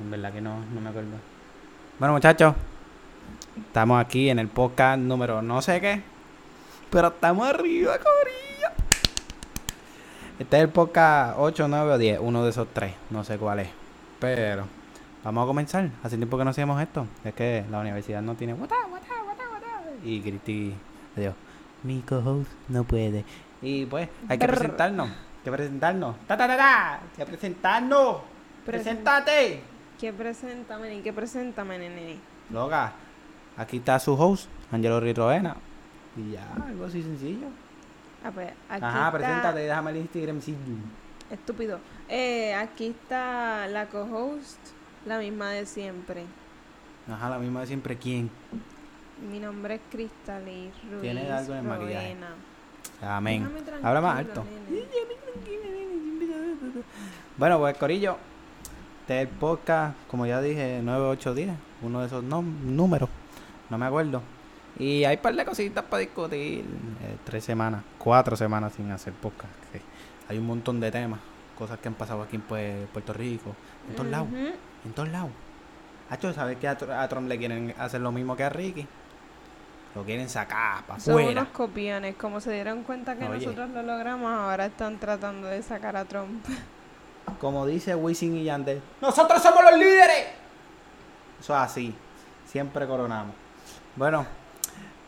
En 0.00 0.10
verdad 0.10 0.32
que 0.32 0.40
no, 0.40 0.60
no 0.72 0.80
me 0.80 0.90
acuerdo. 0.90 1.10
Bueno, 1.98 2.14
muchachos, 2.14 2.54
estamos 3.56 4.00
aquí 4.00 4.30
en 4.30 4.38
el 4.38 4.48
podcast 4.48 4.98
número 5.00 5.42
no 5.42 5.60
sé 5.60 5.80
qué, 5.80 6.02
pero 6.90 7.08
estamos 7.08 7.48
arriba, 7.48 7.96
corillo. 7.98 8.68
Este 10.38 10.56
es 10.56 10.62
el 10.62 10.68
podcast 10.68 11.34
8, 11.38 11.66
9 11.68 11.92
o 11.92 11.98
10, 11.98 12.18
uno 12.22 12.44
de 12.44 12.50
esos 12.50 12.68
tres, 12.72 12.94
no 13.10 13.24
sé 13.24 13.38
cuál 13.38 13.60
es. 13.60 13.68
Pero 14.20 14.66
vamos 15.24 15.42
a 15.42 15.46
comenzar. 15.46 15.90
Hace 16.04 16.16
tiempo 16.16 16.38
que 16.38 16.44
no 16.44 16.50
hacemos 16.50 16.80
esto. 16.80 17.06
Es 17.24 17.34
que 17.34 17.64
la 17.70 17.80
universidad 17.80 18.22
no 18.22 18.34
tiene. 18.36 18.54
Y 20.04 20.20
Cristi, 20.20 20.74
adiós. 21.16 21.34
Mi 21.82 22.00
co-host 22.02 22.48
no 22.68 22.84
puede. 22.84 23.24
Y 23.60 23.86
pues, 23.86 24.08
hay 24.28 24.38
que 24.38 24.46
Brr. 24.46 24.56
presentarnos. 24.56 25.08
Hay 25.08 25.44
que 25.44 25.50
presentarnos. 25.50 26.16
¡Ta, 26.28 26.36
ta, 26.36 26.46
ta, 26.46 26.56
ta! 26.56 26.94
¡Hay 26.94 27.00
que 27.16 27.26
presentarnos! 27.26 28.18
¡Preséntate! 28.64 29.77
¿Qué 29.98 30.12
presenta, 30.12 30.78
nene? 30.78 31.02
¿Qué 31.02 31.12
presenta, 31.12 31.64
nene? 31.64 32.16
Loca, 32.50 32.92
aquí 33.56 33.78
está 33.78 33.98
su 33.98 34.14
host, 34.14 34.48
Angelo 34.70 35.00
Rirroena. 35.00 35.56
Y 36.16 36.32
ya, 36.32 36.46
algo 36.66 36.84
así 36.86 37.02
sencillo. 37.02 37.48
Ah, 38.24 38.30
pues, 38.32 38.48
aquí 38.68 38.84
Ajá, 38.84 39.06
está- 39.06 39.12
preséntate, 39.18 39.60
déjame 39.60 39.90
el 39.92 39.96
Instagram. 39.98 40.40
Sí. 40.40 40.56
Estúpido. 41.30 41.78
Eh, 42.08 42.54
aquí 42.54 42.88
está 42.88 43.66
la 43.68 43.86
co-host, 43.86 44.58
la 45.06 45.18
misma 45.18 45.50
de 45.50 45.66
siempre. 45.66 46.24
Ajá, 47.10 47.30
la 47.30 47.38
misma 47.38 47.60
de 47.60 47.66
siempre. 47.66 47.96
¿Quién? 47.96 48.30
Mi 49.30 49.40
nombre 49.40 49.76
es 49.76 49.80
Cristali 49.90 50.70
Ruiz 50.90 51.02
Tiene 51.02 51.30
algo 51.30 51.54
el 51.54 51.62
maquillaje. 51.64 52.16
Amén. 53.02 53.48
Habla 53.82 54.00
más 54.00 54.18
alto. 54.18 54.44
nene. 54.44 54.86
Bueno, 57.36 57.58
pues 57.60 57.76
Corillo, 57.78 58.16
este 59.08 59.22
es 59.22 59.28
el 59.30 59.34
podcast, 59.38 59.96
como 60.10 60.26
ya 60.26 60.38
dije, 60.42 60.80
9810, 60.82 61.56
uno 61.80 62.00
de 62.00 62.06
esos 62.08 62.22
números, 62.22 63.08
no 63.70 63.78
me 63.78 63.86
acuerdo. 63.86 64.20
Y 64.78 65.04
hay 65.04 65.16
un 65.16 65.22
par 65.22 65.34
de 65.34 65.46
cositas 65.46 65.82
para 65.84 66.00
discutir. 66.00 66.60
eh, 67.02 67.16
tres 67.24 67.42
semanas, 67.42 67.82
cuatro 67.96 68.36
semanas 68.36 68.74
sin 68.74 68.90
hacer 68.90 69.14
podcast. 69.14 69.50
que 69.72 69.80
hay 70.28 70.36
un 70.36 70.46
montón 70.46 70.78
de 70.78 70.90
temas, 70.90 71.20
cosas 71.56 71.78
que 71.78 71.88
han 71.88 71.94
pasado 71.94 72.20
aquí 72.22 72.36
en 72.36 72.46
Pue- 72.46 72.86
Puerto 72.92 73.14
Rico, 73.14 73.54
en 73.88 73.96
todos 73.96 74.10
lados, 74.10 74.28
en 74.84 74.92
todos 74.92 75.08
lados. 75.08 75.30
Hacho, 76.10 76.32
¿sabes 76.34 76.58
que 76.58 76.68
a, 76.68 76.76
Tr- 76.76 76.92
a 76.92 77.08
Trump 77.08 77.28
le 77.28 77.38
quieren 77.38 77.74
hacer 77.78 78.02
lo 78.02 78.12
mismo 78.12 78.36
que 78.36 78.44
a 78.44 78.50
Ricky? 78.50 78.86
Lo 79.94 80.04
quieren 80.04 80.28
sacar 80.28 80.84
para 80.84 81.00
Son 81.00 81.14
unos 81.24 81.48
copiones. 81.48 82.14
Como 82.16 82.40
se 82.42 82.52
dieron 82.52 82.82
cuenta 82.82 83.16
que 83.16 83.26
Oye. 83.26 83.38
nosotros 83.46 83.70
lo 83.70 83.82
logramos, 83.82 84.30
ahora 84.30 84.66
están 84.66 84.98
tratando 84.98 85.46
de 85.48 85.62
sacar 85.62 85.96
a 85.96 86.04
Trump. 86.04 86.44
Como 87.40 87.66
dice 87.66 87.94
Wisin 87.94 88.36
y 88.36 88.44
Yandel, 88.44 88.80
¡Nosotros 89.00 89.42
somos 89.42 89.62
los 89.64 89.78
líderes! 89.78 90.26
Eso 91.40 91.54
es 91.54 91.60
así. 91.60 91.94
Siempre 92.46 92.86
coronamos. 92.86 93.34
Bueno, 93.96 94.26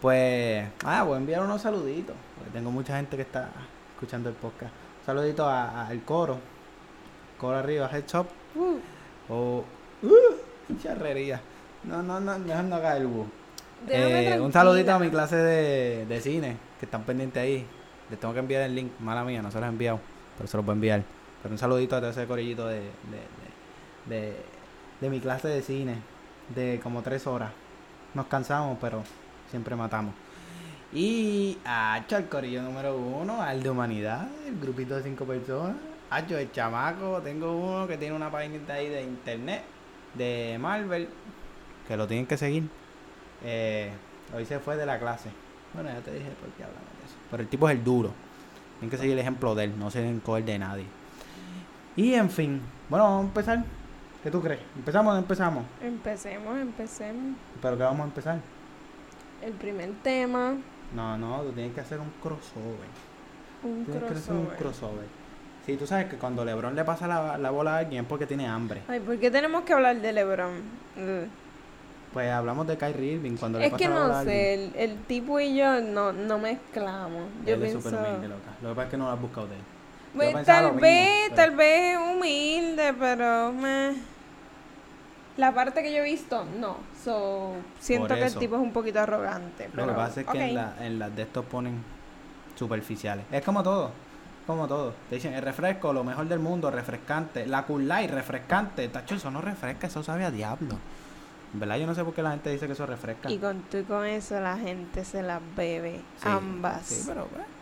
pues. 0.01 0.67
Ah, 0.85 1.03
voy 1.03 1.15
a 1.15 1.19
enviar 1.19 1.43
unos 1.43 1.63
saluditos. 1.63 2.15
Porque 2.37 2.51
tengo 2.53 2.71
mucha 2.71 2.97
gente 2.97 3.17
que 3.17 3.23
está 3.23 3.49
escuchando 3.95 4.29
el 4.29 4.35
podcast. 4.35 4.73
Un 5.01 5.07
saludito 5.07 5.47
a- 5.47 5.87
al 5.87 6.03
coro. 6.03 6.39
Coro 7.39 7.57
arriba, 7.57 7.89
Head 7.93 8.05
Shop. 8.07 8.27
Uh, 8.55 8.79
O. 9.33 9.65
¡Uh! 10.03 10.77
Charrería. 10.83 11.41
No, 11.85 12.03
no, 12.03 12.21
no, 12.21 12.39
mejor 12.39 12.65
no 12.65 12.77
haga 12.77 12.97
el 12.97 13.07
bu. 13.07 13.27
déjame 13.87 14.35
Eh, 14.35 14.41
un 14.41 14.53
saludito 14.53 14.93
a 14.93 14.99
mi 14.99 15.09
clase 15.11 15.37
de, 15.37 16.07
de 16.07 16.21
cine, 16.21 16.57
que 16.79 16.85
están 16.87 17.03
pendientes 17.05 17.43
ahí. 17.43 17.67
Les 18.11 18.19
tengo 18.21 18.35
que 18.35 18.41
enviar 18.41 18.63
el 18.63 18.75
link, 18.75 18.93
mala 19.01 19.25
mía, 19.25 19.41
no 19.41 19.51
se 19.51 19.59
los 19.59 19.67
he 19.67 19.69
enviado, 19.69 20.01
pero 20.37 20.49
se 20.49 20.57
los 20.57 20.67
voy 20.67 20.73
a 20.73 20.75
enviar. 20.75 21.03
Pero 21.43 21.55
un 21.55 21.59
saludito 21.59 21.97
a 21.97 22.01
todo 22.01 22.11
ese 22.11 22.27
corillito 22.27 22.67
de, 22.67 22.81
de, 22.81 24.15
de, 24.15 24.37
de, 25.01 25.11
mi 25.11 25.21
clase 25.21 25.49
de 25.49 25.63
cine, 25.63 25.97
de 26.55 26.81
como 26.83 27.03
tres 27.03 27.27
horas. 27.27 27.51
Nos 28.15 28.27
cansamos, 28.27 28.79
pero 28.81 29.03
siempre 29.51 29.75
matamos. 29.77 30.15
Y 30.93 31.57
Hacho, 31.65 32.17
el 32.17 32.29
corillo 32.29 32.63
número 32.63 32.97
uno, 32.97 33.41
al 33.41 33.63
de 33.63 33.71
humanidad, 33.71 34.29
el 34.47 34.59
grupito 34.61 34.97
de 34.97 35.03
cinco 35.03 35.25
personas. 35.25 35.77
Hacho, 36.11 36.37
el 36.37 36.51
chamaco, 36.51 37.21
tengo 37.23 37.57
uno 37.57 37.87
que 37.87 37.97
tiene 37.97 38.15
una 38.15 38.31
página 38.31 38.75
ahí 38.75 38.89
de 38.89 39.03
internet, 39.03 39.63
de 40.15 40.59
Marvel, 40.61 41.09
que 41.87 41.97
lo 41.97 42.07
tienen 42.07 42.27
que 42.27 42.37
seguir. 42.37 42.69
Eh, 43.45 43.91
hoy 44.35 44.45
se 44.45 44.59
fue 44.59 44.77
de 44.77 44.85
la 44.85 44.99
clase. 44.99 45.31
Bueno, 45.73 45.89
ya 45.89 46.01
te 46.01 46.13
dije 46.13 46.31
por 46.41 46.51
qué 46.51 46.65
hablamos 46.65 46.89
de 46.99 47.07
eso. 47.07 47.17
Pero 47.31 47.43
el 47.45 47.49
tipo 47.49 47.69
es 47.69 47.77
el 47.77 47.85
duro. 47.85 48.13
Tienen 48.81 48.91
que 48.91 48.97
seguir 48.97 49.13
el 49.13 49.21
ejemplo 49.21 49.55
de 49.55 49.65
él, 49.65 49.79
no 49.79 49.91
se 49.91 50.01
deben 50.01 50.21
coger 50.21 50.45
de 50.45 50.59
nadie. 50.59 51.00
Y 52.01 52.15
en 52.15 52.31
fin, 52.31 52.63
bueno, 52.89 53.05
vamos 53.05 53.25
a 53.25 53.27
empezar. 53.29 53.65
¿Qué 54.23 54.31
tú 54.31 54.41
crees? 54.41 54.61
¿Empezamos 54.77 55.11
o 55.11 55.15
no 55.15 55.19
empezamos? 55.21 55.65
Empecemos, 55.83 56.59
empecemos. 56.59 57.37
¿Pero 57.61 57.77
qué 57.77 57.83
vamos 57.83 58.01
a 58.01 58.05
empezar? 58.05 58.39
El 59.43 59.53
primer 59.53 59.91
tema, 60.03 60.55
No, 60.95 61.19
no, 61.19 61.43
tú 61.43 61.53
tienes 61.53 61.75
que 61.75 61.81
hacer 61.83 61.99
un 62.01 62.11
crossover. 62.23 62.89
un 63.63 63.85
Tienes 63.85 64.03
que 64.05 64.15
hacer 64.19 64.33
un 64.35 64.47
crossover. 64.47 64.57
crossover. 64.59 65.07
Sí, 65.67 65.77
tú 65.77 65.87
sabes 65.87 66.07
que 66.07 66.17
cuando 66.17 66.43
LeBron 66.43 66.75
le 66.75 66.85
pasa 66.85 67.07
la, 67.07 67.37
la 67.37 67.51
bola 67.51 67.75
a 67.75 67.79
alguien 67.81 68.03
es 68.05 68.09
porque 68.09 68.27
tiene 68.27 68.47
hambre. 68.47 68.81
Ay, 68.89 69.01
¿por 69.01 69.19
qué 69.19 69.31
tenemos 69.31 69.63
que 69.65 69.75
hablar 69.75 70.01
de 70.01 70.13
LeBron? 70.13 70.53
Pues 72.15 72.31
hablamos 72.31 72.67
de 72.67 72.77
Kyrie 72.79 73.13
Irving 73.17 73.37
cuando 73.37 73.59
le 73.59 73.67
Es 73.67 73.71
pasa 73.73 73.79
que 73.85 73.89
la 73.89 73.95
bola 73.95 74.09
no 74.09 74.15
a 74.15 74.19
alguien. 74.21 74.37
sé, 74.39 74.55
el, 74.55 74.91
el 74.91 74.97
tipo 75.05 75.39
y 75.39 75.55
yo 75.57 75.81
no, 75.83 76.13
no 76.13 76.39
mezclamos. 76.39 77.25
Yo 77.47 77.55
Él 77.55 77.63
es 77.63 77.71
pienso... 77.73 77.91
súper 77.91 78.07
humilde, 78.09 78.29
loca. 78.29 78.51
Lo 78.63 78.69
que 78.71 78.75
pasa 78.75 78.85
es 78.87 78.91
que 78.91 78.97
no 78.97 79.05
lo 79.05 79.11
has 79.13 79.21
buscado 79.21 79.47
de 79.49 79.55
él. 79.57 79.63
Pues, 80.15 80.45
tal 80.45 80.65
mismo, 80.67 80.81
vez, 80.81 81.11
pero- 81.25 81.37
tal 81.37 81.57
vez 81.57 81.99
humilde, 81.99 82.95
pero 82.99 83.53
meh. 83.53 83.93
La 85.37 85.55
parte 85.55 85.83
que 85.83 85.93
yo 85.93 85.99
he 86.03 86.05
visto, 86.05 86.45
no. 86.59 86.77
So, 87.03 87.55
siento 87.79 88.15
que 88.15 88.25
el 88.25 88.35
tipo 88.35 88.57
es 88.57 88.61
un 88.63 88.73
poquito 88.73 89.01
arrogante. 89.01 89.71
Lo 89.73 89.87
que 89.87 89.93
pasa 89.93 90.21
es 90.21 90.27
que 90.27 90.49
en, 90.51 90.55
la, 90.55 90.75
en 90.81 90.99
las 90.99 91.15
de 91.15 91.23
estos 91.23 91.45
ponen 91.47 91.83
superficiales. 92.57 93.25
Es 93.31 93.43
como 93.43 93.63
todo. 93.63 93.91
Como 94.47 94.67
todo. 94.67 94.93
Te 95.09 95.15
dicen 95.15 95.33
el 95.33 95.43
refresco, 95.43 95.93
lo 95.93 96.05
mejor 96.05 96.27
del 96.27 96.41
mundo, 96.41 96.71
refrescante. 96.71 97.47
La 97.47 97.63
Cool 97.63 97.87
Light, 97.87 98.11
refrescante. 98.11 98.89
Tacho, 98.89 99.15
eso 99.15 99.31
no 99.31 99.41
refresca, 99.41 99.87
eso 99.87 100.03
sabe 100.03 100.25
a 100.25 100.31
diablo. 100.31 100.77
En 101.55 101.61
verdad, 101.61 101.79
yo 101.79 101.87
no 101.87 101.95
sé 101.95 102.05
por 102.05 102.13
qué 102.13 102.23
la 102.23 102.31
gente 102.33 102.51
dice 102.51 102.67
que 102.67 102.73
eso 102.75 102.85
refresca. 102.85 103.31
Y 103.31 103.39
con 103.39 103.63
tú 103.63 103.79
y 103.79 103.85
con 103.85 104.05
eso 104.05 104.39
la 104.41 104.59
gente 104.59 105.05
se 105.05 105.23
las 105.23 105.41
bebe. 105.57 106.01
Sí, 106.23 106.29
ambas. 106.29 106.83
Sí, 106.85 107.05
pero 107.07 107.25
pues, 107.27 107.45
pues. 107.47 107.60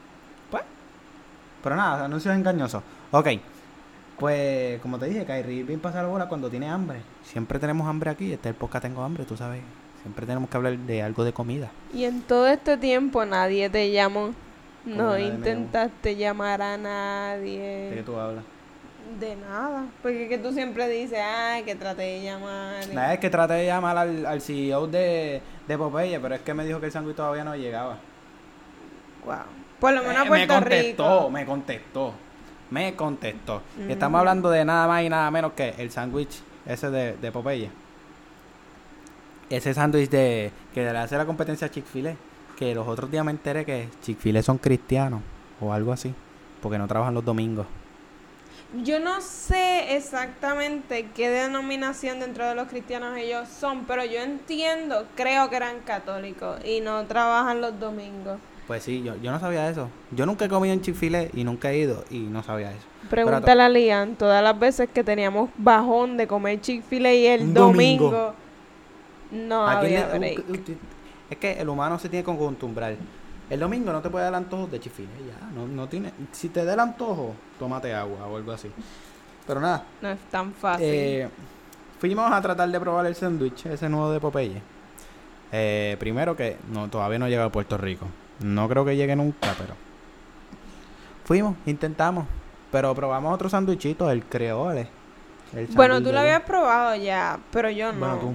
Pero 1.62 1.76
nada, 1.76 2.04
anuncios 2.04 2.34
engañosos. 2.34 2.82
Ok. 3.10 3.28
Pues, 4.18 4.80
como 4.80 4.98
te 4.98 5.06
dije, 5.06 5.24
Kyrie 5.24 5.58
Irving 5.60 5.78
pasa 5.78 6.02
la 6.02 6.08
bola 6.08 6.28
cuando 6.28 6.50
tiene 6.50 6.68
hambre. 6.68 7.00
Siempre 7.22 7.58
tenemos 7.58 7.86
hambre 7.86 8.10
aquí. 8.10 8.32
Este 8.32 8.48
es 8.48 8.54
el 8.54 8.58
podcast 8.58 8.84
Tengo 8.84 9.02
Hambre, 9.04 9.24
tú 9.24 9.36
sabes. 9.36 9.60
Siempre 10.02 10.26
tenemos 10.26 10.48
que 10.50 10.56
hablar 10.56 10.76
de 10.76 11.02
algo 11.02 11.22
de 11.24 11.32
comida. 11.32 11.70
Y 11.92 12.04
en 12.04 12.22
todo 12.22 12.46
este 12.48 12.76
tiempo 12.76 13.24
nadie 13.24 13.70
te 13.70 13.90
llamó. 13.92 14.32
¿Cómo 14.84 14.96
No 14.96 15.10
nadie 15.10 15.26
intentaste 15.26 16.16
llamar 16.16 16.62
a 16.62 16.76
¿De 16.76 16.76
qué 16.78 16.82
nadie. 16.82 18.02
tú 18.04 18.16
hablas? 18.18 18.44
De 19.20 19.36
nada. 19.36 19.86
Porque 20.02 20.28
que 20.28 20.38
tú 20.38 20.52
siempre 20.52 20.88
dices, 20.88 21.18
ay, 21.22 21.62
que 21.62 21.74
traté 21.74 22.02
de 22.02 22.22
llamar. 22.24 22.88
Nada, 22.92 23.14
es 23.14 23.20
que 23.20 23.30
traté 23.30 23.54
de 23.54 23.66
llamar 23.66 23.96
al, 23.98 24.26
al 24.26 24.40
CEO 24.40 24.86
de, 24.86 25.40
de 25.66 25.78
Popeye, 25.78 26.18
pero 26.20 26.34
es 26.34 26.40
que 26.42 26.54
me 26.54 26.64
dijo 26.64 26.80
que 26.80 26.86
el 26.86 26.92
sándwich 26.92 27.16
todavía 27.16 27.44
no 27.44 27.54
llegaba. 27.54 27.98
Wow. 29.24 29.36
Por 29.80 29.92
lo 29.92 30.02
menos 30.02 30.16
Eh, 30.16 30.18
a 30.20 30.24
me 30.24 30.28
Puerto 30.28 30.54
contestó, 30.54 31.16
Rico. 31.18 31.30
me 31.30 31.46
contestó. 31.46 32.14
Me 32.70 32.94
contestó. 32.94 33.62
Ujú. 33.80 33.90
estamos 33.90 34.18
hablando 34.18 34.50
de 34.50 34.64
nada 34.64 34.86
más 34.86 35.02
y 35.02 35.08
nada 35.08 35.30
menos 35.30 35.52
que 35.52 35.74
el 35.78 35.90
sándwich 35.90 36.40
ese 36.66 36.90
de, 36.90 37.16
de 37.16 37.32
Popeye. 37.32 37.70
Ese 39.50 39.72
sándwich 39.72 40.10
de 40.10 40.52
que 40.74 40.82
le 40.82 40.98
hace 40.98 41.16
la 41.16 41.24
competencia 41.24 41.66
a 41.66 41.70
Chick-fil-A. 41.70 42.14
Que 42.58 42.74
los 42.74 42.86
otros 42.88 43.10
días 43.10 43.24
me 43.24 43.30
enteré 43.30 43.64
que 43.64 43.88
Chick-fil-A 44.02 44.42
son 44.42 44.58
cristianos 44.58 45.22
o 45.60 45.72
algo 45.72 45.92
así. 45.92 46.12
Porque 46.60 46.76
no 46.76 46.86
trabajan 46.88 47.14
los 47.14 47.24
domingos. 47.24 47.66
Yo 48.84 49.00
no 49.00 49.22
sé 49.22 49.96
exactamente 49.96 51.08
qué 51.14 51.30
denominación 51.30 52.20
dentro 52.20 52.46
de 52.46 52.54
los 52.54 52.68
cristianos 52.68 53.16
ellos 53.16 53.48
son, 53.48 53.86
pero 53.86 54.04
yo 54.04 54.20
entiendo, 54.20 55.06
creo 55.16 55.48
que 55.48 55.56
eran 55.56 55.78
católicos 55.86 56.62
y 56.66 56.80
no 56.82 57.02
trabajan 57.06 57.62
los 57.62 57.80
domingos. 57.80 58.38
Pues 58.68 58.82
sí, 58.84 59.02
yo, 59.02 59.16
yo 59.16 59.32
no 59.32 59.40
sabía 59.40 59.68
eso. 59.68 59.88
Yo 60.12 60.26
nunca 60.26 60.44
he 60.44 60.48
comido 60.48 60.72
en 60.74 60.80
Chick-fil-A 60.82 61.28
y 61.32 61.42
nunca 61.42 61.70
he 61.72 61.78
ido 61.78 62.04
y 62.10 62.18
no 62.20 62.42
sabía 62.44 62.70
eso. 62.70 62.86
Pregúntale 63.10 63.62
a 63.62 63.68
Lian, 63.70 64.14
todas 64.14 64.42
las 64.42 64.56
veces 64.58 64.88
que 64.92 65.02
teníamos 65.02 65.48
bajón 65.56 66.16
de 66.18 66.26
comer 66.28 66.60
Chick-fil-A 66.60 67.12
y 67.14 67.26
el 67.26 67.54
domingo, 67.54 68.10
domingo. 68.10 68.34
no 69.32 69.66
¿A 69.66 69.80
quién 69.80 70.02
había 70.02 70.12
le- 70.12 70.18
break. 70.18 70.38
un- 70.50 70.54
un- 70.56 70.78
es 71.30 71.38
que 71.38 71.52
el 71.60 71.68
humano 71.68 71.98
se 71.98 72.08
tiene 72.10 72.24
que 72.24 72.30
acostumbrar. 72.30 72.94
El 73.48 73.60
domingo 73.60 73.90
no 73.90 74.02
te 74.02 74.10
puede 74.10 74.24
dar 74.26 74.34
antojo 74.34 74.66
de 74.66 74.78
chifile, 74.80 75.08
ya. 75.26 75.48
No, 75.54 75.66
no 75.66 75.88
tiene, 75.88 76.12
si 76.32 76.50
te 76.50 76.62
da 76.66 76.74
el 76.74 76.80
antojo, 76.80 77.32
tómate 77.58 77.94
agua 77.94 78.26
o 78.26 78.36
algo 78.36 78.52
así. 78.52 78.70
Pero 79.46 79.60
nada, 79.60 79.84
No 80.02 80.10
es 80.10 80.18
tan 80.30 80.52
fácil. 80.52 80.84
eh, 80.86 81.28
fuimos 81.98 82.30
a 82.30 82.42
tratar 82.42 82.68
de 82.68 82.78
probar 82.78 83.06
el 83.06 83.14
sándwich, 83.14 83.64
ese 83.64 83.88
nuevo 83.88 84.10
de 84.12 84.20
Popeye. 84.20 84.60
Eh, 85.52 85.96
primero 85.98 86.36
que 86.36 86.58
no, 86.70 86.88
todavía 86.88 87.18
no 87.18 87.28
llega 87.28 87.44
a 87.46 87.48
Puerto 87.50 87.78
Rico. 87.78 88.06
No 88.40 88.68
creo 88.68 88.84
que 88.84 88.96
llegue 88.96 89.16
nunca, 89.16 89.54
pero... 89.58 89.74
Fuimos, 91.24 91.56
intentamos. 91.66 92.26
Pero 92.70 92.94
probamos 92.94 93.34
otro 93.34 93.48
sándwichito, 93.48 94.10
el 94.10 94.24
creole. 94.24 94.88
El 95.54 95.66
Bueno, 95.68 96.02
tú 96.02 96.12
lo 96.12 96.20
habías 96.20 96.42
probado 96.42 96.94
ya, 96.96 97.38
pero 97.50 97.70
yo 97.70 97.92
no. 97.92 97.98
Bueno, 97.98 98.14
tú. 98.18 98.26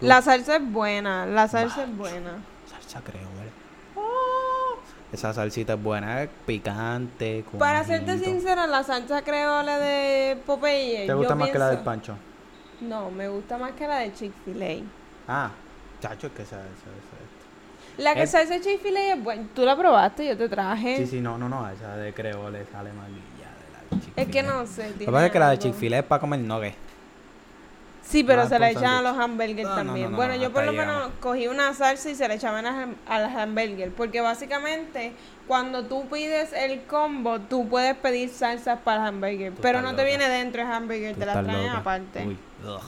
tú. 0.00 0.06
La 0.06 0.20
salsa 0.22 0.56
es 0.56 0.72
buena, 0.72 1.24
la 1.26 1.48
salsa 1.48 1.84
es 1.84 1.96
buena. 1.96 2.32
Salsa 2.70 3.00
creo, 3.00 3.22
¿vale? 3.38 3.50
Oh, 3.96 4.76
esa 5.12 5.32
salsita 5.32 5.74
es 5.74 5.82
buena, 5.82 6.22
es 6.22 6.30
picante. 6.46 7.44
con 7.50 7.58
Para 7.58 7.84
serte 7.84 8.18
sincera, 8.18 8.66
la 8.66 8.82
salsa 8.82 9.22
creole 9.22 9.72
de 9.72 10.36
Popeye. 10.44 11.06
¿Te 11.06 11.14
gusta 11.14 11.32
yo 11.32 11.36
más 11.36 11.50
que 11.50 11.58
la 11.58 11.68
del 11.70 11.78
pancho? 11.78 12.14
No, 12.82 13.10
me 13.10 13.28
gusta 13.28 13.56
más 13.56 13.72
que 13.72 13.88
la 13.88 13.98
de 14.00 14.12
Chick-fil-A. 14.12 14.82
Ah, 15.26 15.50
chacho, 16.00 16.26
es 16.26 16.32
que 16.34 16.42
esa, 16.42 16.56
esa, 16.56 16.66
esa- 16.66 17.23
La 17.98 18.14
que 18.14 18.22
Es- 18.22 18.30
salsa 18.30 18.54
de 18.54 18.60
Chick-fil-A 18.60 19.14
es 19.14 19.22
buena. 19.22 19.44
Tú 19.54 19.62
la 19.64 19.76
probaste, 19.76 20.26
yo 20.26 20.36
te 20.36 20.48
traje. 20.48 20.96
Sí, 20.98 21.06
sí, 21.06 21.20
no, 21.20 21.38
no, 21.38 21.48
no, 21.48 21.68
esa 21.70 21.96
de 21.96 22.12
creo 22.12 22.50
le 22.50 22.64
sale 22.66 22.92
más 22.92 23.06
guilla 23.08 23.50
de 24.00 24.06
la 24.06 24.14
de. 24.16 24.22
Es 24.22 24.28
que 24.28 24.42
no 24.42 24.66
sé. 24.66 24.90
Lo 24.90 24.98
que 24.98 25.04
pasa 25.12 25.26
es 25.26 25.32
que 25.32 25.38
la 25.38 25.50
de. 25.50 25.58
Chick-fil-A 25.58 25.98
es 26.00 26.04
para 26.04 26.20
comer 26.20 26.40
nuggets. 26.40 26.76
Sí, 28.06 28.22
pero 28.22 28.42
se 28.46 28.56
con 28.58 28.64
echan 28.64 28.84
a 28.84 29.02
los 29.02 29.16
hamburgers 29.18 29.66
No, 29.66 29.74
también. 29.76 30.04
no, 30.06 30.10
no, 30.10 30.16
bueno, 30.18 30.34
no, 30.34 30.42
yo 30.42 30.52
por 30.52 30.64
lo 30.64 30.72
menos 30.74 31.10
cogí 31.20 31.48
una 31.48 31.72
salsa 31.72 32.10
y 32.10 32.14
se 32.14 32.28
le 32.28 32.34
echaban 32.34 32.66
a, 32.66 33.18
las 33.18 33.34
hamburgers. 33.34 33.92
Porque 33.96 34.20
básicamente, 34.20 35.14
cuando 35.48 35.84
tú 35.86 36.06
pides 36.10 36.52
el 36.52 36.82
combo, 36.82 37.40
tú 37.40 37.66
puedes 37.66 37.96
pedir 37.96 38.28
salsas 38.28 38.78
para 38.80 39.00
el 39.02 39.08
hamburger. 39.08 39.54
Tú 39.54 39.62
Pero 39.62 39.80
no 39.80 39.96
te 39.96 40.04
viene 40.04 40.28
dentro 40.28 40.60
el 40.62 40.68
hamburger, 40.70 41.14
Tú 41.14 41.20
te 41.20 41.26
estás 41.26 41.44
traen 41.44 41.66
loca. 41.66 41.78
aparte. 41.78 42.26
Uy, 42.26 42.36
ugh. 42.64 42.82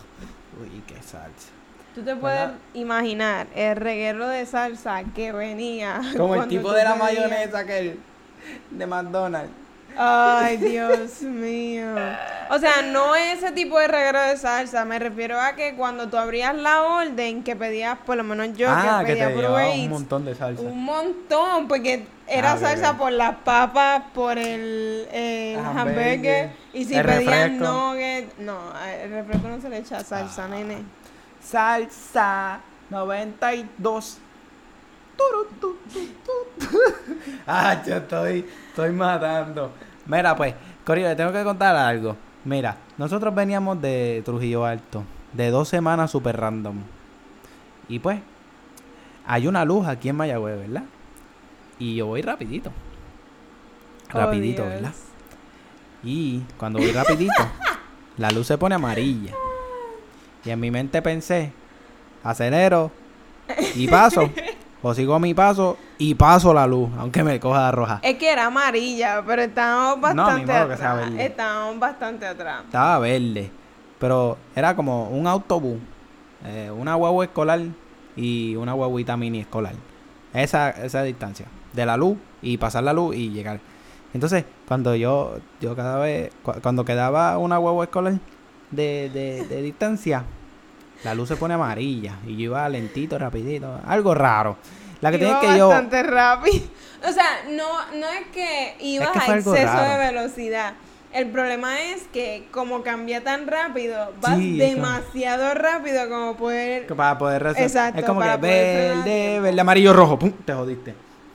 uy, 0.60 0.82
qué 0.86 0.96
salsa. 0.96 1.48
Tú 1.96 2.02
te 2.02 2.14
puedes 2.14 2.38
¿Verdad? 2.38 2.54
imaginar 2.74 3.46
el 3.56 3.74
reguero 3.74 4.28
de 4.28 4.44
salsa 4.44 5.02
que 5.14 5.32
venía. 5.32 6.00
Como 6.16 6.34
el 6.36 6.46
tipo 6.46 6.70
de 6.72 6.84
la 6.84 6.92
pedías. 6.94 7.14
mayonesa 7.14 7.64
que 7.64 7.78
el 7.78 7.98
de 8.70 8.86
McDonald's. 8.86 9.50
Ay, 9.96 10.56
Dios 10.58 11.22
mío. 11.22 11.86
O 12.50 12.58
sea, 12.58 12.82
no 12.82 13.16
ese 13.16 13.50
tipo 13.52 13.78
de 13.78 13.88
reguero 13.88 14.20
de 14.20 14.36
salsa. 14.36 14.84
Me 14.84 14.98
refiero 14.98 15.40
a 15.40 15.54
que 15.56 15.74
cuando 15.74 16.06
tú 16.08 16.18
abrías 16.18 16.54
la 16.54 16.82
orden 16.82 17.42
que 17.42 17.56
pedías, 17.56 17.96
por 18.04 18.18
lo 18.18 18.24
menos 18.24 18.54
yo 18.58 18.68
ah, 18.70 18.98
que 19.00 19.06
que 19.06 19.12
pedía 19.14 19.28
te 19.28 19.32
por 19.34 19.42
llevaba 19.44 19.64
Uber 19.64 19.78
un 19.80 19.88
montón 19.88 20.24
de 20.26 20.34
salsa. 20.34 20.62
Un 20.62 20.84
montón, 20.84 21.66
porque 21.66 22.06
era 22.26 22.52
Ah, 22.52 22.58
salsa 22.58 22.98
por 22.98 23.10
las 23.12 23.36
papas, 23.36 24.02
por 24.12 24.36
el, 24.36 25.08
el 25.10 25.58
Hamburger. 25.58 26.50
Y 26.74 26.84
si 26.84 26.94
el 26.94 27.06
pedían 27.06 27.58
refresco. 27.58 27.64
nugget. 27.94 28.36
No, 28.38 28.58
el 29.02 29.10
refresco 29.12 29.48
no 29.48 29.60
se 29.62 29.70
le 29.70 29.78
echa 29.78 30.04
salsa, 30.04 30.44
Ah. 30.44 30.48
nene. 30.48 30.82
Salsa 31.46 32.60
92. 32.90 34.18
Turu, 35.16 35.46
tu, 35.60 35.76
tu, 35.92 36.00
tu. 36.24 36.66
ah, 37.46 37.82
yo 37.86 37.96
estoy, 37.96 38.44
estoy 38.68 38.90
matando. 38.90 39.70
Mira, 40.06 40.34
pues, 40.36 40.54
Corillo, 40.84 41.08
le 41.08 41.14
tengo 41.16 41.32
que 41.32 41.44
contar 41.44 41.76
algo. 41.76 42.16
Mira, 42.44 42.76
nosotros 42.98 43.32
veníamos 43.34 43.80
de 43.80 44.22
Trujillo 44.24 44.64
Alto, 44.64 45.04
de 45.32 45.50
dos 45.50 45.68
semanas 45.68 46.10
super 46.10 46.36
random. 46.36 46.78
Y 47.88 48.00
pues, 48.00 48.18
hay 49.24 49.46
una 49.46 49.64
luz 49.64 49.86
aquí 49.86 50.08
en 50.08 50.16
Mayagüez, 50.16 50.58
¿verdad? 50.58 50.84
Y 51.78 51.94
yo 51.94 52.06
voy 52.06 52.22
rapidito. 52.22 52.72
Oh, 54.12 54.18
Rapidito, 54.18 54.62
Dios. 54.62 54.74
¿verdad? 54.74 54.92
Y 56.02 56.40
cuando 56.58 56.80
voy 56.80 56.90
rapidito, 56.90 57.32
la 58.16 58.30
luz 58.30 58.48
se 58.48 58.58
pone 58.58 58.74
amarilla. 58.74 59.32
Y 60.46 60.50
en 60.50 60.60
mi 60.60 60.70
mente 60.70 61.02
pensé, 61.02 61.52
acelero 62.22 62.90
y 63.74 63.88
paso. 63.88 64.30
o 64.82 64.94
sigo 64.94 65.18
mi 65.18 65.34
paso 65.34 65.76
y 65.98 66.14
paso 66.14 66.54
la 66.54 66.66
luz, 66.66 66.88
aunque 66.98 67.24
me 67.24 67.40
coja 67.40 67.70
roja. 67.72 67.98
Es 68.02 68.16
que 68.16 68.30
era 68.30 68.46
amarilla, 68.46 69.22
pero 69.26 69.42
estábamos 69.42 70.00
bastante 70.00 70.52
atrás. 70.52 71.10
Estábamos 71.18 71.78
bastante 71.80 72.26
atrás. 72.26 72.62
Estaba 72.64 72.98
verde. 73.00 73.50
Pero 73.98 74.36
era 74.54 74.76
como 74.76 75.08
un 75.08 75.26
autobús, 75.26 75.78
eh, 76.44 76.70
una 76.70 76.94
guagua 76.94 77.24
escolar 77.24 77.60
y 78.14 78.54
una 78.56 78.74
guaguita 78.74 79.16
mini 79.16 79.40
escolar. 79.40 79.74
Esa, 80.32 80.70
esa 80.70 81.02
distancia. 81.02 81.46
De 81.72 81.84
la 81.86 81.96
luz 81.96 82.16
y 82.42 82.56
pasar 82.58 82.84
la 82.84 82.92
luz 82.92 83.16
y 83.16 83.30
llegar. 83.30 83.58
Entonces, 84.14 84.44
cuando 84.68 84.94
yo, 84.94 85.38
yo 85.60 85.74
cada 85.74 85.98
vez, 85.98 86.30
cu- 86.42 86.52
cuando 86.62 86.84
quedaba 86.84 87.36
una 87.38 87.56
guagua 87.56 87.84
escolar 87.84 88.14
de, 88.70 89.10
de, 89.12 89.44
de 89.46 89.62
distancia, 89.62 90.24
la 91.04 91.14
luz 91.14 91.28
se 91.28 91.36
pone 91.36 91.54
amarilla 91.54 92.16
y 92.26 92.32
yo 92.36 92.44
iba 92.44 92.68
lentito, 92.68 93.18
rapidito, 93.18 93.80
algo 93.86 94.14
raro. 94.14 94.56
La 95.00 95.10
que 95.10 95.18
Iba 95.18 95.40
que 95.40 95.58
yo, 95.58 95.68
bastante 95.68 96.02
rápido. 96.02 96.64
O 97.06 97.12
sea, 97.12 97.44
no, 97.50 97.98
no 97.98 98.08
es 98.08 98.26
que 98.32 98.76
ibas 98.80 99.10
que 99.10 99.18
a 99.18 99.36
exceso 99.36 99.52
de 99.82 99.96
velocidad. 99.98 100.72
El 101.12 101.28
problema 101.30 101.80
es 101.80 102.02
que 102.12 102.48
como 102.50 102.82
cambia 102.82 103.22
tan 103.22 103.46
rápido, 103.46 104.12
vas 104.20 104.36
Sí, 104.36 104.60
es 104.60 104.74
como- 104.74 104.86
demasiado 104.86 105.54
rápido 105.54 106.08
como 106.08 106.36
poder... 106.36 106.86
que 106.86 106.94
para 106.94 107.16
poder 107.16 107.42
resolver. 107.42 107.62
Exacto, 107.66 108.00
es 108.00 108.06
como 108.06 108.20
que 108.20 108.36
verde, 108.36 109.40
verde, 109.40 109.60
amarillo, 109.60 109.92
rojo, 109.92 110.18
pum, 110.18 110.32
te 110.44 110.52
jodiste. 110.52 110.94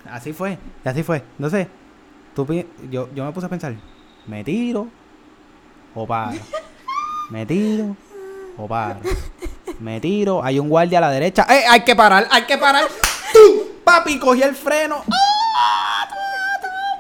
Así 0.09 0.33
fue, 0.33 0.57
y 0.83 0.89
así 0.89 1.03
fue. 1.03 1.23
Entonces, 1.37 1.67
tú, 2.35 2.45
pi- 2.45 2.65
yo, 2.89 3.09
yo 3.15 3.23
me 3.23 3.31
puse 3.31 3.45
a 3.45 3.49
pensar, 3.49 3.73
¿me 4.27 4.43
tiro 4.43 4.87
o 5.95 6.05
paro? 6.05 6.37
¿Me 7.31 7.45
tiro 7.45 7.95
o 8.57 8.67
paro? 8.67 8.99
Me 9.79 10.01
tiro, 10.01 10.43
hay 10.43 10.59
un 10.59 10.67
guardia 10.67 10.97
a 10.97 11.01
la 11.01 11.09
derecha. 11.11 11.47
¡Eh, 11.49 11.63
hay 11.67 11.81
que 11.81 11.95
parar, 11.95 12.27
hay 12.29 12.43
que 12.43 12.57
parar! 12.57 12.83
¡Tum! 13.33 13.59
Papi, 13.85 14.19
cogí 14.19 14.43
el 14.43 14.53
freno. 14.53 15.01
¡Ah! 15.55 16.07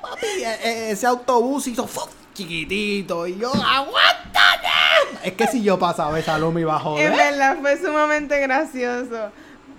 Papi, 0.01 0.25
e- 0.25 0.67
e- 0.69 0.91
ese 0.91 1.05
autobús 1.05 1.67
hizo 1.67 1.85
¡fu! 1.85 2.01
chiquitito 2.33 3.27
y 3.27 3.37
yo, 3.37 3.51
¡aguántate! 3.53 4.67
Es 5.23 5.33
que 5.33 5.47
si 5.47 5.61
yo 5.61 5.77
pasaba 5.77 6.17
esa 6.17 6.37
luz 6.37 6.53
me 6.53 6.61
iba 6.61 6.77
a 6.77 6.79
joder. 6.79 7.11
verdad 7.11 7.57
fue 7.59 7.77
sumamente 7.77 8.39
gracioso. 8.39 9.25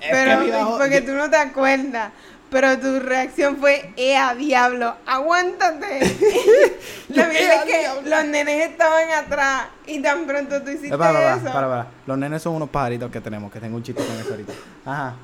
Es 0.01 0.11
pero 0.11 0.77
porque 0.79 1.01
tú 1.01 1.13
no 1.13 1.31
te 1.31 1.37
acuerdas. 1.39 2.13
Pero 2.53 2.79
tu 2.79 3.01
reacción 3.01 3.57
fue, 3.57 3.93
¡eh, 3.97 4.17
a 4.17 4.35
diablo! 4.35 4.95
¡Aguántate! 5.07 6.01
Lo 7.09 7.15
bien 7.29 7.37
"Eh, 7.45 7.51
a 7.51 7.55
es 7.57 7.63
que 7.65 7.79
diablo". 7.81 8.11
los 8.11 8.25
nenes 8.27 8.71
estaban 8.71 9.11
atrás 9.11 9.65
y 9.87 10.01
tan 10.01 10.27
pronto 10.27 10.63
tú 10.63 10.69
hiciste 10.71 10.89
Eh, 10.95 10.99
para, 10.99 11.13
para, 11.15 11.35
eso. 11.37 11.45
para, 11.47 11.69
para. 11.69 11.87
Los 12.07 12.19
nenes 12.19 12.43
son 12.43 12.55
unos 12.55 12.69
pajaritos 12.69 13.11
que 13.11 13.21
tenemos, 13.23 13.51
que 13.51 13.59
tengo 13.59 13.77
un 13.77 13.83
chiste 13.83 14.05
con 14.05 14.15
eso 14.21 14.31
ahorita. 14.31 14.53
Ajá. 14.85 15.15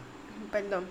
Perdón. 0.50 0.84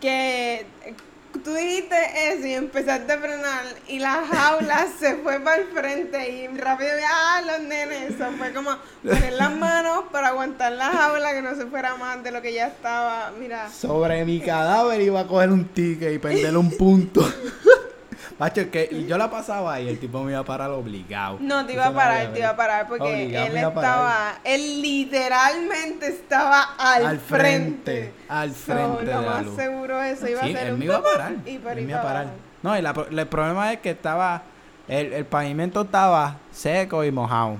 Que 0.00 0.66
eh, 0.84 0.94
tú 1.38 1.54
dijiste 1.54 1.96
eso 2.32 2.46
y 2.46 2.52
empezaste 2.54 3.12
a 3.12 3.18
frenar 3.18 3.64
y 3.88 3.98
la 3.98 4.24
jaula 4.24 4.86
se 4.98 5.16
fue 5.16 5.40
para 5.40 5.62
el 5.62 5.68
frente 5.68 6.30
y 6.30 6.48
rápido 6.48 6.90
ah, 7.08 7.42
los 7.46 7.68
nenes. 7.68 8.14
Eso 8.14 8.26
fue 8.38 8.52
como 8.52 8.70
poner 9.02 9.32
las 9.34 9.54
manos 9.54 10.04
para 10.12 10.28
aguantar 10.28 10.72
la 10.72 10.90
jaula 10.90 11.32
que 11.32 11.42
no 11.42 11.54
se 11.54 11.66
fuera 11.66 11.96
más 11.96 12.22
de 12.22 12.30
lo 12.30 12.42
que 12.42 12.52
ya 12.52 12.68
estaba. 12.68 13.32
Mira. 13.38 13.70
Sobre 13.70 14.24
mi 14.24 14.40
cadáver 14.40 15.00
iba 15.00 15.20
a 15.20 15.26
coger 15.26 15.50
un 15.50 15.66
ticket 15.66 16.14
y 16.14 16.18
perder 16.18 16.56
un 16.56 16.70
punto. 16.76 17.22
Macho, 18.38 18.60
es 18.62 18.66
que 18.68 19.04
yo 19.08 19.16
la 19.18 19.30
pasaba 19.30 19.80
y 19.80 19.88
el 19.88 19.98
tipo 19.98 20.22
me 20.22 20.32
iba 20.32 20.40
a 20.40 20.44
parar 20.44 20.70
obligado. 20.70 21.38
No, 21.40 21.64
te 21.66 21.74
iba 21.74 21.86
a 21.86 21.92
parar, 21.94 22.32
te 22.32 22.38
iba 22.40 22.48
a 22.50 22.56
parar 22.56 22.88
porque 22.88 23.02
Obligado 23.04 23.46
él 23.46 23.56
estaba, 23.56 24.34
él 24.44 24.82
literalmente 24.82 26.06
estaba 26.08 26.62
al, 26.78 27.06
Al 27.06 27.18
frente. 27.18 27.92
frente, 27.92 28.14
al 28.28 28.50
So, 28.54 28.72
frente 28.72 29.04
de 29.06 29.14
lo 29.14 29.20
la 29.22 29.30
más 29.30 29.44
luz. 29.46 29.56
seguro 29.56 30.02
eso 30.02 30.28
iba 30.28 30.40
Sí, 30.42 30.50
a 30.54 30.58
ser 30.58 30.66
él 30.68 30.72
un 30.74 30.78
me 30.78 30.84
iba 30.86 30.96
a 30.96 31.02
parar. 31.02 31.32
y 31.46 31.58
por 31.58 31.72
él 31.78 31.84
me 31.84 31.90
iba 31.90 32.00
a 32.00 32.02
para 32.02 32.18
parar. 32.20 32.34
No, 32.62 32.78
y 32.78 32.82
la 32.82 32.94
el 33.10 33.26
problema 33.26 33.72
es 33.72 33.80
que 33.80 33.90
estaba. 33.90 34.42
El, 34.88 35.12
el 35.12 35.24
pavimento 35.26 35.82
estaba 35.82 36.36
seco 36.50 37.04
y 37.04 37.10
mojado. 37.12 37.56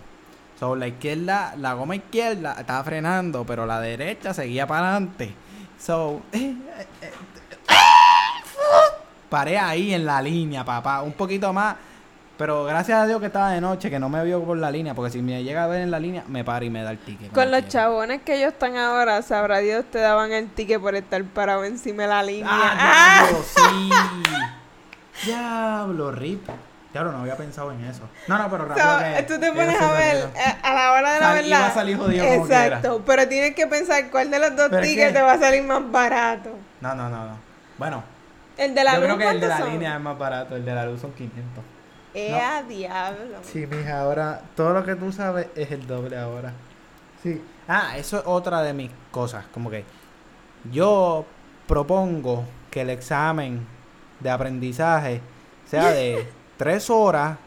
Sobre 0.58 0.80
la 0.80 0.86
izquierda, 0.88 1.54
la 1.58 1.72
goma 1.74 1.96
izquierda 1.96 2.56
estaba 2.58 2.84
frenando, 2.84 3.44
pero 3.44 3.66
la 3.66 3.80
derecha 3.80 4.32
seguía 4.34 4.66
para 4.66 4.90
adelante. 4.90 5.32
So, 5.78 6.22
eh, 6.32 6.54
eh, 7.00 7.10
paré 9.32 9.58
ahí 9.58 9.94
en 9.94 10.04
la 10.04 10.20
línea, 10.20 10.62
papá. 10.64 11.00
Un 11.00 11.14
poquito 11.14 11.52
más. 11.54 11.74
Pero 12.36 12.64
gracias 12.64 12.98
a 12.98 13.06
Dios 13.06 13.20
que 13.20 13.26
estaba 13.26 13.50
de 13.52 13.60
noche, 13.60 13.88
que 13.90 13.98
no 13.98 14.08
me 14.08 14.22
vio 14.24 14.42
por 14.42 14.56
la 14.56 14.70
línea, 14.70 14.94
porque 14.94 15.10
si 15.12 15.22
me 15.22 15.42
llega 15.44 15.64
a 15.64 15.66
ver 15.68 15.80
en 15.82 15.90
la 15.90 15.98
línea, 16.00 16.24
me 16.28 16.42
para 16.44 16.64
y 16.64 16.70
me 16.70 16.82
da 16.82 16.90
el 16.90 16.98
ticket. 16.98 17.30
Con 17.32 17.50
los 17.50 17.68
chabones 17.68 18.22
que 18.22 18.36
ellos 18.36 18.52
están 18.52 18.76
ahora, 18.76 19.22
sabrá 19.22 19.58
Dios, 19.58 19.84
te 19.90 19.98
daban 20.00 20.32
el 20.32 20.48
ticket 20.50 20.80
por 20.80 20.94
estar 20.94 21.22
parado 21.24 21.64
encima 21.64 22.02
de 22.02 22.08
la 22.08 22.22
línea. 22.22 22.48
¡Ah, 22.50 23.26
diablo, 23.30 23.44
sí! 23.54 23.90
¡Diablo, 25.24 26.10
rip! 26.12 26.48
Diablo, 26.92 27.12
no 27.12 27.18
había 27.20 27.36
pensado 27.36 27.72
en 27.72 27.84
eso. 27.84 28.02
No, 28.28 28.36
no, 28.38 28.50
pero 28.50 28.64
So, 28.64 28.74
rápido 28.74 29.16
que... 29.16 29.22
tú 29.22 29.40
te 29.40 29.52
pones 29.52 29.80
a 29.80 29.92
ver 29.92 30.16
eh, 30.34 30.56
a 30.62 30.74
la 30.74 30.92
hora 30.92 31.12
de 31.14 31.20
la 31.20 31.26
Sal- 31.26 31.34
verdad. 31.36 31.46
iba 31.58 31.66
a 31.66 31.74
salir 31.74 31.96
jodido 31.96 32.26
como 32.26 32.44
Exacto, 32.46 33.02
pero 33.06 33.28
tienes 33.28 33.54
que 33.54 33.66
pensar 33.66 34.10
cuál 34.10 34.30
de 34.30 34.38
los 34.38 34.56
dos 34.56 34.70
tickets 34.82 35.12
te 35.14 35.22
va 35.22 35.32
a 35.32 35.38
salir 35.38 35.62
más 35.62 35.90
barato. 35.90 36.50
No, 36.80 36.94
no, 36.94 37.08
no, 37.08 37.24
no. 37.26 37.36
Bueno, 37.78 38.02
El 38.64 38.74
de 38.74 38.84
la 38.84 38.94
yo 38.94 39.00
luz, 39.00 39.06
creo 39.06 39.18
que 39.18 39.30
el 39.30 39.40
de 39.40 39.48
la 39.48 39.60
línea 39.66 39.94
es 39.96 40.00
más 40.00 40.18
barato. 40.18 40.56
El 40.56 40.64
de 40.64 40.74
la 40.74 40.86
luz 40.86 41.00
son 41.00 41.12
500. 41.12 41.64
¡Eh, 42.14 42.28
No. 42.30 42.36
a 42.38 42.62
diablo! 42.62 43.38
Sí, 43.42 43.66
mija, 43.66 44.00
ahora 44.00 44.42
todo 44.54 44.74
lo 44.74 44.84
que 44.84 44.94
tú 44.96 45.10
sabes 45.12 45.48
es 45.56 45.70
el 45.70 45.86
doble 45.86 46.16
ahora. 46.18 46.52
Sí. 47.22 47.42
Ah, 47.66 47.96
eso 47.96 48.18
es 48.18 48.22
otra 48.26 48.62
de 48.62 48.72
mis 48.74 48.90
cosas. 49.10 49.44
Como 49.54 49.70
que 49.70 49.84
yo 50.70 51.24
propongo 51.66 52.44
que 52.70 52.82
el 52.82 52.90
examen 52.90 53.66
de 54.20 54.30
aprendizaje 54.30 55.20
sea 55.66 55.90
de 55.90 56.28
tres 56.56 56.90
horas 56.90 57.38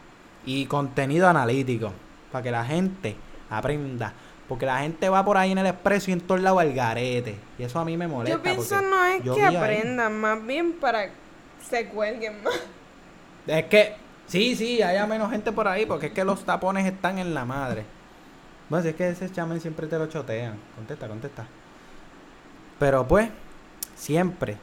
y 0.44 0.66
contenido 0.66 1.28
analítico. 1.28 1.92
Para 2.32 2.42
que 2.42 2.50
la 2.50 2.64
gente 2.64 3.16
Aprenda. 3.48 4.12
Porque 4.48 4.64
la 4.66 4.78
gente 4.78 5.08
va 5.08 5.24
por 5.24 5.36
ahí 5.36 5.50
en 5.52 5.58
el 5.58 5.66
expreso 5.66 6.10
y 6.10 6.14
en 6.14 6.20
todos 6.20 6.40
lados 6.40 6.60
al 6.60 6.72
garete. 6.72 7.36
Y 7.58 7.64
eso 7.64 7.78
a 7.80 7.84
mí 7.84 7.96
me 7.96 8.06
molesta. 8.06 8.36
Yo 8.36 8.42
pienso 8.42 8.80
no 8.80 9.04
es 9.06 9.22
que 9.22 9.42
ahí- 9.42 9.56
aprendan, 9.56 10.20
más 10.20 10.44
bien 10.46 10.74
para 10.74 11.06
que 11.06 11.12
se 11.68 11.86
cuelguen 11.88 12.42
más. 12.44 12.54
Es 13.46 13.64
que, 13.66 13.94
sí, 14.26 14.54
sí, 14.54 14.82
haya 14.82 15.06
menos 15.06 15.30
gente 15.32 15.50
por 15.52 15.66
ahí, 15.66 15.84
porque 15.86 16.06
es 16.06 16.12
que 16.12 16.24
los 16.24 16.44
tapones 16.44 16.86
están 16.86 17.18
en 17.18 17.34
la 17.34 17.44
madre. 17.44 17.84
Bueno, 18.68 18.82
si 18.84 18.88
es 18.90 18.94
que 18.96 19.08
ese 19.08 19.30
chamen 19.30 19.60
siempre 19.60 19.86
te 19.88 19.98
lo 19.98 20.06
chotean. 20.06 20.58
Contesta, 20.76 21.08
contesta. 21.08 21.46
Pero 22.78 23.06
pues, 23.06 23.28
siempre. 23.94 24.56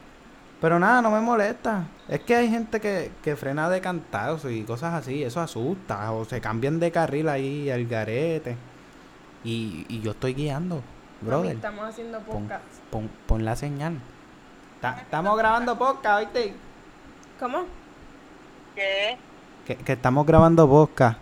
Pero 0.62 0.80
nada, 0.80 1.02
no 1.02 1.12
me 1.12 1.20
molesta. 1.20 1.88
Es 2.08 2.22
que 2.22 2.36
hay 2.36 2.50
gente 2.50 2.80
que, 2.80 3.12
que 3.22 3.36
frena 3.36 3.70
de 3.70 3.82
cantazo 3.82 4.50
y 4.50 4.64
cosas 4.64 4.94
así, 4.94 5.24
eso 5.24 5.42
asusta. 5.42 6.10
O 6.14 6.24
se 6.26 6.40
cambian 6.40 6.80
de 6.80 6.92
carril 6.92 7.28
ahí 7.28 7.70
al 7.70 7.86
garete. 7.86 8.56
Y, 9.44 9.86
y 9.90 10.02
yo 10.02 10.12
estoy 10.12 10.34
guiando, 10.34 10.76
Mami, 10.76 10.84
brother. 11.22 11.56
Estamos 11.56 11.86
haciendo 11.86 12.20
podcast. 12.22 12.64
pon, 12.90 13.10
pon 13.28 13.44
la 13.46 13.56
señal. 13.56 14.00
Ta- 14.82 15.00
estamos 15.02 15.38
grabando 15.38 15.78
podcast, 15.78 16.20
¿viste? 16.34 16.54
¿Cómo? 17.40 17.66
¿Qué? 18.76 19.18
Que, 19.66 19.76
que 19.78 19.94
estamos 19.94 20.26
grabando 20.26 20.68
podcast. 20.68 21.18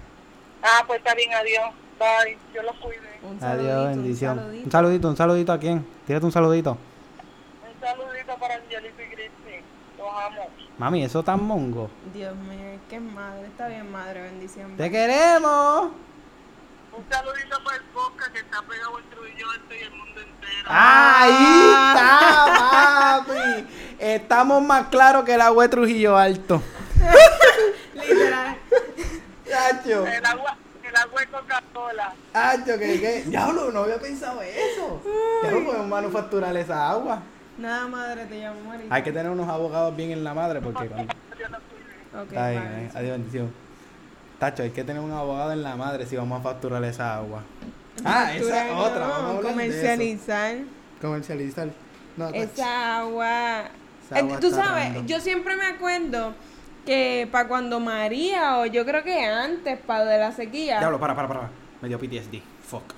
Ah, 0.63 0.83
pues 0.85 0.99
está 0.99 1.15
bien, 1.15 1.33
adiós. 1.33 1.71
Bye. 1.99 2.37
Yo 2.53 2.63
los 2.63 2.75
cuide. 2.77 2.97
Un 3.23 3.37
Adiós, 3.43 3.67
saludito, 3.67 3.89
bendición. 3.89 4.31
Un 4.31 4.43
Un 4.43 4.45
saludito. 4.49 4.71
saludito, 4.71 5.09
un 5.09 5.17
saludito 5.17 5.53
a 5.53 5.59
quién. 5.59 5.85
Tírate 6.07 6.25
un 6.25 6.31
saludito. 6.31 6.71
Un 6.71 7.79
saludito 7.87 8.35
para 8.39 8.55
Angelito 8.55 9.01
y 9.01 9.15
Cristi. 9.15 9.65
Los 9.97 10.07
amo. 10.09 10.47
Mami, 10.79 11.03
eso 11.03 11.23
tan 11.23 11.43
mongo. 11.43 11.89
Dios 12.13 12.35
mío, 12.35 12.73
es 12.73 13.01
madre. 13.01 13.45
Está 13.47 13.67
bien, 13.67 13.91
madre, 13.91 14.21
bendición. 14.23 14.75
¡Te 14.77 14.89
queremos! 14.89 15.89
Un 16.93 17.05
saludito 17.09 17.63
para 17.63 17.77
el 17.77 17.83
podcast 17.93 18.31
que 18.33 18.39
está 18.39 18.61
pegado 18.63 18.99
en 18.99 19.09
Trujillo 19.09 19.49
Alto 19.51 19.73
y 19.75 19.79
el 19.79 19.91
mundo 19.91 20.21
entero. 20.21 20.67
¡Ahí 20.67 21.69
está, 21.71 23.23
papi! 23.25 23.67
Estamos 23.99 24.61
más 24.63 24.87
claros 24.87 25.23
que 25.23 25.33
el 25.35 25.41
agua 25.41 25.63
de 25.63 25.69
Trujillo 25.69 26.17
Alto. 26.17 26.61
Literal. 27.93 28.57
¡Chacho! 29.49 30.05
El 30.05 30.25
agua, 30.25 30.57
el 30.83 30.95
agua 30.95 31.21
de 31.21 31.27
Coca-Cola. 31.27 32.13
¡Chacho! 32.33 32.77
¿qué, 32.77 32.99
qué? 32.99 33.23
Diablo, 33.25 33.71
no 33.71 33.79
había 33.83 33.99
pensado 33.99 34.41
eso. 34.41 35.01
Ya 35.43 35.51
no 35.51 35.65
podemos 35.65 35.87
manufacturar 35.87 36.55
esa 36.57 36.89
agua. 36.89 37.21
Nada, 37.57 37.87
madre, 37.87 38.25
te 38.25 38.35
llamo 38.39 38.61
Marita. 38.67 38.93
Hay 38.95 39.03
que 39.03 39.11
tener 39.11 39.31
unos 39.31 39.47
abogados 39.47 39.95
bien 39.95 40.11
en 40.11 40.23
la 40.23 40.33
madre 40.33 40.59
porque... 40.61 40.87
cuando- 40.87 41.13
Yo 41.39 41.47
los 41.49 41.59
cuide. 41.61 42.21
Ok, 42.23 42.27
Está 42.31 42.49
bien, 42.49 42.63
bye. 42.63 42.83
eh, 42.85 42.91
adiós, 42.95 43.11
bendición. 43.11 43.53
Tacho, 44.41 44.63
hay 44.63 44.71
que 44.71 44.83
tener 44.83 45.03
un 45.03 45.11
abogado 45.11 45.51
en 45.51 45.61
la 45.61 45.75
madre 45.75 46.07
si 46.07 46.15
vamos 46.15 46.39
a 46.39 46.41
facturar 46.41 46.83
esa 46.83 47.15
agua. 47.17 47.43
Ah, 48.03 48.33
esa 48.33 48.69
es 48.69 48.73
otra. 48.73 49.05
no, 49.05 49.09
Vamos 49.09 49.23
a 49.23 49.37
hablar 49.37 49.43
de 49.43 49.43
eso. 49.43 49.49
comercializar 49.49 50.55
Comercializar. 50.99 51.67
No, 52.17 52.27
esa 52.29 52.97
agua. 53.01 53.65
Esa 54.09 54.17
agua 54.17 54.33
Eh, 54.33 54.37
Tú 54.41 54.49
sabes, 54.49 55.05
yo 55.05 55.19
siempre 55.19 55.55
me 55.55 55.67
acuerdo 55.67 56.33
que 56.87 57.29
para 57.31 57.47
cuando 57.47 57.79
María, 57.79 58.57
o 58.57 58.65
yo 58.65 58.83
creo 58.83 59.03
que 59.03 59.23
antes, 59.23 59.77
para 59.79 60.05
de 60.05 60.17
la 60.17 60.31
sequía. 60.31 60.79
Diablo, 60.79 60.99
para, 60.99 61.15
para, 61.15 61.27
para. 61.27 61.49
Me 61.79 61.87
dio 61.87 61.99
PTSD. 61.99 62.41
Fuck. 62.67 62.95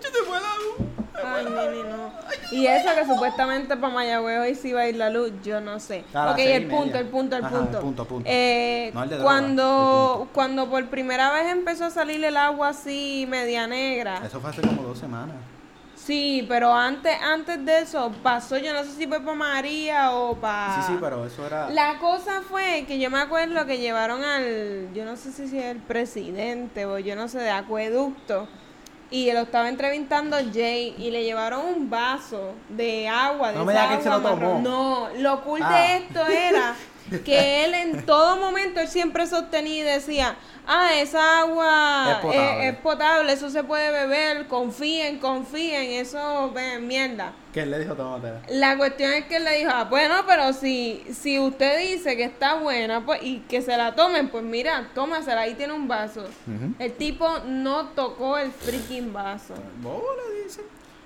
Se 0.00 0.24
fue 0.24 0.40
la 0.40 0.56
luz. 0.56 0.88
Ay, 1.24 1.44
nene, 1.44 1.84
no. 1.88 2.10
Y 2.52 2.66
eso 2.66 2.88
que 2.94 3.06
supuestamente 3.06 3.76
para 3.76 3.92
Mayagüez 3.94 4.40
hoy 4.40 4.54
sí 4.54 4.72
va 4.72 4.80
a 4.82 4.88
ir 4.88 4.96
la 4.96 5.10
luz, 5.10 5.32
yo 5.42 5.60
no 5.60 5.78
sé. 5.80 6.04
A 6.14 6.26
las 6.26 6.34
ok, 6.34 6.40
el 6.40 6.66
punto, 6.66 6.98
el 6.98 7.06
punto, 7.06 7.36
el 7.36 7.44
Ajá, 7.44 7.56
punto. 7.58 7.78
el 7.78 7.82
punto, 7.84 8.04
punto. 8.04 8.28
Eh, 8.30 8.90
No 8.94 9.02
el 9.04 9.08
de 9.08 9.16
droga, 9.16 9.30
cuando, 9.32 9.62
el 10.12 10.18
punto. 10.18 10.32
cuando 10.34 10.70
por 10.70 10.86
primera 10.88 11.32
vez 11.32 11.46
empezó 11.52 11.84
a 11.86 11.90
salir 11.90 12.24
el 12.24 12.36
agua 12.36 12.68
así 12.70 13.26
media 13.28 13.66
negra. 13.66 14.20
Eso 14.24 14.40
fue 14.40 14.50
hace 14.50 14.62
como 14.62 14.82
dos 14.82 14.98
semanas. 14.98 15.36
Sí, 15.94 16.44
pero 16.48 16.72
antes, 16.74 17.14
antes 17.22 17.62
de 17.64 17.80
eso 17.80 18.10
pasó, 18.22 18.56
yo 18.56 18.72
no 18.72 18.82
sé 18.84 18.92
si 18.92 19.06
fue 19.06 19.20
para 19.20 19.36
María 19.36 20.12
o 20.12 20.34
para... 20.34 20.76
Sí, 20.86 20.92
sí, 20.94 20.98
pero 20.98 21.26
eso 21.26 21.46
era. 21.46 21.68
La 21.70 21.98
cosa 21.98 22.40
fue 22.48 22.84
que 22.88 22.98
yo 22.98 23.10
me 23.10 23.18
acuerdo 23.20 23.66
que 23.66 23.78
llevaron 23.78 24.24
al, 24.24 24.88
yo 24.94 25.04
no 25.04 25.16
sé 25.16 25.30
si 25.30 25.42
es 25.44 25.52
el 25.52 25.76
presidente 25.76 26.86
o 26.86 26.98
yo 26.98 27.14
no 27.16 27.28
sé, 27.28 27.38
de 27.38 27.50
acueducto, 27.50 28.48
y 29.10 29.30
lo 29.32 29.40
estaba 29.40 29.68
entrevistando 29.68 30.36
Jay 30.52 30.94
y 30.98 31.10
le 31.10 31.24
llevaron 31.24 31.64
un 31.66 31.90
vaso 31.90 32.52
de 32.68 33.08
agua. 33.08 33.52
De 33.52 33.58
No 33.58 33.64
me 33.64 33.72
esa 33.72 33.82
digas 33.82 33.96
que 33.98 34.02
se 34.04 34.08
agua 34.08 34.30
lo 34.30 34.36
tomó. 34.36 34.58
No, 34.60 35.08
lo 35.18 35.40
cool 35.42 35.60
Ah. 35.64 35.72
de 35.72 35.96
esto 35.96 36.26
era 36.26 36.74
que 37.24 37.64
él 37.64 37.74
en 37.74 38.06
todo 38.06 38.36
momento, 38.36 38.80
él 38.80 38.88
siempre 38.88 39.26
sostenía 39.26 39.80
y 39.80 39.82
decía, 39.82 40.36
ah, 40.66 40.90
esa 40.96 41.40
agua 41.40 42.12
Es 42.12 42.16
potable. 42.18 42.68
es, 42.68 42.74
es 42.74 42.80
potable, 42.80 43.32
eso 43.32 43.50
se 43.50 43.64
puede 43.64 43.90
beber, 43.90 44.46
confíen, 44.46 45.18
confíen, 45.18 45.90
eso, 45.92 46.50
ven, 46.52 46.86
mierda. 46.86 47.32
¿Qué 47.52 47.66
le 47.66 47.80
dijo 47.80 47.94
Tomatera? 47.94 48.42
La 48.48 48.76
cuestión 48.76 49.12
es 49.12 49.24
que 49.24 49.36
él 49.36 49.44
le 49.44 49.58
dijo, 49.58 49.70
ah, 49.74 49.84
bueno, 49.84 50.22
pero 50.26 50.52
si, 50.52 51.04
si 51.12 51.38
usted 51.40 51.80
dice 51.80 52.16
que 52.16 52.24
está 52.24 52.54
buena 52.54 53.04
pues 53.04 53.22
y 53.22 53.40
que 53.40 53.60
se 53.60 53.76
la 53.76 53.94
tomen, 53.96 54.28
pues 54.28 54.44
mira, 54.44 54.88
tómasela, 54.94 55.40
ahí 55.42 55.54
tiene 55.54 55.72
un 55.72 55.88
vaso. 55.88 56.24
El 56.78 56.92
tipo 56.92 57.28
no 57.46 57.88
tocó 57.88 58.38
el 58.38 58.52
freaking 58.52 59.12
vaso. 59.12 59.54
Le 59.54 60.44
dice. 60.44 60.60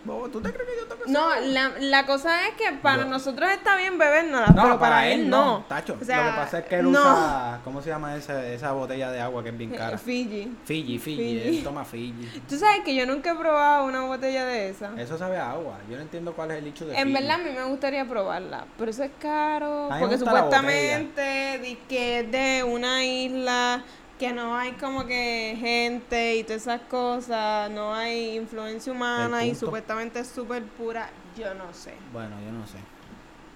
Bobo, 0.04 0.28
¿tú 0.28 0.40
te 0.40 0.52
crees 0.52 0.68
que 0.68 0.76
yo 0.80 0.87
toco 0.87 1.02
No, 1.06 1.34
la, 1.40 1.73
la 1.80 2.04
cosa 2.06 2.46
es 2.46 2.54
que 2.56 2.73
para 2.82 3.04
Yo- 3.04 3.08
nosotros 3.08 3.50
está 3.50 3.76
bien 3.76 3.96
bebernos, 3.96 4.49
No, 4.54 4.62
pero 4.62 4.78
para, 4.78 5.08
él 5.08 5.30
no. 5.30 5.64
Tacho, 5.68 5.96
O 6.00 6.04
sea, 6.04 6.25
lo 6.25 6.30
que 6.32 6.37
pasa 6.37 6.58
es 6.58 6.64
que 6.66 6.76
él 6.80 6.92
no. 6.92 7.00
usa. 7.00 7.61
¿Cómo 7.64 7.80
se 7.80 7.88
llama 7.88 8.14
esa, 8.16 8.46
esa 8.46 8.73
botella 8.73 9.11
de 9.11 9.20
agua 9.20 9.42
que 9.42 9.49
es 9.49 9.56
bien 9.56 9.70
cara? 9.70 9.96
Fiji. 9.96 10.54
Fiji, 10.64 10.99
Fiji. 10.99 11.16
Fiji. 11.40 11.49
Él 11.58 11.64
toma 11.64 11.84
Fiji. 11.84 12.42
Tú 12.49 12.56
sabes 12.58 12.80
que 12.84 12.94
yo 12.94 13.06
nunca 13.06 13.32
he 13.32 13.34
probado 13.34 13.87
una 13.87 14.02
botella 14.02 14.44
de 14.44 14.68
esa. 14.68 14.90
Eso 14.99 15.16
sabe 15.16 15.38
a 15.38 15.52
agua. 15.52 15.78
Yo 15.88 15.96
no 15.96 16.02
entiendo 16.02 16.34
cuál 16.34 16.50
es 16.50 16.58
el 16.58 16.66
hecho 16.66 16.84
de 16.87 16.96
En 16.96 17.08
Fiji. 17.08 17.12
verdad 17.14 17.40
a 17.40 17.44
mí 17.44 17.50
me 17.56 17.64
gustaría 17.64 18.04
probarla, 18.04 18.66
pero 18.78 18.90
eso 18.90 19.04
es 19.04 19.11
caro, 19.18 19.84
A 19.84 19.88
mí 19.88 19.94
me 19.94 20.00
porque 20.00 20.16
gusta 20.16 20.32
la 20.32 20.38
supuestamente 20.40 21.58
di 21.62 21.76
que 21.88 22.20
es 22.20 22.30
de 22.30 22.64
una 22.64 23.04
isla 23.04 23.82
que 24.18 24.33
no 24.33 24.56
hay 24.56 24.73
como 24.73 25.06
que 25.06 25.56
gente 25.59 26.37
y 26.37 26.44
todas 26.44 26.62
esas 26.62 26.80
cosas, 26.83 27.71
no 27.71 27.94
hay 27.94 28.37
influencia 28.37 28.92
humana 28.92 29.44
y 29.44 29.54
supuestamente 29.54 30.21
es 30.21 30.28
súper 30.28 30.62
pura, 30.62 31.11
yo 31.37 31.52
no 31.54 31.73
sé. 31.73 31.94
Bueno, 32.12 32.37
yo 32.44 32.52
no 32.52 32.66
sé. 32.66 32.78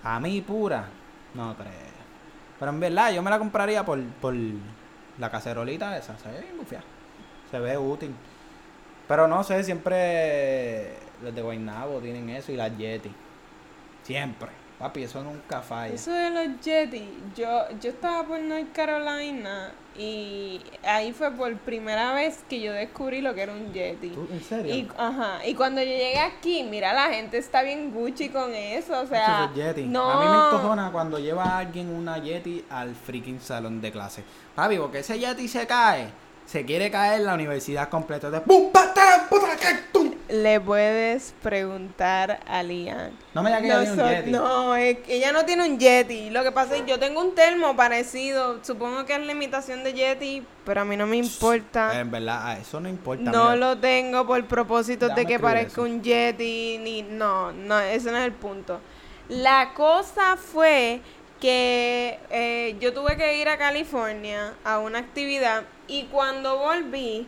A 0.03 0.19
mí 0.21 0.41
pura, 0.41 0.89
no 1.35 1.55
creo. 1.55 1.99
Pero 2.59 2.71
en 2.73 2.81
verdad, 2.81 3.13
yo 3.13 3.23
me 3.23 3.31
la 3.31 3.39
compraría 3.39 3.85
por, 3.85 4.03
por 4.05 4.35
la 5.19 5.31
cacerolita 5.31 5.97
esa. 5.97 6.19
Se 6.19 6.29
ve 6.29 6.41
bien. 6.41 6.83
Se 7.51 7.59
ve 7.59 7.79
útil. 7.79 8.15
Pero 9.07 9.29
no 9.29 9.43
sé, 9.45 9.63
siempre 9.63 10.97
los 11.23 11.35
de 11.35 11.41
Guaynabo 11.41 12.01
tienen 12.01 12.29
eso 12.31 12.53
y 12.53 12.57
las 12.57 12.77
Yeti. 12.77 13.11
Siempre. 14.03 14.49
Papi, 14.79 15.03
eso 15.03 15.23
nunca 15.25 15.61
falla. 15.61 15.93
Eso 15.93 16.13
de 16.13 16.31
los 16.31 16.61
Yeti, 16.61 17.09
yo, 17.37 17.49
yo 17.81 17.91
estaba 17.91 18.23
por 18.25 18.39
North 18.41 18.71
Carolina 18.73 19.73
y 19.99 20.61
ahí 20.85 21.13
fue 21.13 21.33
por 21.33 21.53
primera 21.57 22.15
vez 22.15 22.45
que 22.49 22.61
yo 22.61 22.73
descubrí 22.73 23.21
lo 23.21 23.35
que 23.35 23.43
era 23.43 23.53
un 23.53 23.73
Yeti. 23.73 24.11
¿Tú, 24.11 24.29
¿En 24.31 24.41
serio? 24.41 24.73
Y, 24.73 24.89
ajá, 24.97 25.45
y 25.45 25.55
cuando 25.57 25.81
yo 25.81 25.89
llegué 25.89 26.21
aquí, 26.21 26.63
mira, 26.63 26.93
la 26.93 27.09
gente 27.13 27.39
está 27.39 27.63
bien 27.63 27.91
Gucci 27.93 28.29
con 28.29 28.55
eso, 28.55 28.93
o 28.93 29.03
Eso 29.03 29.09
sea, 29.09 29.51
es 29.53 29.57
Yeti. 29.57 29.83
no, 29.87 30.09
A 30.09 30.21
mí 30.23 30.29
me 30.31 30.37
encojona 30.57 30.93
cuando 30.93 31.19
lleva 31.19 31.43
a 31.45 31.59
alguien 31.59 31.89
una 31.91 32.19
Yeti 32.19 32.65
al 32.71 32.95
freaking 32.95 33.41
salón 33.41 33.81
de 33.81 33.91
clase. 33.91 34.23
Papi, 34.55 34.77
porque 34.79 35.01
ese 35.01 35.19
Yeti 35.19 35.49
se 35.49 35.67
cae, 35.67 36.09
se 36.47 36.65
quiere 36.65 36.89
caer 36.89 37.23
la 37.23 37.35
universidad 37.35 37.89
completa. 37.89 38.31
De 38.31 38.41
¡Pum! 38.43 38.71
¡Patán! 38.71 39.23
¡Puta! 39.29 39.57
¡Que! 39.57 39.89
Le 40.29 40.61
puedes 40.61 41.35
preguntar 41.43 42.41
a 42.47 42.63
Lian. 42.63 43.13
No 43.35 43.43
me 43.43 43.51
digas 43.61 43.63
que 43.63 43.67
ella 43.69 43.85
tiene 43.95 44.03
un 44.03 44.09
Yeti. 44.25 44.31
no, 44.31 44.75
es 44.77 44.99
que 44.99 45.15
ella 45.17 45.33
no 45.33 45.45
tiene 45.45 45.67
un 45.69 45.79
Yeti. 45.79 46.31
Lo 46.31 46.43
que 46.43 46.53
pasa 46.53 46.77
es 46.77 46.83
que 46.83 46.91
yo 46.91 46.99
tengo 46.99 47.21
un 47.21 47.35
termo 47.35 47.75
parecido. 47.77 48.63
Supongo 48.63 49.05
que 49.07 49.15
es 49.15 49.21
la 49.21 49.33
imitación 49.33 49.85
de 49.85 49.95
Yeti, 49.95 50.45
pero 50.65 50.83
a 50.83 50.85
mí 50.85 50.97
no 50.97 51.07
me 51.07 51.17
importa. 51.17 51.99
En 51.99 52.11
verdad, 52.11 52.41
ah, 52.43 52.59
eso 52.59 52.79
no 52.81 52.89
importa. 52.89 53.31
No 53.31 53.45
mira. 53.45 53.57
lo 53.57 53.79
tengo 53.79 54.27
por 54.27 54.45
propósito 54.47 55.09
de 55.09 55.25
que 55.27 55.39
parezca 55.39 55.73
eso. 55.73 55.83
un 55.83 56.03
Yeti, 56.03 56.79
ni 56.79 57.03
no, 57.03 57.53
no, 57.53 57.79
ese 57.81 58.11
no 58.11 58.19
es 58.19 58.25
el 58.27 58.33
punto. 58.33 58.81
La 59.29 59.73
cosa 59.75 60.37
fue 60.37 61.01
que 61.41 62.19
eh, 62.31 62.77
yo 62.81 62.93
tuve 62.93 63.17
que 63.17 63.39
ir 63.39 63.49
a 63.49 63.57
California 63.57 64.55
a 64.65 64.79
una 64.81 64.99
actividad 64.99 65.63
y 65.87 66.05
cuando 66.05 66.59
volví, 66.59 67.27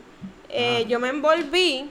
eh, 0.48 0.82
Ah. 0.84 0.88
yo 0.88 0.98
me 0.98 1.08
envolví. 1.08 1.90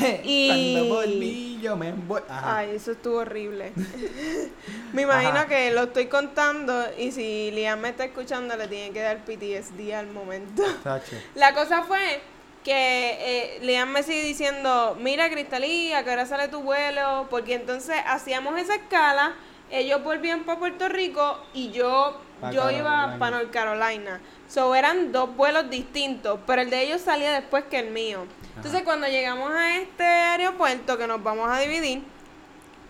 Y- 0.24 0.48
Cuando 0.74 0.94
volví, 0.94 1.58
yo 1.62 1.76
me 1.76 1.92
envuel- 1.94 2.24
Ajá. 2.28 2.58
Ay, 2.58 2.70
eso 2.76 2.92
estuvo 2.92 3.18
horrible. 3.18 3.72
me 4.92 5.02
imagino 5.02 5.30
Ajá. 5.40 5.46
que 5.46 5.70
lo 5.70 5.84
estoy 5.84 6.06
contando 6.06 6.84
y 6.98 7.12
si 7.12 7.50
Liam 7.52 7.80
me 7.80 7.90
está 7.90 8.04
escuchando 8.04 8.56
le 8.56 8.68
tiene 8.68 8.92
que 8.92 9.00
dar 9.00 9.24
PTSD 9.24 9.92
al 9.94 10.08
momento. 10.08 10.62
Tacho. 10.82 11.16
La 11.34 11.54
cosa 11.54 11.82
fue 11.82 12.20
que 12.64 12.72
eh, 12.74 13.58
Liam 13.62 13.90
me 13.90 14.02
sigue 14.02 14.22
diciendo, 14.22 14.96
mira 15.00 15.30
Cristalí, 15.30 15.92
¿a 15.92 16.04
qué 16.04 16.10
hora 16.10 16.26
sale 16.26 16.48
tu 16.48 16.60
vuelo? 16.62 17.26
Porque 17.30 17.54
entonces 17.54 17.96
hacíamos 18.06 18.58
esa 18.58 18.74
escala 18.74 19.34
ellos 19.70 20.02
volvían 20.02 20.42
para 20.42 20.58
Puerto 20.58 20.88
Rico 20.88 21.38
y 21.54 21.70
yo, 21.70 22.20
Pa' 22.40 22.50
yo 22.50 22.60
Carolina. 22.60 22.78
iba 22.78 23.16
para 23.18 23.36
North 23.38 23.50
Carolina. 23.50 24.20
So 24.48 24.74
eran 24.74 25.12
dos 25.12 25.36
vuelos 25.36 25.70
distintos, 25.70 26.40
pero 26.46 26.62
el 26.62 26.70
de 26.70 26.82
ellos 26.82 27.00
salía 27.00 27.32
después 27.32 27.64
que 27.64 27.78
el 27.78 27.90
mío. 27.90 28.26
Entonces 28.56 28.82
cuando 28.82 29.06
llegamos 29.06 29.50
a 29.52 29.76
este 29.76 30.02
aeropuerto 30.02 30.98
que 30.98 31.06
nos 31.06 31.22
vamos 31.22 31.48
a 31.50 31.58
dividir, 31.58 32.02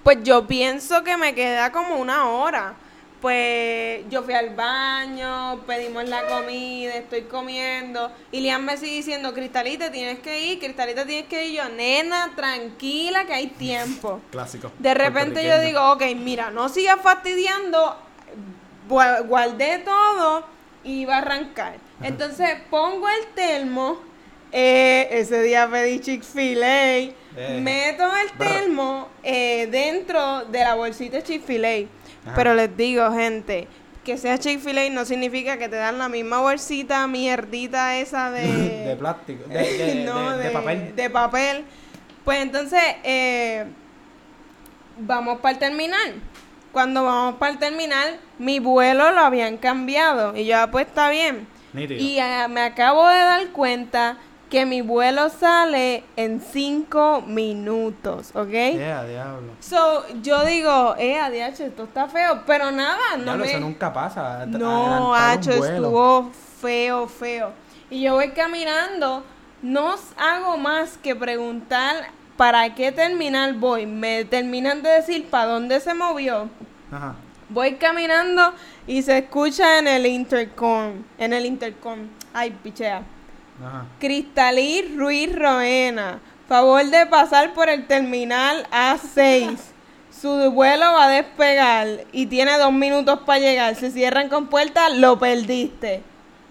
pues 0.02 0.18
yo 0.22 0.46
pienso 0.46 1.04
que 1.04 1.16
me 1.16 1.34
queda 1.34 1.70
como 1.72 1.96
una 1.96 2.28
hora. 2.28 2.74
Pues 3.20 4.02
yo 4.08 4.22
fui 4.22 4.32
al 4.32 4.54
baño, 4.54 5.60
pedimos 5.66 6.08
la 6.08 6.26
comida, 6.26 6.94
estoy 6.94 7.22
comiendo. 7.24 8.10
Y 8.32 8.40
Lian 8.40 8.64
me 8.64 8.78
sigue 8.78 8.94
diciendo, 8.94 9.34
Cristalita, 9.34 9.92
tienes 9.92 10.20
que 10.20 10.40
ir, 10.40 10.58
Cristalita, 10.58 11.04
tienes 11.04 11.28
que 11.28 11.46
ir. 11.46 11.58
Yo, 11.58 11.68
nena, 11.68 12.32
tranquila, 12.34 13.26
que 13.26 13.34
hay 13.34 13.48
tiempo. 13.48 14.22
Clásico. 14.30 14.72
De 14.78 14.94
repente 14.94 15.46
yo 15.46 15.60
digo, 15.60 15.92
ok, 15.92 16.02
mira, 16.16 16.50
no 16.50 16.70
sigas 16.70 16.98
fastidiando, 17.02 17.94
guardé 18.90 19.78
todo 19.78 20.44
y 20.84 21.02
iba 21.02 21.14
a 21.14 21.18
arrancar. 21.18 21.76
Entonces 22.02 22.48
pongo 22.70 23.08
el 23.08 23.26
termo, 23.34 24.00
eh, 24.52 25.08
ese 25.12 25.42
día 25.42 25.68
pedí 25.70 26.00
Chick-fil-A, 26.00 26.96
Eh. 27.36 27.60
meto 27.62 28.04
el 28.16 28.32
termo 28.36 29.08
eh, 29.22 29.68
dentro 29.70 30.44
de 30.46 30.58
la 30.60 30.74
bolsita 30.74 31.18
de 31.18 31.22
Chick-fil-A. 31.22 31.86
Pero 32.34 32.54
les 32.54 32.76
digo, 32.76 33.10
gente, 33.12 33.68
que 34.04 34.16
sea 34.18 34.38
Chick-fil-A 34.38 34.90
no 34.90 35.04
significa 35.04 35.56
que 35.58 35.68
te 35.68 35.76
dan 35.76 35.98
la 35.98 36.08
misma 36.08 36.40
bolsita 36.40 37.06
mierdita 37.06 37.96
esa 37.98 38.30
de... 38.30 38.46
De 38.88 38.96
plástico. 38.96 39.48
De, 39.48 39.54
de, 39.58 39.94
No, 40.04 40.36
de- 40.36 40.44
de 40.44 40.50
papel. 40.50 40.96
de 40.96 41.10
papel. 41.10 41.64
Pues 42.24 42.40
entonces, 42.40 42.80
vamos 44.98 45.40
para 45.40 45.52
el 45.52 45.58
terminal. 45.58 46.14
Cuando 46.72 47.04
vamos 47.04 47.36
para 47.36 47.52
el 47.52 47.58
terminal, 47.58 48.18
mi 48.38 48.60
vuelo 48.60 49.10
lo 49.10 49.20
habían 49.20 49.56
cambiado. 49.56 50.36
Y 50.36 50.46
yo, 50.46 50.58
ah, 50.58 50.68
pues 50.70 50.86
está 50.86 51.10
bien. 51.10 51.48
Nítido. 51.72 52.00
Y 52.00 52.18
eh, 52.18 52.46
me 52.48 52.62
acabo 52.62 53.08
de 53.08 53.18
dar 53.18 53.48
cuenta 53.48 54.16
que 54.50 54.66
mi 54.66 54.80
vuelo 54.80 55.30
sale 55.30 56.02
en 56.16 56.40
cinco 56.40 57.22
minutos, 57.22 58.30
¿ok? 58.34 58.50
Yeah, 58.50 59.04
diablo. 59.04 59.52
So, 59.60 60.04
yo 60.22 60.44
digo, 60.44 60.96
eh, 60.98 61.18
adiacho, 61.18 61.64
esto 61.64 61.84
está 61.84 62.08
feo. 62.08 62.42
Pero 62.46 62.70
nada, 62.72 63.16
no 63.16 63.24
Diablo, 63.24 63.44
me... 63.44 63.50
eso 63.50 63.60
nunca 63.60 63.92
pasa. 63.92 64.44
No, 64.46 65.14
Hacho, 65.14 65.52
estuvo 65.52 66.30
feo, 66.60 67.06
feo. 67.06 67.52
Y 67.90 68.02
yo 68.02 68.14
voy 68.14 68.30
caminando, 68.30 69.24
no 69.62 69.94
hago 70.16 70.56
más 70.56 70.98
que 70.98 71.14
preguntar 71.14 72.10
para 72.40 72.74
qué 72.74 72.90
terminal 72.90 73.52
voy. 73.52 73.84
Me 73.84 74.24
terminan 74.24 74.80
de 74.80 74.88
decir 74.88 75.26
para 75.26 75.44
dónde 75.44 75.78
se 75.78 75.92
movió. 75.92 76.48
Ajá. 76.90 77.14
Voy 77.50 77.74
caminando 77.74 78.54
y 78.86 79.02
se 79.02 79.18
escucha 79.18 79.78
en 79.78 79.86
el 79.86 80.06
intercom. 80.06 81.04
En 81.18 81.34
el 81.34 81.44
intercom. 81.44 81.98
Ay, 82.32 82.56
pichea. 82.62 83.02
Ajá. 83.62 83.84
Cristalí 83.98 84.94
Ruiz 84.96 85.38
Roena. 85.38 86.20
Favor 86.48 86.82
de 86.86 87.04
pasar 87.04 87.52
por 87.52 87.68
el 87.68 87.86
terminal 87.86 88.66
A6. 88.72 89.58
Su 90.10 90.50
vuelo 90.50 90.86
va 90.94 91.08
a 91.08 91.10
despegar 91.10 92.06
y 92.10 92.24
tiene 92.24 92.56
dos 92.56 92.72
minutos 92.72 93.20
para 93.26 93.40
llegar. 93.40 93.74
Si 93.74 93.90
cierran 93.90 94.30
con 94.30 94.46
puerta, 94.46 94.88
lo 94.88 95.18
perdiste. 95.18 96.02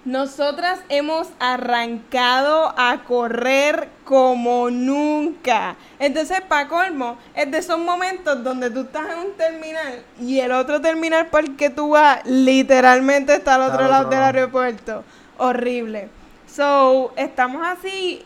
Nosotras 0.10 0.80
hemos 0.90 1.28
arrancado 1.40 2.74
a 2.76 3.04
correr 3.04 3.90
como 4.06 4.72
nunca. 4.72 5.76
Entonces, 6.00 6.42
para 6.42 6.68
colmo, 6.68 7.16
es 7.36 7.52
de 7.52 7.60
esos 7.60 7.78
momentos 7.78 8.44
donde 8.44 8.72
tú 8.72 8.82
estás 8.82 9.04
en 9.12 9.20
un 9.20 9.34
terminal 9.38 10.04
y 10.20 10.40
el 10.40 10.52
otro 10.52 10.82
terminal 10.82 11.28
por 11.28 11.42
el 11.42 11.56
que 11.56 11.70
tú 11.70 11.90
vas 11.90 12.26
literalmente 12.26 13.36
está 13.36 13.54
al 13.54 13.62
Está 13.62 13.74
otro 13.74 13.86
al 13.86 13.92
lado 13.92 14.06
otro 14.08 14.10
del 14.10 14.20
lado. 14.20 14.36
aeropuerto. 14.36 15.04
Horrible. 15.38 16.10
So, 16.48 17.14
estamos 17.16 17.62
así. 17.68 18.26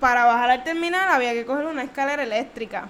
Para 0.00 0.24
bajar 0.24 0.48
al 0.50 0.64
terminal 0.64 1.10
había 1.10 1.34
que 1.34 1.44
coger 1.44 1.66
una 1.66 1.82
escalera 1.82 2.22
eléctrica. 2.22 2.88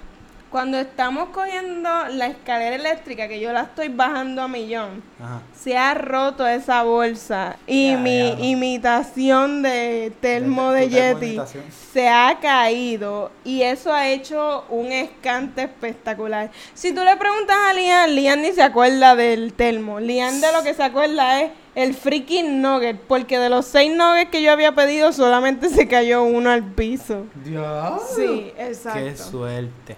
Cuando 0.50 0.78
estamos 0.78 1.28
cogiendo 1.28 1.90
la 2.10 2.26
escalera 2.28 2.74
eléctrica, 2.76 3.28
que 3.28 3.38
yo 3.38 3.52
la 3.52 3.62
estoy 3.62 3.88
bajando 3.88 4.40
a 4.40 4.48
millón, 4.48 5.02
Ajá. 5.22 5.42
se 5.54 5.76
ha 5.76 5.92
roto 5.92 6.46
esa 6.46 6.82
bolsa. 6.84 7.56
Y 7.66 7.90
Ya, 7.90 7.98
mi 7.98 8.18
ya. 8.30 8.36
imitación 8.46 9.60
de 9.62 10.10
termo 10.22 10.72
De- 10.72 10.80
de 10.80 10.88
Yeti 10.88 11.26
imitación. 11.26 11.64
se 11.92 12.08
ha 12.08 12.38
caído. 12.40 13.30
Y 13.44 13.60
eso 13.60 13.92
ha 13.92 14.08
hecho 14.08 14.64
un 14.70 14.90
escante 14.90 15.64
espectacular. 15.64 16.50
Si 16.72 16.94
tú 16.94 17.04
le 17.04 17.16
preguntas 17.18 17.56
a 17.68 17.74
Lian, 17.74 18.14
Lian 18.14 18.40
ni 18.40 18.52
se 18.52 18.62
acuerda 18.62 19.14
del 19.14 19.52
termo. 19.52 20.00
Lian 20.00 20.40
de 20.40 20.50
lo 20.52 20.62
que 20.62 20.72
se 20.72 20.82
acuerda 20.82 21.42
es 21.42 21.50
el 21.74 21.92
freaking 21.92 22.62
nugget. 22.62 22.98
Porque 23.06 23.38
de 23.38 23.50
los 23.50 23.66
seis 23.66 23.94
nuggets 23.94 24.30
que 24.30 24.40
yo 24.42 24.50
había 24.52 24.72
pedido, 24.74 25.12
solamente 25.12 25.68
se 25.68 25.86
cayó 25.86 26.22
uno 26.22 26.48
al 26.50 26.64
piso. 26.64 27.26
Dios. 27.44 28.00
Sí, 28.16 28.50
exacto. 28.56 28.98
Qué 28.98 29.14
suerte. 29.14 29.96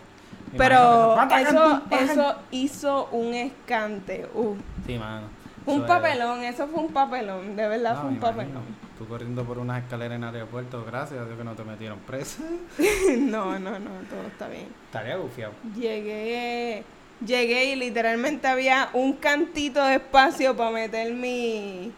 Pero 0.56 1.16
eso, 1.38 1.82
eso 1.90 2.36
hizo 2.50 3.08
un 3.12 3.34
escante. 3.34 4.28
Uf. 4.34 4.58
Sí, 4.86 4.98
mano. 4.98 5.28
Un 5.66 5.86
papelón, 5.86 6.42
eso 6.42 6.66
fue 6.68 6.80
un 6.82 6.92
papelón, 6.92 7.54
de 7.54 7.68
verdad 7.68 7.94
No, 7.94 8.00
fue 8.00 8.08
un 8.10 8.16
imagino. 8.16 8.36
papelón. 8.38 8.62
Tú 8.98 9.06
corriendo 9.06 9.44
por 9.44 9.58
unas 9.58 9.82
escaleras 9.82 10.16
en 10.16 10.24
aeropuerto, 10.24 10.84
gracias 10.84 11.20
a 11.20 11.24
Dios 11.24 11.38
que 11.38 11.44
no 11.44 11.54
te 11.54 11.64
metieron 11.64 11.98
presa. 12.00 12.42
no, 13.18 13.58
no, 13.58 13.78
no, 13.78 13.90
todo 14.08 14.22
está 14.26 14.48
bien. 14.48 14.66
Estaría 14.86 15.16
bufiado. 15.16 15.52
Llegué, 15.76 16.84
llegué 17.24 17.64
y 17.66 17.76
literalmente 17.76 18.48
había 18.48 18.88
un 18.94 19.12
cantito 19.14 19.84
de 19.84 19.96
espacio 19.96 20.56
para 20.56 20.70
meter 20.70 21.12
mi, 21.14 21.92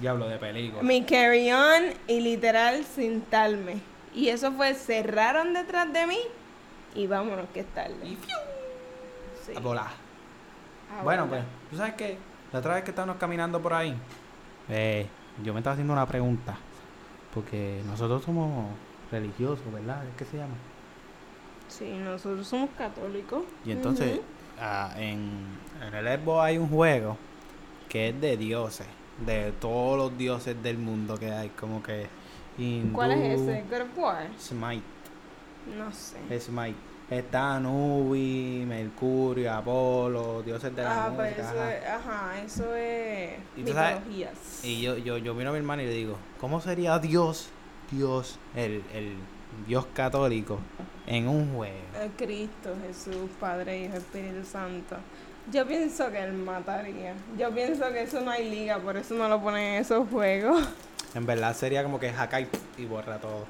Diablo 0.00 0.28
de 0.28 0.38
película. 0.38 0.82
mi 0.82 1.02
carry-on 1.04 1.92
y 2.08 2.20
literal 2.20 2.84
sentarme. 2.84 3.76
Y 4.14 4.28
eso 4.28 4.50
fue, 4.52 4.74
cerraron 4.74 5.54
detrás 5.54 5.92
de 5.92 6.06
mí 6.06 6.18
y 6.94 7.06
vámonos 7.06 7.46
que 7.52 7.60
es 7.60 7.66
tarde. 7.66 8.16
Sí. 9.44 9.52
A 9.56 9.60
volar. 9.60 9.90
Bueno, 11.02 11.26
pues, 11.26 11.42
tú 11.70 11.76
sabes 11.76 11.94
que 11.94 12.16
la 12.52 12.60
otra 12.60 12.74
vez 12.74 12.84
que 12.84 12.90
estábamos 12.90 13.16
caminando 13.16 13.60
por 13.60 13.74
ahí, 13.74 13.96
eh, 14.68 15.06
yo 15.42 15.52
me 15.52 15.60
estaba 15.60 15.72
haciendo 15.72 15.92
una 15.92 16.06
pregunta. 16.06 16.56
Porque 17.34 17.82
nosotros 17.86 18.22
somos 18.22 18.68
religiosos, 19.10 19.64
¿verdad? 19.72 20.06
¿Es 20.06 20.14
que 20.16 20.24
se 20.24 20.36
llama? 20.36 20.54
Sí, 21.66 21.92
nosotros 22.04 22.46
somos 22.46 22.70
católicos. 22.78 23.42
Y 23.64 23.72
entonces, 23.72 24.20
ah, 24.60 24.92
en, 24.96 25.58
en 25.82 25.94
el 25.94 26.20
Xbox 26.20 26.44
hay 26.44 26.58
un 26.58 26.68
juego 26.68 27.16
que 27.88 28.10
es 28.10 28.20
de 28.20 28.36
dioses, 28.36 28.86
de 29.26 29.52
todos 29.60 29.98
los 29.98 30.18
dioses 30.18 30.62
del 30.62 30.78
mundo 30.78 31.18
que 31.18 31.32
hay, 31.32 31.48
como 31.48 31.82
que 31.82 32.06
hindú, 32.56 32.94
¿Cuál 32.94 33.12
es 33.12 33.40
ese? 33.40 33.64
God 33.68 33.80
of 33.80 33.98
War. 33.98 34.28
Smite, 34.38 34.84
No 35.76 35.92
sé. 35.92 36.40
Smite. 36.40 36.76
Está 37.10 37.56
Anubis, 37.56 38.66
Mercurio, 38.66 39.52
Apolo, 39.52 40.42
dioses 40.42 40.74
de 40.74 40.82
la 40.82 41.04
Ah, 41.06 41.12
pues 41.14 41.36
música. 41.36 41.50
eso 41.50 41.60
ajá. 41.60 41.74
es, 41.76 41.86
ajá, 41.86 42.42
eso 42.44 42.74
es 42.74 43.30
Y 43.56 43.66
sabes- 43.72 44.00
mitologías. 44.00 44.64
Y 44.64 44.80
yo, 44.80 44.96
yo, 44.96 45.18
yo 45.18 45.34
miro 45.34 45.50
a 45.50 45.52
mi 45.52 45.58
hermano 45.58 45.82
y 45.82 45.86
le 45.86 45.92
digo, 45.92 46.16
¿cómo 46.40 46.60
sería 46.62 46.98
Dios, 46.98 47.48
Dios, 47.90 48.38
el, 48.56 48.82
el 48.94 49.14
Dios 49.66 49.86
católico, 49.92 50.58
en 51.06 51.28
un 51.28 51.54
juego? 51.54 51.76
El 52.02 52.10
Cristo, 52.12 52.74
Jesús, 52.86 53.30
Padre, 53.38 53.84
Hijo, 53.84 53.96
Espíritu 53.96 54.42
Santo. 54.44 54.96
Yo 55.52 55.66
pienso 55.66 56.10
que 56.10 56.22
él 56.24 56.32
mataría. 56.32 57.12
Yo 57.38 57.50
pienso 57.54 57.86
que 57.92 58.04
eso 58.04 58.22
no 58.22 58.30
hay 58.30 58.48
liga, 58.50 58.78
por 58.78 58.96
eso 58.96 59.14
no 59.14 59.28
lo 59.28 59.42
ponen 59.42 59.74
en 59.74 59.82
esos 59.82 60.08
juegos. 60.08 60.66
En 61.14 61.26
verdad 61.26 61.54
sería 61.54 61.82
como 61.84 62.00
que 62.00 62.08
hacka 62.08 62.40
y, 62.40 62.48
y 62.78 62.86
borra 62.86 63.18
todo. 63.18 63.44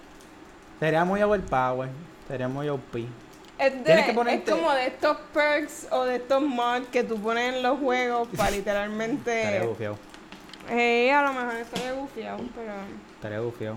Sería 0.85 1.05
muy 1.07 1.23
overpower, 1.23 1.89
sería 2.29 2.47
muy 2.47 2.69
OP. 2.69 3.07
Es, 3.59 3.73
de- 3.73 3.85
que 3.85 4.11
es 4.11 4.15
ponerte- 4.17 4.51
como 4.51 4.71
de 4.73 4.87
estos 4.89 5.17
perks 5.33 5.87
o 5.91 6.05
de 6.05 6.17
estos 6.17 6.43
mods 6.43 6.87
que 6.93 7.05
tú 7.05 7.19
pones 7.19 7.55
en 7.55 7.63
los 7.63 7.79
juegos 7.79 8.29
para 8.37 8.51
Estaría 8.51 8.59
literalmente... 8.59 9.61
bufiado, 9.67 9.97
Eh, 10.69 11.11
a 11.11 11.23
lo 11.23 11.33
mejor 11.33 11.57
estaría 11.57 11.93
bufiado, 11.95 12.39
pero... 12.55 12.73
estaría 13.15 13.41
bufiado. 13.41 13.77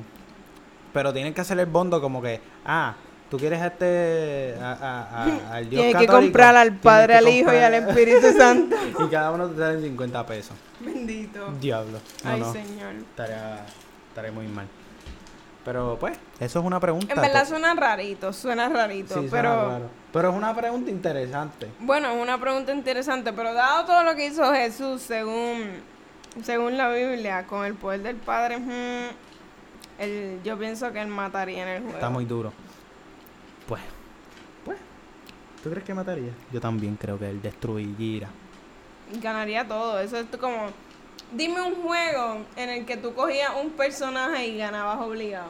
Pero 0.94 1.14
tienen 1.14 1.34
que 1.34 1.40
hacer 1.42 1.58
el 1.60 1.66
bondo 1.68 2.02
como 2.02 2.22
que, 2.22 2.42
ah, 2.66 2.94
tú 3.30 3.38
quieres 3.38 3.62
a 3.62 3.68
este, 3.68 4.56
a, 4.60 4.72
a- 4.74 5.24
a- 5.24 5.54
al 5.56 5.70
Dios 5.70 5.84
Tienes 5.84 5.96
que 6.02 6.08
comprar 6.08 6.58
al 6.58 6.74
Padre, 6.76 7.16
al 7.16 7.28
Hijo 7.30 7.54
y 7.54 7.58
al 7.58 7.74
Espíritu 7.76 8.34
Santo. 8.38 8.76
y 9.00 9.08
cada 9.10 9.32
uno 9.32 9.48
te 9.48 9.60
salen 9.60 9.82
50 9.82 10.26
pesos. 10.26 10.58
Bendito. 10.82 11.54
Diablo. 11.62 12.00
No, 12.26 12.32
Ay, 12.32 12.40
no. 12.42 12.52
Señor. 12.52 12.96
Estaría, 12.96 13.66
estaría 14.10 14.32
muy 14.34 14.48
mal. 14.48 14.68
Pero 15.68 15.98
pues, 16.00 16.18
eso 16.40 16.60
es 16.60 16.66
una 16.66 16.80
pregunta. 16.80 17.14
En 17.14 17.22
verdad 17.22 17.46
suena 17.46 17.74
rarito, 17.74 18.32
suena 18.32 18.70
rarito, 18.70 19.16
Sí, 19.22 19.28
suena 19.28 19.30
pero... 19.50 19.70
raro. 19.70 19.90
Pero 20.14 20.30
es 20.30 20.36
una 20.38 20.56
pregunta 20.56 20.90
interesante. 20.90 21.68
Bueno, 21.82 22.10
es 22.10 22.22
una 22.22 22.38
pregunta 22.40 22.72
interesante, 22.74 23.34
pero 23.34 23.54
dado 23.54 23.84
todo 23.86 24.02
lo 24.04 24.16
que 24.16 24.28
hizo 24.28 24.50
Jesús 24.54 25.02
según, 25.02 25.82
según 26.42 26.78
la 26.78 26.88
Biblia, 26.88 27.46
con 27.48 27.66
el 27.66 27.74
poder 27.74 28.02
del 28.02 28.16
Padre, 28.16 28.60
mm, 28.60 29.10
él- 30.00 30.40
yo 30.42 30.58
pienso 30.58 30.90
que 30.94 31.02
él 31.02 31.10
mataría 31.10 31.64
en 31.64 31.68
el 31.68 31.82
juego. 31.82 31.96
Está 31.98 32.10
muy 32.10 32.24
duro. 32.24 32.54
Pues, 33.68 33.82
pues, 34.64 34.78
¿tú 35.62 35.70
crees 35.70 35.84
que 35.84 35.94
mataría? 35.94 36.32
Yo 36.54 36.62
también 36.62 36.96
creo 36.96 37.20
que 37.20 37.30
él 37.30 37.42
destruiría. 37.42 38.30
ganaría 39.22 39.68
todo. 39.68 40.00
Eso 40.00 40.16
es 40.18 40.28
como. 40.40 40.68
Dime 41.32 41.62
un 41.62 41.84
juego 41.84 42.46
en 42.56 42.70
el 42.70 42.86
que 42.86 42.98
tú 42.98 43.14
cogías 43.14 43.52
un 43.62 43.72
personaje 43.72 44.48
y 44.48 44.58
ganabas 44.58 45.00
obligado. 45.02 45.50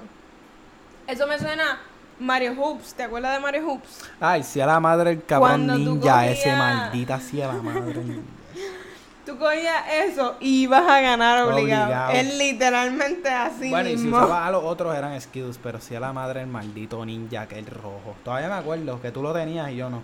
Eso 1.05 1.27
me 1.27 1.37
suena 1.37 1.79
Mario 2.19 2.53
Hoops. 2.57 2.95
¿Te 2.95 3.03
acuerdas 3.03 3.33
de 3.33 3.39
Mario 3.39 3.67
Hoops? 3.67 4.09
Ay, 4.19 4.43
si 4.43 4.59
a 4.59 4.65
la 4.65 4.79
madre 4.79 5.11
el 5.11 5.23
cabrón 5.23 5.67
Cuando 5.67 5.77
ninja, 5.77 6.27
ese 6.27 6.55
maldita 6.55 7.19
si 7.19 7.41
a 7.41 7.47
la 7.47 7.61
madre. 7.61 8.01
Tú 9.25 9.37
cogías 9.37 9.83
eso 10.05 10.37
y 10.39 10.63
ibas 10.63 10.87
a 10.87 11.01
ganar 11.01 11.43
obligado. 11.43 11.83
Obligado. 11.83 12.11
Es 12.13 12.37
literalmente 12.37 13.29
así 13.29 13.69
bueno, 13.69 13.89
y 13.89 13.97
si 13.97 14.03
mismo. 14.03 14.17
usaba 14.17 14.47
a 14.47 14.51
los 14.51 14.63
otros 14.63 14.95
eran 14.95 15.19
skills, 15.19 15.59
pero 15.61 15.81
si 15.81 15.95
a 15.95 15.99
la 15.99 16.13
madre 16.13 16.41
el 16.41 16.47
maldito 16.47 17.05
ninja, 17.05 17.45
que 17.45 17.59
el 17.59 17.65
rojo. 17.65 18.15
Todavía 18.23 18.47
me 18.47 18.55
acuerdo 18.55 19.01
que 19.01 19.11
tú 19.11 19.21
lo 19.21 19.33
tenías 19.33 19.69
y 19.69 19.75
yo 19.75 19.89
no. 19.89 20.01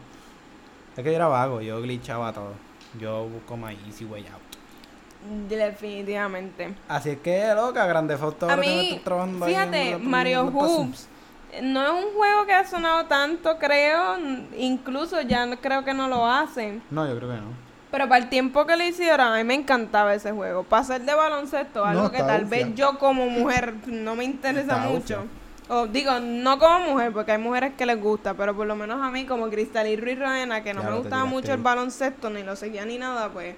Es 0.96 1.04
que 1.04 1.10
yo 1.10 1.16
era 1.16 1.28
vago, 1.28 1.62
yo 1.62 1.82
glitchaba 1.82 2.34
todo. 2.34 2.52
Yo 3.00 3.24
busco 3.30 3.56
my 3.56 3.78
easy 3.88 4.04
way 4.04 4.28
out. 4.28 4.43
Definitivamente. 5.50 6.74
Así 6.88 7.12
es 7.12 7.20
que, 7.20 7.54
loca, 7.56 7.86
Grande 7.86 8.18
Foto 8.18 8.50
A 8.50 8.56
mí, 8.58 9.02
fíjate, 9.46 9.98
Mario 9.98 10.46
Hoops 10.54 11.08
no 11.62 11.84
es 11.84 11.90
un 12.06 12.14
juego 12.16 12.46
que 12.46 12.54
ha 12.54 12.66
sonado 12.66 13.06
tanto, 13.06 13.58
creo. 13.60 14.18
Incluso 14.58 15.22
ya 15.22 15.46
no- 15.46 15.58
creo 15.58 15.84
que 15.86 15.94
no 15.94 16.08
lo 16.08 16.26
hacen. 16.28 16.82
No, 16.90 17.08
yo 17.08 17.16
creo 17.18 17.30
que 17.30 17.36
no. 17.38 17.64
Pero 17.92 18.10
para 18.10 18.24
el 18.24 18.30
tiempo 18.30 18.66
que 18.66 18.76
lo 18.76 18.84
hicieron, 18.84 19.28
a 19.28 19.38
mí 19.38 19.44
me 19.44 19.54
encantaba 19.54 20.16
ese 20.16 20.32
juego. 20.32 20.64
Para 20.64 20.84
ser 20.84 21.02
de 21.04 21.14
baloncesto, 21.14 21.86
algo 21.86 22.04
No, 22.04 22.12
que 22.12 22.18
tal 22.18 22.46
ufia. 22.46 22.66
vez 22.66 22.76
yo 22.76 22.98
como 22.98 23.28
mujer 23.30 23.76
no 23.86 24.16
me 24.16 24.24
interesa 24.24 24.78
Está 24.78 24.90
mucho. 24.90 25.26
O 25.70 25.86
digo, 25.88 26.20
no 26.20 26.58
como 26.58 26.80
mujer, 26.90 27.14
porque 27.14 27.34
hay 27.34 27.38
mujeres 27.38 27.74
que 27.78 27.86
les 27.86 28.02
gusta, 28.02 28.34
pero 28.34 28.56
por 28.56 28.66
lo 28.66 28.76
menos 28.76 29.00
a 29.02 29.12
mí, 29.12 29.26
como 29.26 29.48
Cristalí 29.50 29.96
Ruiz 29.96 30.18
Rodena, 30.20 30.64
que 30.64 30.74
no 30.74 30.82
Ya 30.82 30.90
me 30.90 30.98
gustaba 30.98 31.26
mucho 31.26 31.54
el 31.54 31.62
baloncesto, 31.62 32.30
ni 32.32 32.42
lo 32.44 32.56
seguía 32.56 32.84
ni 32.84 32.98
nada, 32.98 33.30
pues 33.30 33.56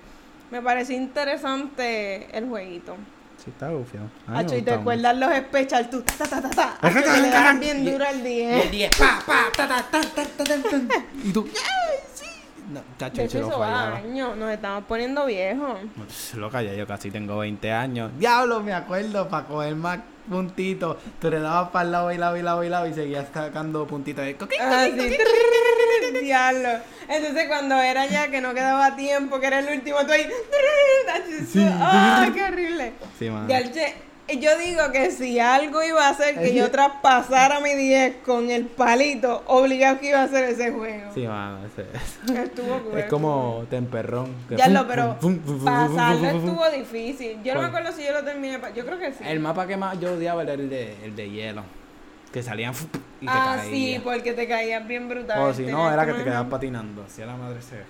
me 0.51 0.62
pareció 0.62 0.95
interesante 0.95 2.27
el 2.38 2.47
jueguito. 2.47 2.95
Sí, 3.43 3.51
está 3.51 3.69
bufiado. 3.69 4.08
A 4.27 4.31
mí 4.31 4.38
me 4.38 4.39
Hacho, 4.39 4.58
y 4.58 4.62
te 4.62 4.71
acuerdas 4.71 5.17
los 5.17 5.29
special, 5.36 5.89
tú, 5.89 6.01
ta, 6.01 6.13
ta, 6.25 6.41
ta, 6.41 6.49
ta. 6.49 6.77
Hacho, 6.81 7.01
que 7.01 7.21
le 7.21 7.60
bien 7.60 7.86
duro 7.86 8.05
al 8.05 8.17
mucho. 8.17 8.29
10. 8.29 8.71
10, 8.71 8.97
pa, 8.97 9.23
pa, 9.25 9.45
ta, 9.55 9.67
ta, 9.67 9.84
ta, 9.91 10.01
ta, 10.01 10.25
ta, 10.25 10.43
ta, 10.45 10.62
ta. 10.88 11.03
Y 11.23 11.31
tú. 11.31 11.47
No, 12.71 12.82
chacho, 12.97 13.21
De 13.21 13.30
se 13.30 13.38
hecho, 13.38 13.49
lo 13.49 13.60
fallaba. 13.60 13.95
años, 13.97 14.36
nos 14.38 14.51
estamos 14.51 14.84
poniendo 14.86 15.25
viejos. 15.25 15.78
Loca, 16.36 16.62
ya 16.63 16.73
yo 16.73 16.88
casi 16.88 17.12
tengo 17.12 17.38
20 17.38 17.71
años. 17.71 18.12
Diablo, 18.17 18.62
me 18.62 18.73
acuerdo, 18.73 19.28
para 19.30 19.45
coger 19.45 19.75
más 19.75 19.99
puntitos. 20.30 20.97
Tú 21.21 21.30
le 21.30 21.39
dabas 21.39 21.69
para 21.69 21.86
el 21.86 21.91
lado 21.91 22.12
y 22.12 22.17
lado 22.17 22.38
y 22.38 22.41
lado 22.41 22.63
y 22.63 22.69
lado 22.69 22.88
y 22.88 22.93
seguías 22.93 23.28
sacando 23.34 23.86
puntitos. 23.86 24.25
de 24.25 24.36
coquín, 24.36 24.58
Ah, 24.62 24.88
coquín. 24.89 25.13
Diablo. 26.23 26.69
Entonces 27.08 27.47
cuando 27.47 27.80
era 27.80 28.06
ya 28.08 28.30
que 28.30 28.41
no 28.41 28.54
quedaba 28.54 28.95
tiempo, 28.95 29.39
que 29.39 29.47
era 29.47 29.60
el 29.60 29.69
último, 29.78 29.97
tú 30.06 30.12
ahí. 30.12 30.28
Sí. 31.51 31.65
¡Ah, 31.71 32.30
qué 32.34 32.43
horrible! 32.43 32.93
Sí, 33.19 33.30
mano. 33.30 33.47
Yo 34.27 34.57
digo 34.57 34.91
que 34.91 35.11
si 35.11 35.39
algo 35.39 35.83
iba 35.83 36.07
a 36.07 36.09
hacer 36.09 36.39
que 36.39 36.55
yo 36.55 36.71
traspasara 36.71 37.59
mi 37.59 37.73
10 37.75 38.15
con 38.25 38.49
el 38.49 38.65
palito, 38.65 39.43
obligado 39.45 39.99
que 39.99 40.09
iba 40.09 40.21
a 40.21 40.23
hacer 40.23 40.45
ese 40.45 40.71
juego. 40.71 41.11
Sí, 41.13 41.27
mano. 41.27 41.59
ese- 41.65 41.85
ese- 41.93 42.43
Estuvo 42.43 42.79
cool, 42.81 42.97
Es 42.97 43.05
como 43.05 43.65
temperrón. 43.69 44.33
que 44.49 44.55
Ya 44.57 44.67
lo, 44.67 44.88
pero 44.88 45.15
fum, 45.21 45.39
fum, 45.41 45.59
fum, 45.59 45.59
fum, 45.59 45.65
pasarlo 45.95 46.27
estuvo 46.27 46.69
difícil. 46.71 47.38
Yo 47.43 47.53
no 47.53 47.61
me 47.61 47.67
acuerdo 47.67 47.91
si 47.91 48.03
yo 48.03 48.13
lo 48.13 48.23
terminé. 48.23 48.59
Yo 48.75 48.83
creo 48.83 48.97
que 48.97 49.11
sí. 49.11 49.23
El 49.23 49.39
mapa 49.39 49.67
que 49.67 49.77
más 49.77 49.99
yo 49.99 50.13
odiaba 50.13 50.41
era 50.41 50.53
el 50.53 50.69
de, 50.71 50.95
el 51.05 51.15
de 51.15 51.29
hielo. 51.29 51.63
Que 52.33 52.41
salían 52.41 52.73
y 53.21 53.25
te 53.27 53.31
ah, 53.31 53.63
sí, 53.69 54.01
porque 54.03 54.33
te 54.33 54.47
caías 54.47 54.85
bien 54.88 55.07
brutal. 55.07 55.39
O 55.39 55.53
si 55.53 55.63
no, 55.67 55.89
era 55.91 56.05
que 56.05 56.13
te 56.13 56.23
quedabas 56.23 56.49
patinando. 56.49 57.03
Hacía 57.03 57.27
la 57.27 57.35
madre 57.38 57.59
juego. 57.61 57.85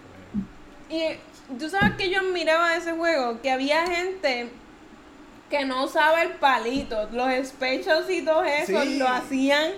Y 0.89 1.57
tú 1.57 1.69
sabes 1.69 1.95
que 1.95 2.09
yo 2.11 2.19
admiraba 2.19 2.75
ese 2.75 2.91
juego, 2.91 3.41
que 3.41 3.49
había 3.51 3.87
gente 3.87 4.49
que 5.49 5.63
no 5.65 5.85
usaba 5.85 6.23
el 6.23 6.31
palito, 6.33 7.07
los 7.11 7.29
specials 7.47 8.09
y 8.09 8.23
todo 8.25 8.43
eso 8.43 8.81
Sí. 8.81 8.97
lo 8.97 9.07
hacían 9.07 9.71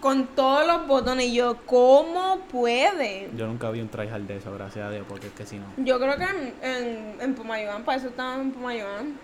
con 0.00 0.26
todos 0.28 0.66
los 0.66 0.86
botones. 0.86 1.26
Y 1.26 1.34
yo, 1.34 1.56
¿cómo 1.66 2.40
puede? 2.50 3.30
Yo 3.36 3.46
nunca 3.46 3.70
vi 3.70 3.80
un 3.80 3.88
tryhard 3.88 4.22
de 4.22 4.36
eso, 4.36 4.52
gracias 4.52 4.86
a 4.86 4.90
Dios, 4.90 5.06
porque 5.08 5.28
es 5.28 5.32
que 5.32 5.46
si 5.46 5.58
no. 5.58 5.66
Yo 5.78 5.98
creo 5.98 6.16
que 6.16 6.24
en, 6.24 6.54
en, 6.62 7.20
en 7.20 7.34
Pumayuan, 7.34 7.84
para 7.84 7.98
eso 7.98 8.08
estaban 8.08 8.40
en 8.42 8.52
Pumayuan. 8.52 9.18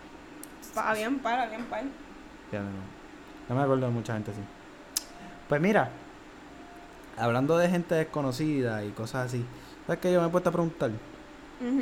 Pa- 0.74 0.90
Habían 0.90 1.18
par, 1.18 1.38
habían 1.40 1.64
par. 1.64 1.82
Ya 2.52 2.60
no. 2.60 2.68
No 3.48 3.54
me 3.56 3.62
acuerdo 3.62 3.86
de 3.86 3.92
mucha 3.92 4.14
gente 4.14 4.30
así. 4.30 4.40
Pues 5.48 5.60
mira, 5.60 5.90
hablando 7.18 7.58
de 7.58 7.68
gente 7.68 7.94
desconocida 7.94 8.84
y 8.84 8.90
cosas 8.90 9.26
así, 9.26 9.44
¿sabes 9.86 10.00
qué 10.00 10.12
yo 10.12 10.20
me 10.20 10.28
he 10.28 10.30
puesto 10.30 10.48
a 10.48 10.52
preguntar? 10.52 10.90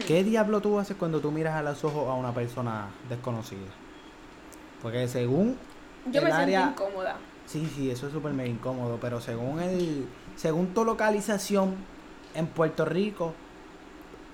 ¿Qué 0.08 0.24
diablo 0.24 0.60
tú 0.60 0.76
haces 0.80 0.96
cuando 0.96 1.20
tú 1.20 1.30
miras 1.30 1.54
a 1.54 1.62
los 1.62 1.84
ojos 1.84 2.08
a 2.08 2.14
una 2.14 2.32
persona 2.32 2.88
desconocida? 3.08 3.60
Porque 4.82 5.08
según 5.08 5.56
Yo 6.06 6.20
el 6.20 6.24
me 6.26 6.30
sentí 6.30 6.42
área- 6.54 6.68
incómoda. 6.74 7.16
Sí, 7.46 7.70
sí, 7.74 7.90
eso 7.90 8.06
es 8.08 8.12
súper 8.12 8.32
mega 8.32 8.48
incómodo, 8.48 8.98
pero 9.00 9.20
según 9.20 9.60
el 9.60 10.06
según 10.36 10.68
tu 10.74 10.84
localización 10.84 11.74
en 12.34 12.46
Puerto 12.46 12.84
Rico, 12.84 13.32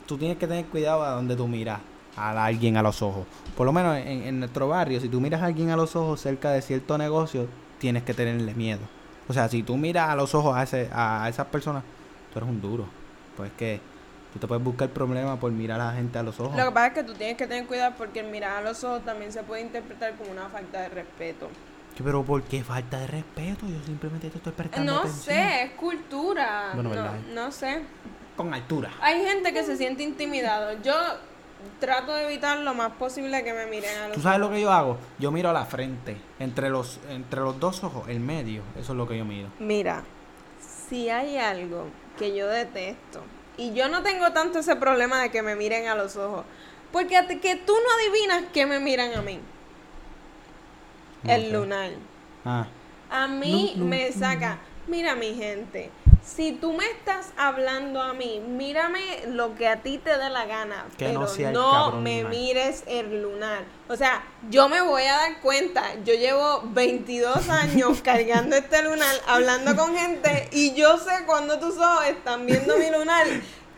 tú 0.06 0.18
tienes 0.18 0.36
que 0.36 0.46
tener 0.46 0.66
cuidado 0.66 1.02
a 1.04 1.10
donde 1.12 1.36
tú 1.36 1.46
miras 1.48 1.80
a 2.16 2.44
alguien 2.44 2.76
a 2.76 2.82
los 2.82 3.02
ojos. 3.02 3.24
Por 3.56 3.66
lo 3.66 3.72
menos 3.72 3.96
en, 3.96 4.22
en 4.24 4.38
nuestro 4.40 4.68
barrio, 4.68 5.00
si 5.00 5.08
tú 5.08 5.20
miras 5.20 5.42
a 5.42 5.46
alguien 5.46 5.70
a 5.70 5.76
los 5.76 5.96
ojos 5.96 6.20
cerca 6.20 6.50
de 6.50 6.60
cierto 6.62 6.98
negocio, 6.98 7.46
tienes 7.78 8.02
que 8.02 8.14
tenerle 8.14 8.54
miedo. 8.54 8.80
O 9.28 9.32
sea, 9.32 9.48
si 9.48 9.62
tú 9.62 9.76
miras 9.76 10.10
a 10.10 10.16
los 10.16 10.34
ojos 10.34 10.54
a, 10.56 10.62
ese, 10.64 10.90
a 10.92 11.26
esas 11.28 11.46
personas, 11.46 11.82
tú 12.32 12.38
eres 12.40 12.50
un 12.50 12.60
duro. 12.60 12.84
Pues 13.36 13.50
que 13.56 13.80
tú 14.34 14.40
te 14.40 14.46
puedes 14.46 14.62
buscar 14.62 14.90
problemas 14.90 15.38
por 15.38 15.50
mirar 15.52 15.80
a 15.80 15.86
la 15.86 15.92
gente 15.92 16.18
a 16.18 16.22
los 16.22 16.38
ojos. 16.40 16.54
Lo 16.56 16.66
que 16.66 16.70
pasa 16.72 16.86
es 16.88 16.92
que 16.94 17.02
tú 17.04 17.14
tienes 17.14 17.36
que 17.38 17.46
tener 17.46 17.66
cuidado 17.66 17.94
porque 17.96 18.20
el 18.20 18.26
mirar 18.26 18.58
a 18.58 18.62
los 18.62 18.84
ojos 18.84 19.02
también 19.04 19.32
se 19.32 19.42
puede 19.42 19.62
interpretar 19.62 20.14
como 20.16 20.30
una 20.30 20.48
falta 20.48 20.82
de 20.82 20.88
respeto. 20.90 21.48
Pero 22.02 22.24
¿por 22.24 22.42
qué 22.42 22.62
falta 22.64 22.98
de 22.98 23.06
respeto? 23.06 23.66
Yo 23.66 23.80
simplemente 23.86 24.28
te 24.28 24.38
estoy 24.38 24.52
prestando 24.52 24.92
No 24.92 24.98
atención. 24.98 25.24
sé, 25.36 25.62
es 25.62 25.70
cultura. 25.72 26.70
Bueno, 26.74 26.90
no, 26.90 26.96
verdad. 26.96 27.12
no 27.32 27.52
sé. 27.52 27.82
Con 28.36 28.52
altura. 28.52 28.90
Hay 29.00 29.24
gente 29.24 29.52
que 29.52 29.62
se 29.62 29.76
siente 29.76 30.02
intimidado. 30.02 30.82
Yo 30.82 30.92
trato 31.78 32.12
de 32.12 32.24
evitar 32.26 32.58
lo 32.58 32.74
más 32.74 32.90
posible 32.94 33.44
que 33.44 33.52
me 33.54 33.66
miren 33.66 33.96
a 33.98 34.08
los 34.08 34.16
¿Tú 34.16 34.22
sabes 34.22 34.40
lo 34.40 34.50
que 34.50 34.60
yo 34.60 34.72
hago? 34.72 34.98
Yo 35.20 35.30
miro 35.30 35.50
a 35.50 35.52
la 35.52 35.64
frente, 35.64 36.16
entre 36.40 36.68
los, 36.68 36.98
entre 37.08 37.40
los 37.40 37.58
dos 37.60 37.84
ojos, 37.84 38.08
el 38.08 38.18
medio, 38.20 38.62
eso 38.78 38.92
es 38.92 38.96
lo 38.98 39.06
que 39.06 39.16
yo 39.16 39.24
miro. 39.24 39.48
Mira, 39.60 40.02
si 40.88 41.08
hay 41.08 41.38
algo 41.38 41.86
que 42.18 42.36
yo 42.36 42.48
detesto, 42.48 43.22
y 43.56 43.72
yo 43.74 43.88
no 43.88 44.02
tengo 44.02 44.32
tanto 44.32 44.58
ese 44.58 44.76
problema 44.76 45.20
de 45.22 45.30
que 45.30 45.42
me 45.42 45.56
miren 45.56 45.86
a 45.88 45.94
los 45.94 46.16
ojos, 46.16 46.44
porque 46.92 47.16
a 47.16 47.26
ti- 47.26 47.38
que 47.38 47.56
tú 47.56 47.72
no 47.72 47.88
adivinas 48.00 48.44
que 48.52 48.66
me 48.66 48.80
miran 48.80 49.14
a 49.14 49.22
mí. 49.22 49.40
El 51.26 51.52
lunar. 51.52 51.90
Ah, 52.44 52.66
A 53.10 53.26
mí 53.28 53.72
No, 53.76 53.84
no, 53.84 53.90
me 53.90 54.10
no. 54.10 54.12
Mira 54.86 55.14
mi 55.14 55.34
gente, 55.34 55.90
si 56.24 56.52
tú 56.52 56.72
me 56.72 56.86
estás 56.86 57.32
hablando 57.36 58.00
a 58.00 58.14
mí, 58.14 58.40
mírame 58.46 59.26
lo 59.28 59.54
que 59.54 59.68
a 59.68 59.82
ti 59.82 59.98
te 59.98 60.16
dé 60.16 60.30
la 60.30 60.46
gana, 60.46 60.86
Que 60.96 61.12
no 61.12 61.20
pero 61.20 61.32
sea 61.32 61.48
el 61.48 61.54
no 61.54 61.92
me 62.00 62.22
lunar. 62.22 62.30
mires 62.30 62.84
el 62.86 63.22
lunar. 63.22 63.64
O 63.88 63.96
sea, 63.96 64.24
yo 64.48 64.68
me 64.70 64.80
voy 64.80 65.02
a 65.02 65.12
dar 65.16 65.40
cuenta, 65.40 65.82
yo 66.04 66.14
llevo 66.14 66.62
22 66.72 67.48
años 67.50 68.00
cargando 68.02 68.56
este 68.56 68.82
lunar, 68.82 69.14
hablando 69.26 69.76
con 69.76 69.94
gente 69.96 70.48
y 70.52 70.72
yo 70.74 70.96
sé 70.98 71.24
cuando 71.26 71.58
tus 71.58 71.76
ojos 71.76 72.06
están 72.06 72.46
viendo 72.46 72.78
mi 72.78 72.90
lunar. 72.90 73.26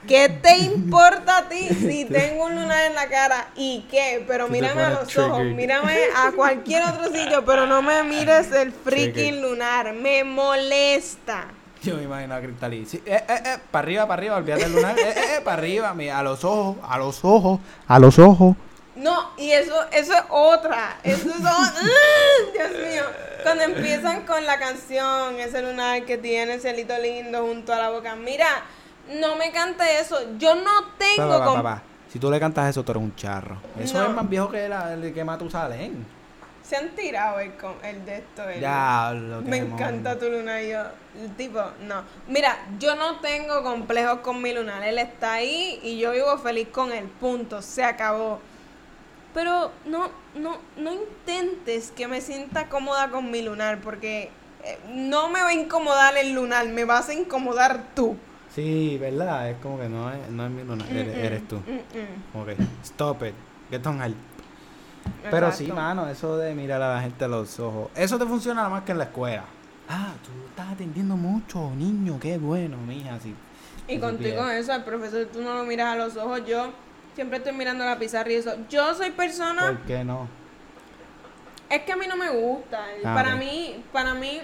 ¿Qué 0.07 0.29
te 0.29 0.59
importa 0.59 1.39
a 1.39 1.49
ti 1.49 1.69
si 1.69 2.05
tengo 2.05 2.45
un 2.45 2.55
lunar 2.55 2.87
en 2.87 2.95
la 2.95 3.09
cara 3.09 3.49
y 3.57 3.85
qué? 3.91 4.25
Pero 4.27 4.49
mírame 4.49 4.83
a 4.83 4.91
los 4.91 5.17
ojos, 5.19 5.45
mírame 5.45 5.95
a 6.17 6.31
cualquier 6.33 6.85
otro 6.85 7.07
sitio, 7.13 7.45
pero 7.45 7.67
no 7.67 7.83
me 7.83 8.03
mires 8.05 8.53
el 8.53 8.73
freaking 8.73 9.43
lunar, 9.43 9.93
me 9.95 10.23
molesta. 10.25 11.47
yo 11.83 11.97
me 11.97 12.05
imagino 12.05 12.35
a 12.35 12.41
Cristalí. 12.41 12.87
Sí, 12.87 13.03
eh, 13.05 13.25
eh, 13.29 13.43
eh, 13.45 13.59
para 13.71 13.85
arriba, 13.85 14.07
para 14.07 14.21
arriba, 14.21 14.37
olvídate 14.37 14.63
del 14.65 14.73
lunar. 14.73 14.99
Eh, 14.99 15.03
eh, 15.09 15.15
eh, 15.39 15.41
para 15.45 15.59
arriba, 15.59 15.93
mira, 15.95 16.19
a 16.19 16.23
los 16.23 16.45
ojos, 16.45 16.77
a 16.83 16.99
los 16.99 17.25
ojos, 17.25 17.61
a 17.87 17.99
los 17.99 18.19
ojos. 18.19 18.57
No, 18.95 19.33
y 19.37 19.51
eso, 19.53 19.75
eso 19.93 20.15
es 20.15 20.23
otra. 20.31 20.99
Eso 21.03 21.29
es 21.29 21.37
¡Ah! 21.45 21.73
Dios 22.55 22.71
mío. 22.71 23.05
Cuando 23.43 23.65
empiezan 23.65 24.25
con 24.25 24.45
la 24.47 24.59
canción, 24.59 25.39
ese 25.39 25.63
lunar 25.63 26.05
que 26.05 26.17
tiene 26.17 26.55
ese 26.55 26.71
celito 26.71 26.97
lindo 26.99 27.43
junto 27.45 27.73
a 27.73 27.77
la 27.79 27.91
boca. 27.91 28.17
Mira, 28.17 28.47
no 29.21 29.37
me 29.37 29.51
cante 29.53 30.01
eso. 30.01 30.19
Yo 30.39 30.55
no 30.55 30.71
tengo 30.99 31.29
Papá, 31.39 31.55
papá, 31.55 31.83
Si 32.13 32.19
tú 32.19 32.31
le 32.31 32.39
cantas 32.41 32.71
eso, 32.71 32.83
tú 32.85 32.93
eres 32.93 33.03
un 33.03 33.15
charro. 33.17 33.57
Eso 33.79 33.99
No. 33.99 34.07
es 34.09 34.11
más 34.15 34.29
viejo 34.29 34.51
que 34.51 34.69
la, 34.69 34.95
el 34.95 35.13
que 35.13 35.25
Matusalén. 35.25 36.07
Se 36.63 36.75
han 36.77 36.89
tirado 36.97 37.39
el, 37.39 37.55
con- 37.57 37.77
el 37.85 38.05
de 38.05 38.17
esto. 38.17 38.49
el- 38.49 38.61
Ya, 38.61 39.13
lo 39.15 39.41
Me 39.43 39.59
encanta 39.59 40.19
tu 40.19 40.29
lunar. 40.29 40.61
y 40.63 40.71
Yo, 40.71 40.81
el 41.21 41.31
tipo, 41.37 41.61
no. 41.87 42.03
Mira, 42.27 42.59
yo 42.81 42.97
no 42.97 43.21
tengo 43.21 43.63
complejos 43.63 44.19
con 44.21 44.43
mi 44.43 44.53
lunar. 44.53 44.83
Él 44.83 44.99
está 44.99 45.35
ahí 45.35 45.79
y 45.83 45.99
yo 45.99 46.11
vivo 46.13 46.37
feliz 46.39 46.69
con 46.73 46.91
él. 46.93 47.05
Punto. 47.21 47.63
Se 47.63 47.85
acabó. 47.85 48.41
Pero 49.33 49.71
no, 49.85 50.11
no, 50.35 50.59
no 50.77 50.93
intentes 50.93 51.91
que 51.93 52.09
me 52.09 52.21
sienta 52.21 52.69
cómoda 52.69 53.11
con 53.11 53.31
mi 53.31 53.43
lunar 53.43 53.79
porque 53.81 54.31
eh, 54.65 54.79
no 54.89 55.29
me 55.29 55.43
va 55.43 55.49
a 55.49 55.53
incomodar 55.55 56.17
el 56.17 56.33
lunar, 56.33 56.67
me 56.69 56.85
vas 56.85 57.09
a 57.11 57.15
incomodar 57.15 57.85
tú. 57.95 58.17
Sí, 58.57 58.97
¿verdad? 58.99 59.51
Es 59.51 59.59
como 59.59 59.79
que 59.79 59.89
no 59.89 60.11
es, 60.11 60.31
no 60.31 60.47
es 60.47 60.51
mi 60.51 60.65
luna, 60.65 60.85
eres, 60.91 61.15
Mm, 61.15 61.21
mm, 61.21 61.25
eres 61.25 61.49
tú. 61.49 61.57
mm, 61.57 62.39
mm. 62.41 62.45
Que, 62.47 62.57
stop 62.85 63.23
it, 63.25 63.35
get 63.71 63.87
on 63.87 64.03
help. 64.03 64.17
Pero 65.31 65.53
sí, 65.53 65.65
Exacto. 65.65 65.75
mano, 65.83 66.09
eso 66.09 66.37
de 66.39 66.55
mirar 66.55 66.81
a 66.83 66.95
la 66.95 67.01
gente 67.03 67.25
a 67.25 67.29
los 67.29 67.61
ojos, 67.61 67.91
eso 67.95 68.19
te 68.19 68.25
funciona 68.25 68.63
nada 68.63 68.71
más 68.75 68.83
que 68.85 68.93
en 68.93 68.99
la 68.99 69.05
escuela. 69.05 69.45
Ah, 69.89 70.15
tú 70.25 70.31
estás 70.49 70.73
atendiendo 70.73 71.17
mucho, 71.17 71.71
niño, 71.77 72.19
qué 72.19 72.39
bueno, 72.39 72.77
mija, 72.79 73.21
sí. 73.21 73.35
Y 73.89 73.95
Si 73.97 74.01
contigo 74.01 74.49
eso, 74.49 74.73
al 74.73 74.85
profesor 74.85 75.27
tú 75.33 75.43
no 75.43 75.55
lo 75.55 75.65
miras 75.65 75.93
a 75.93 75.97
los 75.97 76.17
ojos, 76.17 76.41
yo 76.47 76.73
siempre 77.15 77.39
estoy 77.39 77.53
mirando 77.53 77.85
la 77.85 77.99
pizarra 77.99 78.33
y 78.33 78.37
eso. 78.37 78.55
Yo 78.69 78.95
soy 78.95 79.11
persona, 79.11 79.63
¿Por 79.63 79.81
qué 79.83 80.03
no? 80.03 80.27
es 81.69 81.83
que 81.83 81.93
a 81.93 81.97
mí 81.97 82.07
no 82.09 82.17
me 82.17 82.31
gusta. 82.31 82.81
Ah, 83.05 83.15
para 83.15 83.35
ok. 83.35 83.41
mí, 83.41 83.85
para 83.93 84.15
mí, 84.15 84.41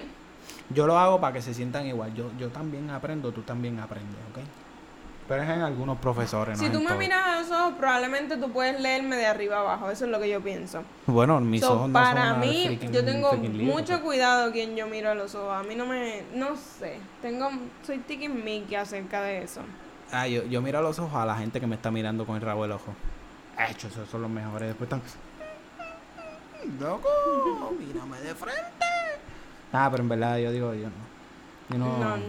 Yo 0.73 0.87
lo 0.87 0.97
hago 0.97 1.19
para 1.21 1.33
que 1.33 1.41
se 1.41 1.53
sientan 1.53 1.85
igual. 1.85 2.13
Yo, 2.13 2.31
yo 2.39 2.49
también 2.49 2.89
aprendo, 2.89 3.31
tú 3.31 3.41
también 3.41 3.79
aprendes, 3.79 4.15
¿ok? 4.31 4.39
Pero 5.27 5.41
es 5.43 5.49
en 5.49 5.61
algunos 5.61 5.97
profesores, 5.99 6.59
si 6.59 6.65
no 6.65 6.73
tú 6.73 6.81
me 6.81 6.95
miras 6.95 7.25
a 7.25 7.39
los 7.39 7.49
ojos, 7.49 7.73
probablemente 7.79 8.35
tú 8.35 8.51
puedes 8.51 8.79
leerme 8.81 9.15
de 9.15 9.25
arriba 9.25 9.59
abajo. 9.59 9.89
Eso 9.89 10.03
es 10.03 10.11
lo 10.11 10.19
que 10.19 10.29
yo 10.29 10.41
pienso. 10.41 10.83
Bueno, 11.07 11.39
mis 11.39 11.61
So, 11.61 11.73
ojos 11.75 11.87
no 11.87 11.93
para 11.93 12.31
son 12.31 12.39
mí, 12.41 12.65
freaking- 12.67 12.91
yo 12.91 13.05
tengo 13.05 13.31
mucho 13.33 13.85
pues. 13.93 13.99
cuidado 14.01 14.51
quien 14.51 14.75
yo 14.75 14.85
miro 14.87 15.09
a 15.11 15.15
los 15.15 15.33
ojos. 15.33 15.53
A 15.53 15.63
mí 15.63 15.75
no 15.75 15.85
me, 15.85 16.23
no 16.35 16.57
sé, 16.57 16.99
tengo, 17.21 17.49
soy 17.87 17.99
tiki 17.99 18.27
Mickey 18.27 18.75
acerca 18.75 19.21
de 19.21 19.43
eso. 19.43 19.61
Ah, 20.11 20.27
yo, 20.27 20.43
yo 20.43 20.61
miro 20.61 20.79
a 20.79 20.81
los 20.81 20.99
ojos 20.99 21.15
a 21.15 21.25
la 21.25 21.35
gente 21.37 21.61
que 21.61 21.67
me 21.67 21.75
está 21.75 21.89
mirando 21.89 22.25
con 22.25 22.35
el 22.35 22.41
rabo 22.41 22.63
del 22.63 22.73
ojo. 22.73 22.93
Hecho, 23.69 23.87
esos 23.87 24.09
son 24.09 24.23
los 24.23 24.29
mejores. 24.29 24.67
Después 24.67 24.87
están. 24.91 25.01
Loco, 26.79 27.07
mírame 27.79 28.19
de 28.19 28.35
frente. 28.35 28.82
Ah, 29.73 29.89
pero 29.91 30.03
en 30.03 30.09
verdad 30.09 30.37
yo 30.37 30.51
digo, 30.51 30.73
yo 30.73 30.87
no. 30.87 30.93
Yo 31.69 31.77
no. 31.77 31.97
No, 32.17 32.23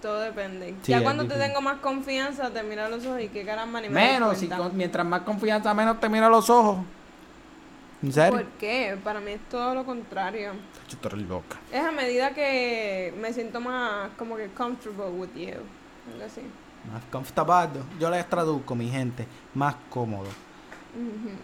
todo 0.00 0.20
depende. 0.20 0.74
Sí, 0.82 0.92
ya 0.92 1.02
cuando 1.02 1.26
te 1.26 1.34
tengo 1.34 1.60
más 1.60 1.78
confianza, 1.80 2.48
te 2.50 2.62
miro 2.62 2.84
a 2.84 2.88
los 2.88 3.04
ojos 3.04 3.20
y 3.20 3.28
qué 3.28 3.44
caramba 3.44 3.80
ni 3.80 3.88
me 3.88 3.94
menos, 3.94 4.38
si 4.38 4.48
con- 4.48 4.74
mientras 4.76 5.04
más 5.06 5.22
confianza, 5.22 5.74
menos 5.74 6.00
te 6.00 6.08
miro 6.08 6.26
a 6.26 6.30
los 6.30 6.48
ojos. 6.48 6.78
¿En 8.02 8.12
serio? 8.12 8.32
¿Por 8.32 8.44
qué? 8.58 8.96
Para 9.02 9.20
mí 9.20 9.32
es 9.32 9.40
todo 9.50 9.74
lo 9.74 9.84
contrario. 9.84 10.52
Yo 10.88 10.96
estoy 11.02 11.20
loca. 11.24 11.56
Es 11.72 11.82
a 11.82 11.90
medida 11.90 12.30
que 12.34 13.14
me 13.20 13.32
siento 13.32 13.60
más 13.60 14.10
como 14.18 14.36
que 14.36 14.48
comfortable 14.48 15.10
with 15.18 15.34
you. 15.34 15.48
Algo 16.12 16.24
así. 16.26 16.42
Más 16.92 17.02
comfortable. 17.10 17.80
Yo 17.98 18.10
les 18.10 18.28
traduzco, 18.28 18.74
mi 18.74 18.88
gente. 18.90 19.26
Más 19.54 19.74
cómodo. 19.90 20.28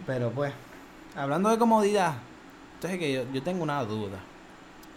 Pero 0.05 0.29
pues, 0.31 0.53
hablando 1.15 1.49
de 1.49 1.57
comodidad, 1.57 2.13
entonces 2.75 2.99
que 2.99 3.11
yo, 3.13 3.23
yo 3.33 3.41
tengo 3.43 3.63
una 3.63 3.83
duda. 3.83 4.17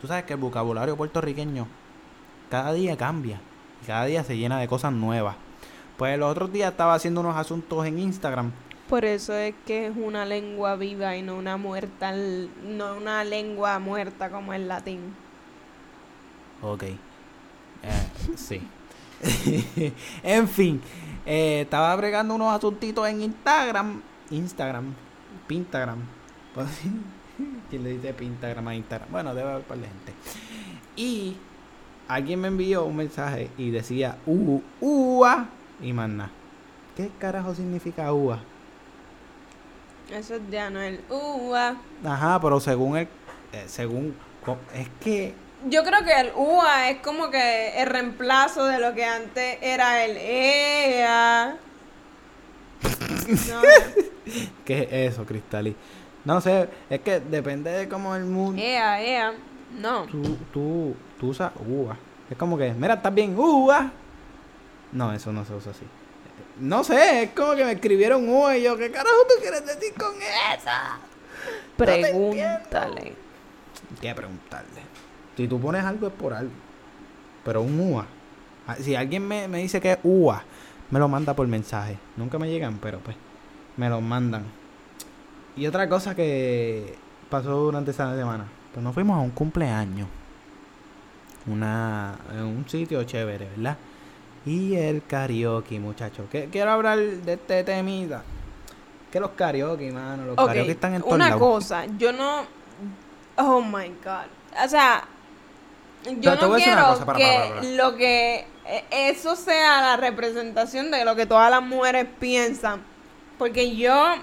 Tú 0.05 0.09
sabes 0.09 0.25
que 0.25 0.35
el 0.35 0.39
vocabulario 0.39 0.99
puertorriqueño 0.99 1.67
cada 2.51 2.75
día 2.75 2.95
cambia. 2.95 3.41
Y 3.83 3.87
cada 3.87 4.05
día 4.05 4.23
se 4.23 4.37
llena 4.37 4.61
de 4.61 4.69
cosas 4.69 4.93
nuevas. 4.93 5.35
Pues 5.97 6.19
los 6.19 6.31
otros 6.31 6.53
días 6.53 6.73
estaba 6.73 6.93
haciendo 6.93 7.23
unos 7.23 7.35
asuntos 7.35 7.87
en 7.87 7.99
Instagram. 7.99 8.53
Por 8.87 9.07
eso 9.07 9.33
es 9.33 9.55
que 9.65 9.87
es 9.87 9.97
una 9.97 10.27
lengua 10.27 10.77
viva 10.77 11.17
y 11.17 11.23
no 11.23 11.37
una 11.37 11.57
muerta, 11.57 12.13
no 12.13 12.99
una 12.99 13.25
lengua 13.25 13.79
muerta 13.79 14.29
como 14.29 14.53
el 14.53 14.69
latín. 14.69 15.01
Ok. 16.61 16.83
Eh, 16.83 16.99
sí. 18.37 18.61
en 20.23 20.49
fin, 20.49 20.83
eh, 21.25 21.63
estaba 21.63 21.97
bregando 21.97 22.35
unos 22.35 22.55
asuntitos 22.55 23.09
en 23.09 23.23
Instagram. 23.23 24.03
Instagram. 24.31 24.93
Pintagram. 25.47 26.01
¿Quién 27.71 27.85
le 27.85 27.91
dice 27.91 28.13
Pintagram 28.15 28.67
a 28.69 28.75
Instagram? 28.75 29.11
Bueno, 29.11 29.35
debe 29.35 29.49
haber 29.49 29.63
un 29.63 29.69
par 29.69 29.79
de 29.79 29.87
gente. 29.87 30.13
Y 30.97 31.37
alguien 32.09 32.41
me 32.41 32.49
envió 32.49 32.85
un 32.85 32.97
mensaje 32.97 33.51
y 33.59 33.71
decía 33.71 34.17
U, 34.27 34.63
UA 34.81 35.49
y 35.81 35.93
más 35.93 36.09
nada. 36.09 36.31
¿Qué 36.97 37.11
carajo 37.19 37.55
significa 37.55 38.13
UA? 38.13 38.41
Eso 40.11 40.35
ya 40.51 40.71
no 40.71 40.81
es 40.81 40.95
el 40.95 41.05
UA. 41.11 41.77
Ajá, 42.05 42.41
pero 42.41 42.61
según 42.61 42.97
el. 42.99 43.09
eh, 43.53 43.65
según. 43.67 44.15
Es 44.75 44.89
que. 45.01 45.35
Yo 45.67 45.83
creo 45.83 46.05
que 46.05 46.21
el 46.21 46.33
UA 46.37 46.91
es 46.91 47.01
como 47.01 47.31
que 47.31 47.81
el 47.81 47.87
reemplazo 47.89 48.67
de 48.67 48.79
lo 48.79 48.95
que 48.95 49.05
antes 49.05 49.59
era 49.63 50.05
el 50.05 50.17
EA. 50.19 51.57
No, 53.49 53.63
¿Qué 54.67 54.83
es 54.83 55.13
eso, 55.13 55.25
Cristali? 55.25 55.75
No 56.25 56.41
sé, 56.41 56.69
es 56.89 57.01
que 57.01 57.21
depende 57.21 57.71
de 57.71 57.89
cómo 57.89 58.15
el 58.17 58.25
mundo. 58.25 58.61
EA, 58.61 59.03
EA. 59.03 59.33
No. 59.81 60.05
Tú, 60.07 60.37
tú, 60.53 60.95
tú 61.21 61.29
usas 61.29 61.53
uva. 61.67 61.97
Es 62.31 62.37
como 62.37 62.57
que, 62.57 62.73
mira, 62.73 62.95
estás 62.95 63.15
bien, 63.15 63.39
uva. 63.39 63.91
No, 64.93 65.13
eso 65.13 65.33
no 65.33 65.45
se 65.45 65.55
usa 65.55 65.73
así. 65.73 65.85
No 66.59 66.85
sé, 66.85 67.25
es 67.25 67.31
como 67.31 67.55
que 67.55 67.65
me 67.65 67.73
escribieron 67.73 68.29
uva 68.29 68.57
y 68.57 68.63
yo, 68.63 68.77
¿qué 68.77 68.91
carajo 68.91 69.17
tú 69.29 69.35
quieres 69.41 69.67
decir 69.67 69.93
con 69.95 70.15
eso? 70.17 70.71
Pregúntale. 71.77 73.15
¿Qué 74.01 74.15
preguntarle? 74.15 74.81
Si 75.37 75.49
tú 75.49 75.61
pones 75.61 75.85
algo 75.85 76.07
es 76.07 76.13
por 76.13 76.33
algo. 76.33 76.53
Pero 77.45 77.63
un 77.63 77.79
uva. 77.79 78.07
Ah, 78.67 78.77
Si 78.77 78.95
alguien 78.95 79.27
me, 79.27 79.49
me 79.49 79.59
dice 79.59 79.81
que 79.81 79.93
es 79.93 79.99
uva, 80.03 80.43
me 80.91 80.99
lo 80.99 81.09
manda 81.09 81.35
por 81.35 81.47
mensaje. 81.47 81.99
Nunca 82.17 82.39
me 82.39 82.49
llegan, 82.49 82.79
pero 82.79 83.01
pues 83.01 83.17
me 83.77 83.89
lo 83.89 84.01
mandan. 84.01 84.45
Y 85.57 85.67
otra 85.67 85.89
cosa 85.89 86.15
que 86.15 86.97
pasó 87.31 87.51
durante 87.51 87.91
esa 87.91 88.15
semana. 88.17 88.47
Pues 88.73 88.83
nos 88.83 88.95
fuimos 88.95 89.17
a 89.17 89.21
un 89.21 89.31
cumpleaños. 89.31 90.09
Una, 91.47 92.19
en 92.33 92.43
un 92.43 92.69
sitio 92.69 93.05
chévere, 93.05 93.49
¿verdad? 93.57 93.77
Y 94.47 94.75
el 94.75 95.05
karaoke, 95.07 95.79
muchachos. 95.79 96.27
Quiero 96.51 96.71
hablar 96.71 96.99
de 96.99 97.33
este 97.35 97.65
temita. 97.65 98.23
Que 99.11 99.21
los 99.21 99.31
karaoke, 99.31 99.91
mano. 99.93 100.25
Los 100.25 100.39
Ok, 100.39 100.47
karaoke 100.47 100.71
están 100.73 100.95
en 100.95 101.03
todos 101.03 101.15
una 101.15 101.39
cosa, 101.39 101.87
yo 101.99 102.13
no. 102.13 102.43
Oh 103.37 103.61
my 103.61 103.89
god. 104.05 104.27
O 104.65 104.69
sea, 104.69 105.05
yo 106.21 106.35
no 106.37 106.55
quiero 106.55 106.87
cosa, 106.89 107.07
para, 107.07 107.19
que 107.19 107.25
para, 107.25 107.55
para. 107.61 107.69
lo 107.71 107.97
que 107.97 108.47
eh, 108.67 108.85
eso 108.91 109.37
sea 109.37 109.81
la 109.81 109.97
representación 109.97 110.91
de 110.91 111.05
lo 111.05 111.17
que 111.17 111.27
todas 111.27 111.51
las 111.51 111.63
mujeres 111.63 112.07
piensan. 112.19 112.83
Porque 113.39 113.77
yo, 113.77 114.15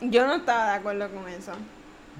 yo 0.00 0.26
no 0.26 0.34
estaba 0.36 0.70
de 0.72 0.76
acuerdo 0.78 1.08
con 1.10 1.28
eso, 1.28 1.52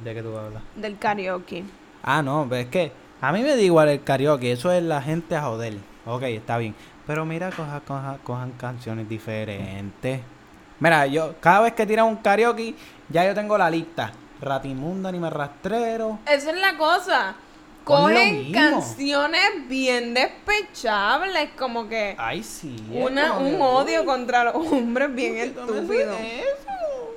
¿De 0.04 0.14
qué 0.14 0.22
tú 0.22 0.36
hablas? 0.36 0.62
del 0.76 0.98
karaoke. 0.98 1.64
Ah, 2.02 2.22
no, 2.22 2.46
pero 2.48 2.62
es 2.62 2.68
que 2.68 2.92
a 3.20 3.32
mí 3.32 3.42
me 3.42 3.50
da 3.56 3.60
igual 3.60 3.88
el 3.88 4.02
karaoke, 4.04 4.52
eso 4.52 4.70
es 4.72 4.82
la 4.82 5.02
gente 5.02 5.34
a 5.36 5.42
joder. 5.42 5.74
Ok, 6.06 6.22
está 6.22 6.56
bien. 6.58 6.74
Pero 7.06 7.24
mira, 7.24 7.50
coja, 7.50 7.80
coja- 7.80 8.18
cojan 8.22 8.52
canciones 8.52 9.08
diferentes. 9.08 10.20
Mira, 10.80 11.06
yo 11.06 11.34
cada 11.40 11.60
vez 11.62 11.72
que 11.72 11.84
tiran 11.86 12.06
un 12.06 12.16
karaoke, 12.16 12.74
ya 13.08 13.24
yo 13.26 13.34
tengo 13.34 13.58
la 13.58 13.68
lista. 13.70 14.12
Ratimunda, 14.40 15.08
anime 15.08 15.28
rastrero. 15.30 16.20
Esa 16.26 16.50
es 16.52 16.56
la 16.60 16.76
cosa. 16.76 17.34
Cogen 17.82 18.52
canciones 18.52 19.40
bien 19.68 20.14
despechables, 20.14 21.50
como 21.58 21.88
que 21.88 22.14
Ay, 22.18 22.42
sí. 22.42 22.76
una, 22.92 23.38
un 23.38 23.60
odio 23.60 24.04
contra 24.04 24.44
los 24.44 24.54
hombres 24.56 25.12
bien 25.14 25.52
¿por 25.54 25.66
qué 25.66 25.66
tú 25.66 25.72
me 25.72 25.78
estúpido. 25.80 26.12
eso? 26.12 27.07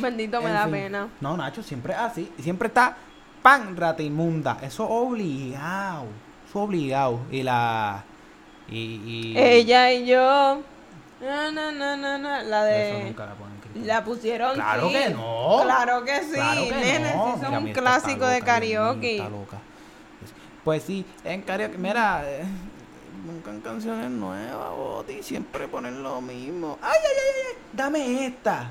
Bendito 0.00 0.40
me 0.40 0.48
En 0.48 0.54
da 0.54 0.62
fin. 0.64 0.72
pena. 0.72 1.08
No, 1.20 1.36
Nacho, 1.36 1.62
siempre 1.62 1.92
es 1.92 1.98
así. 1.98 2.32
Siempre 2.40 2.68
está 2.68 2.96
pan 3.42 3.76
ratimunda. 3.76 4.58
Eso 4.62 4.88
obligado. 4.88 6.06
Eso 6.48 6.60
obligado. 6.62 7.20
Y 7.30 7.42
la. 7.42 8.02
Y. 8.68 8.76
y- 8.78 9.34
Ella 9.38 9.92
y 9.92 10.06
yo. 10.06 10.62
No, 11.20 11.52
no, 11.52 11.72
no, 11.72 11.96
no, 11.96 12.18
no. 12.18 12.42
La 12.42 12.70
Eso 12.70 12.96
de. 12.98 13.04
nunca 13.04 13.26
la 13.26 13.34
ponen. 13.34 13.54
La 13.86 14.04
pusieron. 14.04 14.54
Claro 14.54 14.86
sí. 14.88 14.92
que 14.94 15.10
no. 15.10 15.58
Claro 15.64 16.04
que 16.04 16.20
sí. 16.22 16.32
Claro 16.34 16.60
que 16.68 16.74
Nene, 16.74 17.14
no. 17.14 17.24
sí, 17.34 17.40
son 17.40 17.50
Mira, 17.50 17.58
un 17.58 17.72
clásico 17.72 18.26
de 18.26 18.40
karaoke. 18.40 19.16
está 19.16 19.28
loca. 19.28 19.58
Pues 20.62 20.82
sí, 20.84 21.04
en 21.24 21.42
karaoke, 21.42 21.76
mira, 21.76 22.22
eh, 22.24 22.44
nunca 23.26 23.50
en 23.50 23.60
canciones 23.60 24.10
nuevas, 24.10 24.70
Boti, 24.70 25.22
siempre 25.22 25.68
ponen 25.68 26.02
lo 26.02 26.20
mismo. 26.22 26.78
Ay, 26.80 26.92
ay, 27.02 27.16
ay, 27.16 27.42
ay, 27.50 27.58
dame 27.72 28.26
esta. 28.26 28.70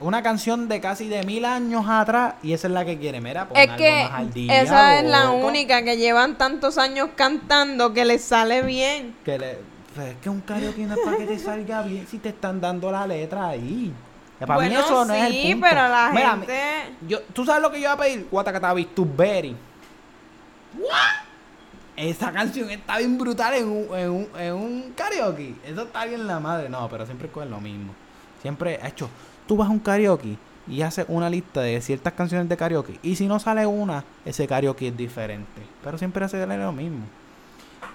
Una 0.00 0.22
canción 0.22 0.66
de 0.66 0.80
casi 0.80 1.08
de 1.08 1.22
mil 1.24 1.44
años 1.44 1.84
atrás 1.86 2.34
y 2.42 2.54
esa 2.54 2.68
es 2.68 2.72
la 2.72 2.86
que 2.86 2.98
quiere, 2.98 3.20
mira, 3.20 3.46
pon 3.46 3.56
Es 3.58 3.68
algo 3.68 3.76
que 3.76 4.04
más 4.04 4.12
al 4.12 4.32
día, 4.32 4.62
esa 4.62 4.98
es 4.98 5.04
la 5.04 5.30
única 5.30 5.82
que 5.84 5.98
llevan 5.98 6.38
tantos 6.38 6.78
años 6.78 7.10
cantando 7.14 7.92
que 7.92 8.06
les 8.06 8.24
sale 8.24 8.62
bien. 8.62 9.14
Que 9.24 9.38
le, 9.38 9.58
pues 9.94 10.08
es 10.08 10.16
que 10.16 10.30
un 10.30 10.40
karaoke 10.40 10.86
no 10.86 10.94
es 10.94 11.00
para 11.04 11.16
que 11.18 11.26
te 11.26 11.38
salga 11.38 11.82
bien 11.82 12.06
si 12.06 12.18
te 12.18 12.30
están 12.30 12.60
dando 12.60 12.90
la 12.90 13.06
letra 13.06 13.48
ahí. 13.48 13.92
Para 14.38 14.58
mí 14.58 14.68
bueno, 14.68 14.80
eso 14.80 15.04
no 15.04 15.12
sí, 15.12 15.20
es 15.20 15.26
el 15.26 15.52
punto. 15.52 15.66
pero 15.68 15.88
la 15.88 16.10
Mira, 16.14 16.30
gente. 16.30 16.60
Yo, 17.06 17.20
¿Tú 17.34 17.44
sabes 17.44 17.60
lo 17.60 17.70
que 17.70 17.76
yo 17.76 17.82
iba 17.82 17.92
a 17.92 17.96
pedir? 17.98 18.26
Guatacatabi, 18.30 18.86
tu 18.86 19.04
berry. 19.04 19.54
Esa 21.94 22.32
canción 22.32 22.70
está 22.70 22.96
bien 22.96 23.18
brutal 23.18 23.52
en 23.52 23.68
un, 23.68 23.98
en, 23.98 24.10
un, 24.10 24.28
en 24.38 24.54
un 24.54 24.92
karaoke. 24.96 25.56
Eso 25.62 25.82
está 25.82 26.06
bien 26.06 26.26
la 26.26 26.40
madre. 26.40 26.70
No, 26.70 26.88
pero 26.88 27.04
siempre 27.04 27.28
con 27.28 27.50
lo 27.50 27.60
mismo. 27.60 27.92
Siempre, 28.40 28.80
hecho, 28.82 29.10
tú 29.50 29.56
vas 29.56 29.68
a 29.68 29.72
un 29.72 29.80
karaoke 29.80 30.36
y 30.68 30.82
haces 30.82 31.06
una 31.08 31.28
lista 31.28 31.60
de 31.60 31.80
ciertas 31.80 32.12
canciones 32.12 32.48
de 32.48 32.56
karaoke. 32.56 33.00
Y 33.02 33.16
si 33.16 33.26
no 33.26 33.40
sale 33.40 33.66
una, 33.66 34.04
ese 34.24 34.46
karaoke 34.46 34.86
es 34.86 34.96
diferente. 34.96 35.60
Pero 35.82 35.98
siempre 35.98 36.24
hace 36.24 36.46
lo 36.46 36.70
mismo. 36.70 37.00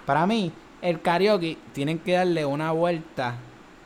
Para 0.04 0.26
mí, 0.26 0.52
el 0.82 1.00
karaoke 1.00 1.56
tienen 1.72 1.98
que 1.98 2.12
darle 2.12 2.44
una 2.44 2.72
vuelta 2.72 3.36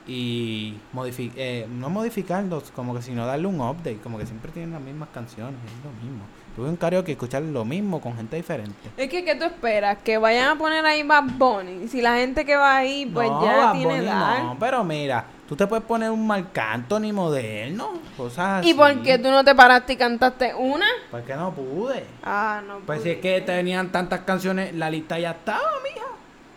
y 0.05 0.79
modificar, 0.93 1.69
no 1.69 1.91
modificarlos, 1.91 2.73
como 2.73 2.93
que 2.93 3.03
sino 3.03 3.25
darle 3.25 3.47
un 3.47 3.61
update, 3.61 3.99
como 3.99 4.19
que 4.19 4.27
siempre 4.27 4.51
tienen 4.51 4.73
las 4.73 4.83
mismas 4.83 5.11
canciones, 5.15 5.55
es 5.55 5.85
lo 5.85 5.93
mismo. 6.03 6.25
Tuve 6.57 6.69
un 6.69 6.77
karaoke 6.77 7.13
escuchar 7.13 7.43
lo 7.43 7.65
mismo 7.65 8.01
con 8.01 8.17
gente 8.17 8.37
diferente. 8.37 8.91
Es 8.97 9.09
que, 9.09 9.25
¿qué 9.25 9.35
tú 9.37 9.45
esperas? 9.45 9.99
Que 10.05 10.19
vayan 10.19 10.49
a 10.49 10.59
poner 10.59 10.85
ahí 10.85 11.03
Bad 11.03 11.25
Bunny. 11.39 11.89
Si 11.89 12.03
la 12.03 12.17
gente 12.17 12.45
que 12.45 12.57
va 12.57 12.77
ahí, 12.77 13.07
pues 13.07 13.29
No, 13.29 13.45
ya 13.45 13.57
Bad 13.57 13.73
tiene 13.73 13.95
Bunny 13.95 14.07
edad. 14.07 14.43
No, 14.43 14.57
pero 14.59 14.83
mira, 14.83 15.25
tú 15.49 15.55
te 15.55 15.67
puedes 15.67 15.85
poner 15.85 16.11
un 16.11 16.27
Marc 16.27 16.57
Anthony 16.59 17.13
moderno, 17.13 17.93
cosas 18.17 18.61
así. 18.61 18.71
¿Y 18.71 18.75
por 18.75 19.01
qué 19.03 19.19
tú 19.19 19.31
no 19.31 19.45
te 19.45 19.55
paraste 19.55 19.93
y 19.93 19.97
cantaste 19.97 20.55
una? 20.55 20.87
Porque 21.11 21.35
no 21.35 21.53
pude. 21.53 22.05
Ah, 22.23 22.61
no. 22.67 22.81
Pues 22.81 23.03
si 23.03 23.11
es 23.11 23.19
que 23.19 23.41
tenían 23.43 23.93
tantas 23.93 24.21
canciones, 24.21 24.75
la 24.75 24.91
lista 24.91 25.19
ya 25.19 25.31
estaba, 25.31 25.71
mija. 25.85 26.07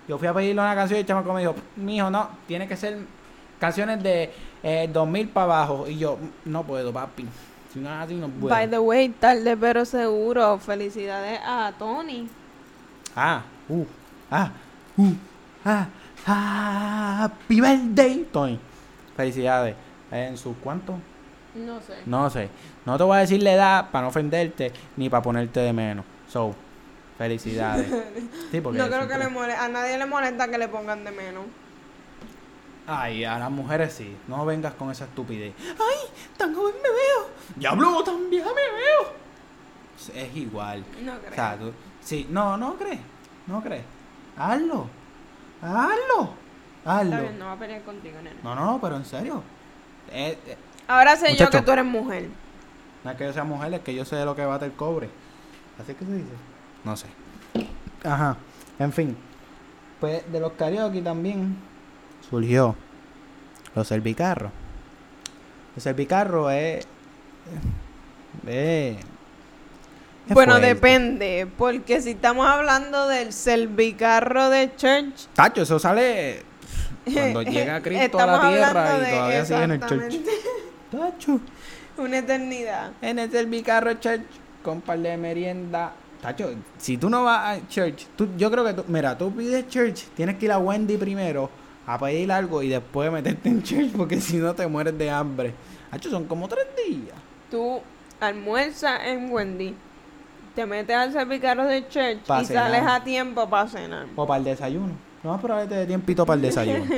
Yo 0.08 0.18
fui 0.18 0.28
a 0.28 0.34
pedirle 0.34 0.60
una 0.62 0.76
canción 0.76 0.98
y 0.98 1.02
el 1.02 1.08
chamaco 1.08 1.34
me 1.34 1.42
dijo, 1.42 1.56
mijo, 1.76 2.10
no, 2.10 2.30
tiene 2.48 2.68
que 2.68 2.76
ser 2.76 2.98
canciones 3.60 4.02
de 4.02 4.32
eh, 4.64 4.90
2000 4.92 5.30
para 5.30 5.44
abajo. 5.46 5.88
Y 5.88 5.98
yo, 5.98 6.18
no 6.46 6.64
puedo, 6.64 6.92
papi. 6.92 7.28
Si 7.74 7.80
no 7.80 7.90
es 7.90 8.06
así, 8.06 8.14
no 8.16 8.28
puedo. 8.30 8.54
By 8.54 8.70
the 8.70 8.80
way, 8.80 9.10
tarde 9.10 9.58
pero 9.58 9.84
seguro. 9.86 10.58
Felicidades 10.60 11.40
a 11.44 11.74
Tony. 11.78 12.28
Ah, 13.16 13.44
uh, 13.70 13.86
ah, 14.30 14.52
uh, 14.98 15.12
ah, 15.66 15.88
happy 17.24 17.62
birthday, 17.62 18.28
Tony. 18.32 18.60
Felicidades. 19.16 19.76
¿En 20.12 20.38
su 20.38 20.56
cuánto? 20.58 20.96
No 21.56 21.82
sé. 21.82 21.94
No 22.06 22.30
sé. 22.30 22.50
No 22.86 22.98
te 22.98 23.04
voy 23.04 23.18
a 23.18 23.20
decir 23.22 23.42
la 23.42 23.54
edad 23.54 23.92
para 23.92 24.04
no 24.04 24.08
ofenderte 24.10 24.72
ni 24.98 25.10
para 25.10 25.22
ponerte 25.24 25.60
de 25.60 25.74
menos. 25.74 26.06
So, 26.28 26.56
felicidades. 27.18 27.88
Sí, 28.52 28.62
porque 28.62 28.78
No 28.78 28.88
creo 28.88 29.08
que 29.08 29.18
le 29.18 29.28
mole- 29.30 29.56
a 29.56 29.68
nadie 29.68 29.98
le 29.98 30.06
molesta 30.06 30.48
que 30.48 30.58
le 30.60 30.68
pongan 30.68 31.04
de 31.04 31.12
menos. 31.12 31.44
Ay, 32.86 33.24
a 33.24 33.40
las 33.40 33.50
mujeres 33.50 33.94
sí. 33.94 34.16
No 34.28 34.46
vengas 34.46 34.74
con 34.74 34.92
esa 34.92 35.06
estupidez. 35.06 35.54
Ay, 35.60 36.10
tan 36.38 36.54
joven 36.54 36.76
me 36.76 36.90
veo. 36.90 37.30
Diablo, 37.56 38.04
tan 38.04 38.30
vieja 38.30 38.50
me 38.50 38.56
veo. 38.56 39.14
Es 40.14 40.36
igual. 40.36 40.84
No 41.02 41.18
creo. 41.20 41.32
O 41.32 41.36
sea, 41.36 41.58
tú, 41.58 41.72
sí, 42.02 42.28
no, 42.30 42.58
no 42.58 42.76
crees. 42.76 43.00
No 43.48 43.62
crees. 43.62 43.84
Hazlo. 44.38 44.88
Hazlo. 45.62 46.34
Hazlo. 46.86 47.12
Está 47.14 47.22
bien, 47.22 47.40
no 47.40 47.46
va 47.46 47.52
a 47.54 47.60
pelear 47.60 47.82
contigo, 47.84 48.18
nene. 48.18 48.36
No, 48.44 48.56
no, 48.56 48.80
pero 48.82 48.98
en 48.98 49.06
serio. 49.06 49.42
Eh, 50.12 50.38
eh, 50.46 50.58
Ahora 50.88 51.16
sé 51.16 51.36
yo 51.38 51.50
que 51.50 51.62
tú 51.62 51.72
eres 51.72 51.86
mujer. 51.86 52.28
no 53.04 53.12
es 53.12 53.18
que 53.18 53.26
yo 53.26 53.34
sea 53.34 53.46
mujer, 53.46 53.74
es 53.74 53.80
que 53.82 53.96
yo 53.96 54.04
sé 54.04 54.18
de 54.18 54.26
lo 54.26 54.36
que 54.36 54.46
bate 54.46 54.66
el 54.66 54.74
cobre. 54.74 55.10
¿Así 55.82 55.94
que 55.94 56.04
se 56.06 56.12
dice? 56.12 56.34
No 56.84 56.98
sé. 56.98 57.08
Ajá. 58.04 58.36
En 58.80 58.92
fin. 58.92 59.16
Pues 60.02 60.30
de 60.30 60.40
los 60.42 60.52
karaoke 60.54 61.02
también 61.02 61.56
surgió 62.30 62.76
los 63.76 63.88
servicarros. 63.88 64.52
El 65.76 65.82
servicarro 65.82 66.50
es. 66.50 66.86
Bueno, 70.28 70.54
fuerte. 70.54 70.68
depende. 70.68 71.48
Porque 71.58 72.02
si 72.02 72.12
estamos 72.12 72.48
hablando 72.48 73.08
del 73.08 73.34
servicarro 73.34 74.50
de 74.50 74.76
church. 74.76 75.28
Tacho, 75.34 75.64
eso 75.64 75.80
sale 75.80 76.44
cuando 77.12 77.42
llega 77.44 77.82
Cristo 77.82 78.20
a 78.20 78.26
la 78.26 78.50
tierra 78.50 78.98
y 78.98 79.12
todavía 79.12 79.46
sigue 79.46 79.64
en 79.64 79.72
el 79.72 79.80
church. 79.82 80.16
Tacho. 80.92 81.40
Una 81.98 82.18
eternidad. 82.20 82.92
En 83.02 83.20
el 83.20 83.32
servicarro 83.32 83.94
church 83.96 84.24
con 84.64 84.82
par 84.82 85.00
de 85.00 85.18
merienda. 85.18 85.94
Tacho, 86.22 86.54
si 86.78 86.98
tú 86.98 87.10
no 87.10 87.26
vas 87.26 87.58
a 87.58 87.68
church, 87.68 88.06
tú, 88.16 88.30
yo 88.38 88.50
creo 88.50 88.64
que 88.64 88.74
tú, 88.74 88.86
mira, 88.88 89.18
tú 89.18 89.36
pides 89.36 89.68
church, 89.68 90.06
tienes 90.16 90.38
que 90.38 90.46
ir 90.46 90.52
a 90.54 90.58
Wendy 90.58 90.96
primero 90.96 91.50
a 91.86 92.00
pedir 92.00 92.32
algo 92.32 92.62
y 92.64 92.70
después 92.70 93.12
meterte 93.12 93.50
en 93.50 93.62
church 93.64 93.92
porque 93.96 94.20
si 94.22 94.38
no 94.38 94.54
te 94.54 94.66
mueres 94.68 94.98
de 94.98 95.10
hambre. 95.10 95.54
Tacho, 95.92 96.10
son 96.10 96.26
como 96.26 96.48
tres 96.48 96.66
días. 96.88 97.16
Tú 97.52 97.82
almuerzas 98.20 99.02
en 99.06 99.32
Wendy. 99.32 99.76
Te 100.56 100.66
metes 100.66 100.96
al 100.96 101.12
servicarro 101.12 101.66
de 101.66 101.88
church 101.88 102.20
Pa' 102.28 102.42
y 102.42 102.46
cenar. 102.46 102.72
sales 102.72 102.88
a 102.88 103.04
tiempo 103.04 103.50
para 103.50 103.68
cenar. 103.68 104.06
O 104.16 104.26
para 104.26 104.38
el 104.38 104.44
desayuno. 104.44 104.94
No 105.24 105.32
vas 105.32 105.40
a 105.40 105.42
probarte 105.42 105.76
de 105.76 105.86
tiempito 105.86 106.26
para 106.26 106.36
el 106.36 106.42
desayuno. 106.42 106.86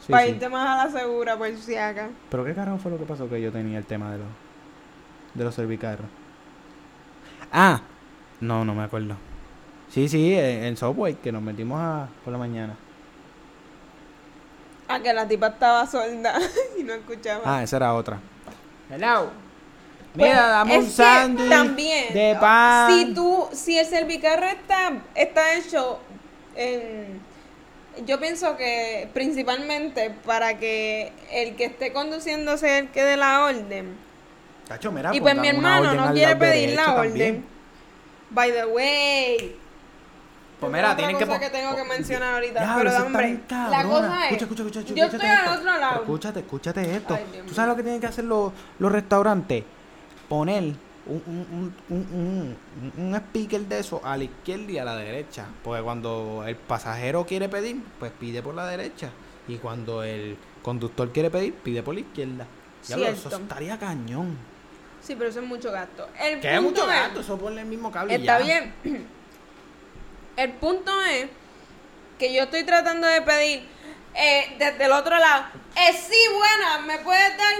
Sí, 0.00 0.12
para 0.12 0.24
sí. 0.24 0.30
irte 0.30 0.48
más 0.48 0.66
a 0.66 0.86
la 0.86 1.00
segura, 1.00 1.36
por 1.36 1.54
si 1.56 1.74
acá. 1.76 2.08
Pero 2.30 2.42
qué 2.44 2.54
carajo 2.54 2.78
fue 2.78 2.90
lo 2.92 2.96
que 2.98 3.04
pasó 3.04 3.28
que 3.28 3.42
yo 3.42 3.52
tenía 3.52 3.76
el 3.76 3.84
tema 3.84 4.10
de 4.12 4.18
los 4.18 4.26
de 5.34 5.44
los 5.44 5.54
servicarros. 5.54 6.06
Ah, 7.52 7.80
no, 8.40 8.64
no 8.64 8.74
me 8.74 8.84
acuerdo. 8.84 9.16
Sí, 9.90 10.08
sí, 10.08 10.32
en, 10.34 10.64
en 10.64 10.76
Subway 10.78 11.14
que 11.16 11.32
nos 11.32 11.42
metimos 11.42 11.78
a 11.80 12.08
por 12.24 12.32
la 12.32 12.38
mañana. 12.38 12.74
A 14.88 15.00
que 15.00 15.12
la 15.12 15.28
tipa 15.28 15.48
estaba 15.48 15.86
sorda 15.86 16.38
y 16.78 16.82
no 16.82 16.94
escuchaba. 16.94 17.42
Ah, 17.44 17.62
esa 17.62 17.76
era 17.76 17.94
otra. 17.94 18.18
Hello. 18.90 19.30
Pues, 20.14 20.30
Mira, 20.30 20.48
dame 20.48 20.76
es 20.76 20.84
un 20.84 20.90
sándwich 20.90 21.48
también, 21.50 22.14
de 22.14 22.36
pan. 22.40 22.90
Si 22.90 23.14
tú, 23.14 23.48
si 23.52 23.78
el 23.78 23.86
servicarro 23.86 24.46
está, 24.46 24.92
está 25.14 25.54
hecho 25.54 26.00
en, 26.56 27.20
yo 28.06 28.18
pienso 28.18 28.56
que 28.56 29.08
principalmente 29.12 30.10
para 30.24 30.58
que 30.58 31.12
el 31.30 31.56
que 31.56 31.66
esté 31.66 31.92
conduciendo 31.92 32.56
sea 32.56 32.78
el 32.78 32.88
que 32.88 33.04
dé 33.04 33.16
la 33.16 33.44
orden. 33.44 33.96
Tacho, 34.66 34.90
mira, 34.90 35.14
y 35.14 35.20
pues 35.20 35.34
mi 35.34 35.40
pongan 35.48 35.56
una 35.58 35.78
hermano 35.78 36.06
no 36.06 36.12
quiere 36.12 36.36
pedir 36.36 36.74
la 36.74 36.84
también. 36.86 37.34
orden. 37.36 37.44
By 38.30 38.52
the 38.52 38.66
way. 38.66 39.56
Pues 40.60 40.72
mira, 40.72 40.96
tienen 40.96 41.16
que 41.16 41.24
cosa 41.26 41.38
que 41.38 41.50
tengo 41.50 41.76
que 41.76 41.84
mencionar 41.84 42.34
ahorita, 42.34 42.60
Diablo, 42.60 42.76
pero 42.78 42.88
eso 42.90 42.98
está 42.98 43.06
hombre, 43.06 43.40
la 43.70 43.82
cosa 43.84 44.26
es, 44.26 44.32
Escucha, 44.32 44.44
escucha, 44.44 44.62
escucha, 44.80 44.94
yo 44.94 45.04
escúchate 45.04 45.16
estoy 45.16 45.28
al 45.28 45.36
esto. 45.38 45.52
otro 45.60 45.78
lado. 45.78 45.90
Pero 45.92 46.02
escúchate, 46.02 46.40
escúchate 46.40 46.96
esto. 46.96 47.14
Ay, 47.14 47.42
¿Tú 47.46 47.54
sabes 47.54 47.68
lo 47.70 47.76
que 47.76 47.82
tienen 47.84 48.00
que 48.00 48.06
hacer 48.08 48.24
los, 48.24 48.52
los 48.80 48.90
restaurantes? 48.92 49.64
Poner 50.28 50.64
un, 50.64 51.22
un, 51.26 51.72
un, 51.88 51.96
un, 51.96 52.56
un, 52.98 53.04
un 53.06 53.14
speaker 53.14 53.60
de 53.62 53.78
eso 53.78 54.00
a 54.04 54.16
la 54.16 54.24
izquierda 54.24 54.72
y 54.72 54.78
a 54.78 54.84
la 54.84 54.96
derecha. 54.96 55.46
Porque 55.62 55.80
cuando 55.82 56.42
el 56.46 56.56
pasajero 56.56 57.24
quiere 57.24 57.48
pedir, 57.48 57.80
pues 58.00 58.10
pide 58.18 58.42
por 58.42 58.54
la 58.54 58.66
derecha. 58.66 59.10
Y 59.46 59.56
cuando 59.58 60.02
el 60.02 60.36
conductor 60.62 61.10
quiere 61.12 61.30
pedir, 61.30 61.54
pide 61.54 61.82
por 61.84 61.94
la 61.94 62.00
izquierda. 62.00 62.46
Diablo, 62.86 63.06
eso 63.06 63.28
Cierto. 63.28 63.38
estaría 63.44 63.78
cañón. 63.78 64.36
Sí, 65.00 65.14
pero 65.16 65.30
eso 65.30 65.40
es 65.40 65.46
mucho 65.46 65.70
gasto. 65.70 66.08
El 66.20 66.40
Que 66.40 66.56
es 66.56 66.60
mucho 66.60 66.82
es- 66.82 66.88
gato, 66.88 67.20
eso 67.20 67.38
ponle 67.38 67.60
el 67.62 67.68
mismo 67.68 67.90
cable. 67.92 68.16
Está 68.16 68.40
ya. 68.40 68.44
bien. 68.84 69.06
El 70.38 70.52
punto 70.52 70.92
es 71.02 71.26
que 72.16 72.32
yo 72.32 72.44
estoy 72.44 72.62
tratando 72.62 73.08
de 73.08 73.22
pedir 73.22 73.66
eh, 74.14 74.54
desde 74.56 74.84
el 74.84 74.92
otro 74.92 75.18
lado. 75.18 75.46
Eh, 75.74 75.92
sí, 75.92 76.16
buena, 76.32 76.86
¿me 76.86 77.02
puedes 77.04 77.36
dar? 77.36 77.54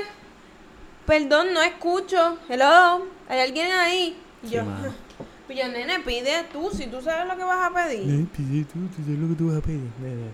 Perdón, 1.05 1.53
no 1.53 1.61
escucho. 1.61 2.39
Hello, 2.49 3.05
¿hay 3.29 3.41
alguien 3.41 3.73
ahí? 3.73 4.17
Y 4.45 4.51
yo, 4.51 4.63
pues 5.49 5.59
yo, 5.59 5.67
nene, 5.67 5.99
pide 6.07 6.45
tú, 6.53 6.71
si 6.71 6.87
tú 6.87 7.03
sabes 7.03 7.27
lo 7.27 7.37
que 7.37 7.43
vas 7.43 7.69
a 7.69 7.75
pedir. 7.75 8.29
Pide 8.29 8.65
tú, 8.65 8.79
tú 8.97 9.03
sabes 9.03 9.19
lo 9.19 9.29
que 9.29 9.35
tú 9.35 9.49
vas 9.49 9.57
a 9.59 9.61
pedir. 9.61 9.81
nene. 10.01 10.31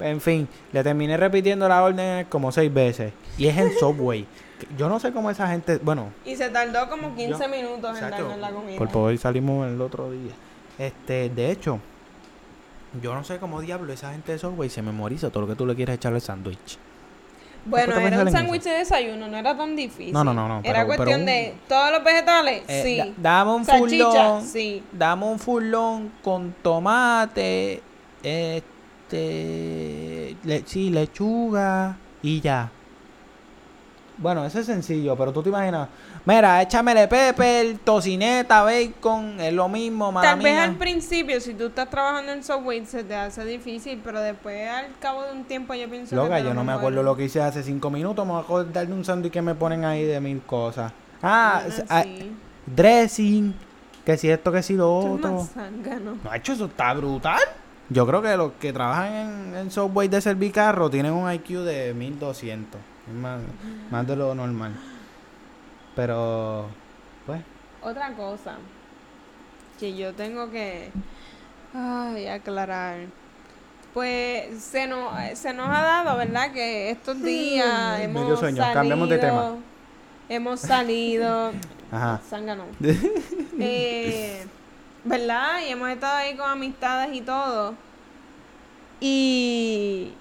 En 0.00 0.20
fin, 0.20 0.48
le 0.72 0.82
terminé 0.82 1.16
repitiendo 1.16 1.68
la 1.68 1.84
orden 1.84 2.24
como 2.30 2.50
seis 2.50 2.72
veces. 2.74 3.12
Y 3.38 3.46
es 3.46 3.56
en 3.56 3.70
Subway. 3.78 4.26
Yo 4.76 4.88
no 4.88 4.98
sé 4.98 5.12
cómo 5.12 5.30
esa 5.30 5.46
gente. 5.46 5.78
Bueno, 5.78 6.10
Y 6.24 6.34
se 6.34 6.48
tardó 6.50 6.88
como 6.90 7.14
15 7.14 7.38
Yo- 7.44 7.48
minutos 7.48 7.96
en 7.96 8.10
darnos 8.10 8.38
la 8.38 8.50
comida. 8.50 8.76
por 8.76 8.88
poder 8.90 9.18
salimos 9.18 9.68
el 9.70 9.80
otro 9.80 10.10
día. 10.10 10.32
Este, 10.80 11.28
de 11.28 11.50
hecho, 11.50 11.78
yo 13.02 13.14
no 13.14 13.22
sé 13.22 13.36
cómo 13.38 13.60
diablo 13.60 13.92
esa 13.92 14.12
gente 14.12 14.32
de 14.32 14.38
Subway 14.38 14.70
se 14.70 14.80
memoriza 14.80 15.28
todo 15.30 15.42
lo 15.42 15.46
que 15.48 15.54
tú 15.54 15.66
le 15.66 15.74
quieres 15.76 15.96
echarle 15.96 16.16
al 16.16 16.22
sándwich. 16.22 16.78
Bueno, 17.66 17.92
¿Por 17.92 17.96
qué 17.96 18.00
te 18.08 18.14
era 18.14 18.22
un 18.24 18.32
sándwich 18.32 18.62
de 18.62 18.70
desayuno, 18.70 19.28
no 19.28 19.36
era 19.36 19.54
tan 19.54 19.76
difícil. 19.76 20.14
No, 20.14 20.24
no, 20.24 20.32
no, 20.32 20.48
no, 20.48 20.60
Era 20.64 20.72
pero- 20.76 20.86
cuestión 20.86 21.06
pero 21.08 21.18
un- 21.20 21.26
de 21.26 21.54
todos 21.68 21.92
los 21.92 22.02
vegetales, 22.02 22.62
Eh, 22.66 22.82
sí. 22.82 22.96
da- 22.96 23.12
dame 23.44 23.50
un 23.52 23.66
furlón. 23.66 24.46
sí. 24.46 24.82
Dame 24.90 25.26
un 25.26 25.38
furlón 25.38 26.12
con 26.24 26.54
tomate, 26.62 27.82
este, 29.10 30.36
le- 30.44 30.62
sí, 30.66 30.90
lechuga 30.90 31.96
y 32.22 32.40
ya. 32.40 32.70
Bueno, 34.20 34.44
eso 34.44 34.60
es 34.60 34.66
sencillo, 34.66 35.16
pero 35.16 35.32
tú 35.32 35.42
te 35.42 35.48
imaginas, 35.48 35.88
mira, 36.26 36.60
échamele 36.60 37.08
pepper, 37.08 37.78
tocineta, 37.82 38.62
bacon, 38.62 39.40
es 39.40 39.52
lo 39.52 39.66
mismo, 39.66 40.12
mala 40.12 40.32
Tal 40.32 40.40
vez 40.40 40.58
al 40.58 40.76
principio, 40.76 41.40
si 41.40 41.54
tú 41.54 41.68
estás 41.68 41.88
trabajando 41.88 42.30
en 42.32 42.44
Subway, 42.44 42.84
se 42.84 43.02
te 43.02 43.14
hace 43.14 43.46
difícil, 43.46 43.98
pero 44.04 44.20
después 44.20 44.68
al 44.68 44.88
cabo 45.00 45.24
de 45.24 45.32
un 45.32 45.44
tiempo 45.44 45.72
yo 45.72 45.88
pienso 45.88 46.14
Loca, 46.14 46.36
que 46.36 46.44
yo 46.44 46.52
no 46.52 46.64
me 46.64 46.72
acuerdo 46.72 47.02
lo 47.02 47.16
que 47.16 47.24
hice 47.24 47.40
hace 47.40 47.62
cinco 47.62 47.88
minutos, 47.88 48.26
me 48.26 48.32
voy 48.32 48.42
a 48.42 48.44
acordar 48.44 48.86
de 48.86 48.92
un 48.92 49.06
sándwich 49.06 49.32
que 49.32 49.40
me 49.40 49.54
ponen 49.54 49.86
ahí 49.86 50.04
de 50.04 50.20
mil 50.20 50.42
cosas. 50.42 50.92
Ah, 51.22 51.62
Bueno, 51.66 51.84
ah, 51.88 52.02
sí. 52.02 52.32
dressing, 52.66 53.54
que 54.04 54.18
si 54.18 54.28
esto, 54.28 54.52
que 54.52 54.62
si 54.62 54.74
lo 54.74 54.98
otro. 54.98 55.48
No, 56.22 56.34
hecho, 56.34 56.52
eso 56.52 56.66
está 56.66 56.92
brutal. 56.92 57.40
Yo 57.88 58.06
creo 58.06 58.20
que 58.20 58.36
los 58.36 58.52
que 58.60 58.72
trabajan 58.72 59.14
en, 59.14 59.56
en 59.56 59.70
Subway 59.70 60.08
de 60.08 60.20
servicarro 60.20 60.90
tienen 60.90 61.12
un 61.12 61.32
IQ 61.32 61.64
de 61.64 61.94
1200. 61.94 62.80
Más, 63.14 63.40
más 63.90 64.06
de 64.06 64.16
lo 64.16 64.34
normal. 64.34 64.74
Pero, 65.96 66.66
pues, 67.26 67.40
Otra 67.82 68.12
cosa 68.14 68.56
que 69.78 69.96
yo 69.96 70.12
tengo 70.14 70.50
que 70.50 70.90
ay, 71.74 72.26
aclarar. 72.28 72.98
Pues 73.94 74.62
se 74.62 74.86
nos, 74.86 75.12
se 75.36 75.52
nos 75.52 75.68
ha 75.68 75.80
dado, 75.82 76.16
¿verdad? 76.16 76.52
Que 76.52 76.90
estos 76.90 77.20
días 77.22 78.00
hemos 78.00 78.38
sueño. 78.38 78.56
salido. 78.58 78.74
Cambiamos 78.74 79.08
de 79.08 79.18
tema. 79.18 79.56
Hemos 80.28 80.60
salido. 80.60 81.52
Ajá. 81.90 82.20
Zángano. 82.28 82.64
Eh, 83.62 84.42
¿Verdad? 85.04 85.60
Y 85.66 85.72
hemos 85.72 85.90
estado 85.90 86.16
ahí 86.16 86.34
con 86.34 86.48
amistades 86.48 87.14
y 87.14 87.20
todo. 87.20 87.74
Y. 89.00 90.14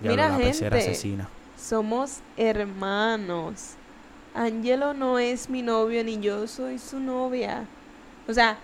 Mira, 0.00 0.30
la 0.30 0.34
gente. 0.36 0.66
asesina. 0.66 1.28
Somos 1.72 2.18
hermanos. 2.36 3.76
Angelo 4.34 4.92
no 4.92 5.18
es 5.18 5.48
mi 5.48 5.62
novio 5.62 6.04
ni 6.04 6.20
yo 6.20 6.46
soy 6.46 6.78
su 6.78 7.00
novia. 7.00 7.64
O 8.28 8.34
sea, 8.34 8.58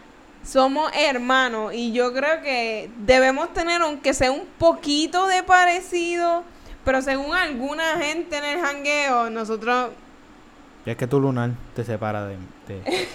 somos 0.44 0.92
hermanos 0.94 1.72
y 1.72 1.92
yo 1.92 2.12
creo 2.12 2.42
que 2.42 2.90
debemos 3.06 3.50
tener 3.54 3.80
aunque 3.80 4.12
sea 4.12 4.30
un 4.30 4.44
poquito 4.58 5.26
de 5.26 5.42
parecido, 5.42 6.44
pero 6.84 7.00
según 7.00 7.34
alguna 7.34 7.96
gente 7.96 8.36
en 8.36 8.44
el 8.44 8.60
jangueo, 8.60 9.30
nosotros 9.30 9.92
Y 10.84 10.90
es 10.90 10.96
que 10.98 11.06
tu 11.06 11.18
lunar 11.18 11.52
te 11.74 11.84
separa 11.84 12.26
de, 12.26 12.36
de, 12.66 12.74
de. 12.82 13.08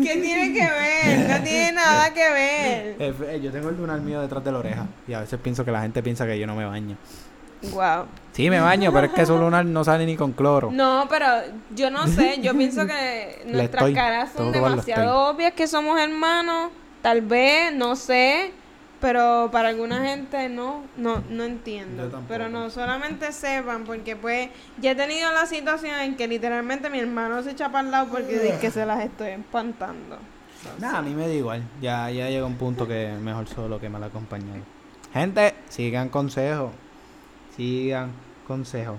¿qué 0.02 0.20
tiene 0.20 0.52
que 0.52 0.70
ver? 0.70 1.30
No 1.30 1.42
tiene 1.44 1.72
nada 1.72 2.12
que 2.12 2.30
ver. 2.30 2.96
Eh, 2.98 3.14
eh, 3.26 3.40
yo 3.42 3.50
tengo 3.50 3.70
el 3.70 3.78
lunar 3.78 4.02
mío 4.02 4.20
detrás 4.20 4.44
de 4.44 4.52
la 4.52 4.58
oreja. 4.58 4.86
Y 5.08 5.14
a 5.14 5.20
veces 5.20 5.40
pienso 5.40 5.64
que 5.64 5.70
la 5.70 5.80
gente 5.80 6.02
piensa 6.02 6.26
que 6.26 6.38
yo 6.38 6.46
no 6.46 6.54
me 6.54 6.66
baño. 6.66 6.98
Wow. 7.72 8.06
Sí, 8.32 8.50
me 8.50 8.60
baño, 8.60 8.92
pero 8.92 9.06
es 9.06 9.12
que 9.12 9.24
su 9.24 9.36
lunar 9.38 9.64
no 9.64 9.82
sale 9.82 10.04
ni 10.04 10.16
con 10.16 10.32
cloro. 10.32 10.70
No, 10.70 11.06
pero 11.08 11.26
yo 11.74 11.90
no 11.90 12.06
sé, 12.06 12.38
yo 12.42 12.54
pienso 12.54 12.86
que 12.86 13.42
nuestras 13.46 13.82
estoy, 13.82 13.94
caras 13.94 14.30
son 14.36 14.52
demasiado 14.52 15.30
obvias 15.30 15.52
que 15.54 15.66
somos 15.66 15.98
hermanos, 15.98 16.70
tal 17.00 17.22
vez, 17.22 17.72
no 17.74 17.96
sé, 17.96 18.52
pero 19.00 19.48
para 19.52 19.68
alguna 19.68 20.04
gente 20.04 20.48
no, 20.48 20.82
no, 20.96 21.22
no 21.30 21.44
entiendo. 21.44 22.22
Pero 22.28 22.48
no 22.48 22.70
solamente 22.70 23.32
sepan, 23.32 23.84
porque 23.84 24.16
pues 24.16 24.50
ya 24.78 24.92
he 24.92 24.94
tenido 24.94 25.30
la 25.32 25.46
situación 25.46 25.94
en 26.00 26.16
que 26.16 26.28
literalmente 26.28 26.90
mi 26.90 26.98
hermano 26.98 27.42
se 27.42 27.52
echa 27.52 27.70
para 27.70 27.84
el 27.84 27.90
lado 27.90 28.08
porque 28.10 28.38
dice 28.38 28.58
que 28.60 28.70
se 28.70 28.84
las 28.84 29.04
estoy 29.04 29.28
espantando. 29.28 30.18
Nada, 30.78 30.98
a 30.98 31.02
mí 31.02 31.14
me 31.14 31.28
da 31.28 31.34
igual. 31.34 31.62
Ya, 31.80 32.10
ya 32.10 32.28
llega 32.28 32.44
un 32.44 32.56
punto 32.56 32.86
que 32.86 33.12
mejor 33.22 33.48
solo 33.48 33.80
que 33.80 33.88
mal 33.88 34.02
acompañado. 34.02 34.60
Gente, 35.12 35.54
sigan 35.68 36.08
consejos. 36.08 36.72
Sigan 37.56 38.12
consejos. 38.46 38.98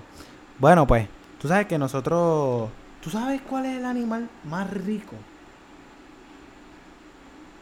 Bueno, 0.58 0.86
pues, 0.86 1.08
tú 1.40 1.48
sabes 1.48 1.66
que 1.66 1.78
nosotros. 1.78 2.68
¿Tú 3.00 3.10
sabes 3.10 3.40
cuál 3.42 3.66
es 3.66 3.78
el 3.78 3.84
animal 3.84 4.28
más 4.44 4.68
rico? 4.70 5.14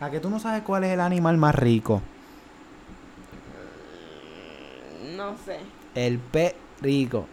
¿A 0.00 0.10
que 0.10 0.20
tú 0.20 0.30
no 0.30 0.38
sabes 0.40 0.62
cuál 0.62 0.84
es 0.84 0.92
el 0.92 1.00
animal 1.00 1.36
más 1.36 1.54
rico? 1.54 2.00
No 5.14 5.36
sé. 5.44 5.60
El 5.94 6.18
perrico. 6.18 7.26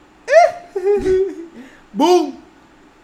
¡Boom! 1.94 2.38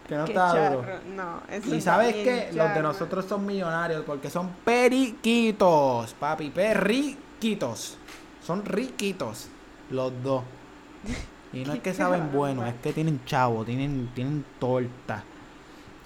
Que 0.06 0.16
no 0.16 0.24
Qué 0.24 0.32
está 0.32 0.70
duro. 0.70 0.84
No, 1.14 1.40
eso 1.50 1.74
Y 1.74 1.80
sabes 1.80 2.14
que 2.14 2.50
los 2.52 2.74
de 2.74 2.82
nosotros 2.82 3.24
son 3.26 3.46
millonarios 3.46 4.02
porque 4.04 4.28
son 4.28 4.50
periquitos, 4.64 6.14
papi, 6.14 6.50
perriquitos. 6.50 7.96
Son 8.42 8.64
riquitos 8.64 9.48
los 9.90 10.12
dos. 10.22 10.42
Y 11.52 11.64
no 11.64 11.72
es 11.72 11.80
que 11.80 11.92
saben 11.92 12.30
bueno, 12.32 12.64
es 12.64 12.74
que 12.74 12.92
tienen 12.92 13.24
chavo, 13.24 13.64
tienen, 13.64 14.08
tienen 14.14 14.44
torta. 14.60 15.24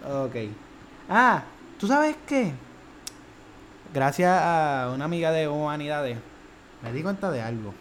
Ok. 0.03 0.37
Ah, 1.11 1.43
¿tú 1.79 1.87
sabes 1.87 2.17
qué? 2.27 2.55
Gracias 3.93 4.41
a 4.43 4.91
una 4.95 5.05
amiga 5.05 5.31
de 5.33 5.47
Humanidades, 5.47 6.17
me 6.83 6.93
di 6.95 7.03
cuenta 7.03 7.31
de 7.31 7.43
algo. 7.43 7.75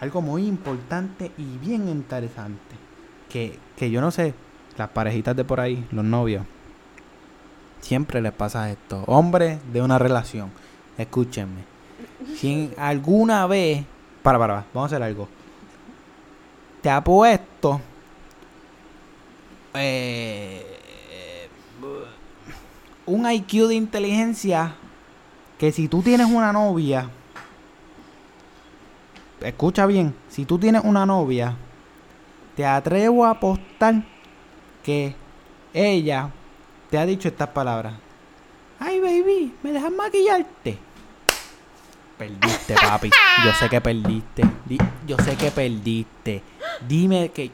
Algo 0.00 0.22
muy 0.22 0.46
importante 0.46 1.32
y 1.36 1.58
bien 1.58 1.86
interesante. 1.88 2.76
Que, 3.28 3.58
que 3.76 3.90
yo 3.90 4.00
no 4.00 4.10
sé, 4.10 4.32
las 4.78 4.88
parejitas 4.88 5.36
de 5.36 5.44
por 5.44 5.60
ahí, 5.60 5.86
los 5.90 6.04
novios, 6.04 6.46
siempre 7.80 8.20
les 8.20 8.32
pasa 8.32 8.70
esto. 8.70 9.04
Hombres 9.06 9.60
de 9.72 9.82
una 9.82 9.98
relación, 9.98 10.50
escúchenme. 10.96 11.62
Si 12.36 12.52
en 12.52 12.74
alguna 12.78 13.46
vez, 13.46 13.84
para, 14.28 14.38
para, 14.38 14.66
vamos 14.74 14.92
a 14.92 14.96
hacer 14.96 15.02
algo. 15.02 15.26
Te 16.82 16.90
ha 16.90 17.02
puesto 17.02 17.80
eh, 19.72 20.66
un 23.06 23.30
IQ 23.30 23.68
de 23.68 23.74
inteligencia 23.74 24.74
que 25.56 25.72
si 25.72 25.88
tú 25.88 26.02
tienes 26.02 26.26
una 26.26 26.52
novia, 26.52 27.08
escucha 29.40 29.86
bien, 29.86 30.14
si 30.28 30.44
tú 30.44 30.58
tienes 30.58 30.84
una 30.84 31.06
novia, 31.06 31.56
te 32.54 32.66
atrevo 32.66 33.24
a 33.24 33.30
apostar 33.30 34.04
que 34.82 35.16
ella 35.72 36.30
te 36.90 36.98
ha 36.98 37.06
dicho 37.06 37.28
estas 37.28 37.48
palabras. 37.48 37.94
Ay, 38.78 39.00
baby, 39.00 39.54
¿me 39.62 39.72
dejas 39.72 39.90
maquillarte? 39.90 40.78
Perdiste, 42.18 42.74
papi. 42.74 43.10
Yo 43.44 43.52
sé 43.54 43.68
que 43.68 43.80
perdiste. 43.80 44.42
Di- 44.64 44.78
Yo 45.06 45.16
sé 45.18 45.36
que 45.36 45.50
perdiste. 45.50 46.42
Dime 46.86 47.30
que... 47.30 47.50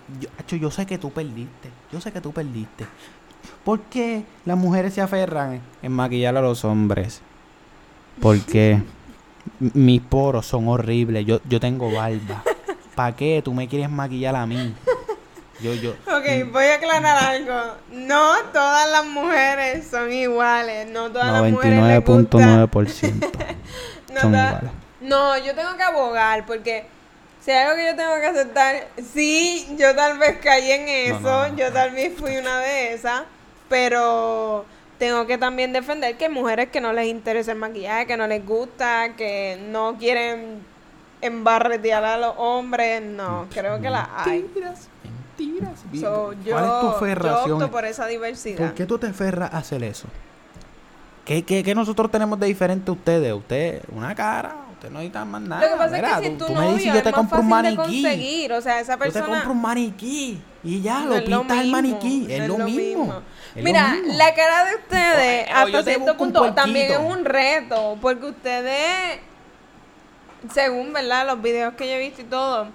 Yo, 0.49 0.57
yo 0.57 0.71
sé 0.71 0.87
que 0.87 0.97
tú 0.99 1.11
perdiste. 1.13 1.71
Yo 1.93 2.01
sé 2.01 2.11
que 2.13 2.21
tú 2.21 2.33
perdiste. 2.33 2.87
¿Por 3.63 3.81
qué 3.83 4.25
las 4.45 4.57
mujeres 4.57 4.95
se 4.95 5.01
aferran 5.01 5.61
en 5.83 5.93
maquillar 5.93 6.37
a 6.37 6.41
los 6.41 6.65
hombres? 6.65 7.21
Porque 8.21 8.83
mis 9.59 10.01
poros 10.01 10.47
son 10.47 10.69
horribles. 10.69 11.27
Yo, 11.27 11.41
yo 11.49 11.61
tengo 11.61 11.91
barba. 11.93 12.43
¿Para 12.95 13.15
qué 13.17 13.43
tú 13.45 13.53
me 13.53 13.69
quieres 13.69 13.91
maquillar 13.91 14.35
a 14.37 14.47
mí? 14.47 14.75
Yo, 15.61 15.73
yo... 15.75 15.91
Ok, 15.93 16.51
voy 16.53 16.65
a 16.65 16.75
aclarar 16.75 17.25
algo. 17.25 17.55
No 17.93 18.35
todas 18.53 18.91
las 18.91 19.07
mujeres 19.07 19.87
son 19.91 20.13
iguales. 20.13 20.89
No 20.91 21.11
todas 21.11 21.33
las 21.43 21.53
mujeres 21.53 21.83
les 21.83 22.05
gusta. 22.05 22.39
99.9% 22.39 23.13
No, 23.21 23.45
son 24.21 24.35
iguales. 24.35 24.71
no, 25.01 25.39
yo 25.39 25.55
tengo 25.55 25.77
que 25.77 25.83
abogar 25.83 26.47
porque 26.47 26.87
si 27.41 27.51
hay 27.51 27.67
algo 27.67 27.77
que 27.77 27.87
yo 27.87 27.97
tengo 27.97 28.15
que 28.21 28.27
aceptar, 28.27 28.89
sí, 29.13 29.77
yo 29.79 29.95
tal 29.95 30.19
vez 30.19 30.39
caí 30.43 30.71
en 30.71 30.89
eso, 30.89 31.21
No, 31.21 31.49
no. 31.49 31.57
yo 31.57 31.71
tal 31.73 31.91
vez 31.91 32.17
fui 32.19 32.37
una 32.39 32.61
de 32.61 32.95
esas, 32.95 33.23
pero 33.69 34.65
tengo 34.99 35.27
que 35.27 35.37
también 35.37 35.73
defender 35.73 36.17
que 36.17 36.25
hay 36.25 36.31
mujeres 36.31 36.71
que 36.71 36.81
no 36.81 36.93
les 36.93 37.07
interesa 37.07 37.53
el 37.53 37.59
maquillaje, 37.59 38.07
que 38.07 38.17
no 38.17 38.27
les 38.27 38.45
gusta, 38.47 39.15
que 39.17 39.59
no 39.69 39.97
quieren 39.99 40.65
embarretear 41.21 42.05
a 42.05 42.17
los 42.17 42.35
hombres, 42.39 43.03
no, 43.03 43.47
creo 43.53 43.81
que 43.81 43.91
las 43.91 44.09
hay. 44.15 44.43
Mentiras, 44.43 44.89
mentiras. 45.37 45.81
So, 46.01 46.33
yo, 46.45 46.53
¿Cuál 46.53 46.65
es 46.65 46.99
tu 46.99 47.27
yo 47.27 47.55
opto 47.55 47.71
por 47.71 47.85
esa 47.85 48.07
diversidad. 48.07 48.59
¿Por 48.59 48.75
qué 48.75 48.87
tú 48.87 48.99
te 48.99 49.09
aferras 49.09 49.53
a 49.53 49.59
hacer 49.59 49.83
eso? 49.83 50.07
¿Qué, 51.25 51.43
qué, 51.43 51.63
qué 51.63 51.75
nosotros 51.75 52.11
tenemos 52.11 52.39
de 52.39 52.47
diferente 52.47 52.91
a 52.91 52.95
ustedes? 52.95 53.33
Usted, 53.33 53.83
una 53.93 54.15
cara, 54.15 54.57
usted 54.73 54.91
no 54.91 54.99
necesita 54.99 55.25
más 55.25 55.41
nada. 55.41 55.63
Lo 55.63 55.73
que 55.73 55.77
pasa 55.79 55.97
Mira, 55.97 56.11
es 56.11 56.17
que 56.21 56.25
si 56.27 56.37
tú, 56.37 56.47
tú 56.47 56.53
me 56.53 56.59
novio 56.61 56.73
dices, 56.77 56.95
yo 56.95 57.03
te 57.03 57.13
compro 57.13 57.41
un 57.41 57.49
maniquí. 57.49 57.77
conseguir, 58.03 58.53
o 58.53 58.61
sea, 58.61 58.81
esa 58.81 58.93
Yo 58.93 58.99
te 58.99 59.05
persona 59.05 59.27
compro 59.27 59.53
un 59.53 59.63
maniquí 59.63 60.43
y 60.63 60.83
ya 60.83 61.01
no 61.01 61.15
lo 61.17 61.25
pintas 61.25 61.59
el 61.59 61.71
maniquí. 61.71 62.27
Es, 62.29 62.47
no 62.47 62.59
lo, 62.59 62.65
mismo. 62.67 63.23
Es 63.55 63.57
lo 63.57 63.63
Mira, 63.65 63.89
mismo. 63.95 64.13
la 64.19 64.35
cara 64.35 64.65
de 64.67 64.75
ustedes 64.77 65.49
O- 65.51 65.55
hasta 65.57 65.83
cierto 65.83 66.17
punto 66.19 66.53
también 66.53 66.93
es 66.93 66.99
un 66.99 67.25
reto, 67.25 67.97
porque 68.03 68.27
ustedes, 68.27 69.19
según 70.53 70.93
verdad 70.93 71.27
los 71.27 71.41
videos 71.41 71.73
que 71.75 71.87
yo 71.89 71.95
he 71.95 71.99
visto 72.01 72.21
y 72.21 72.25
todo, 72.25 72.67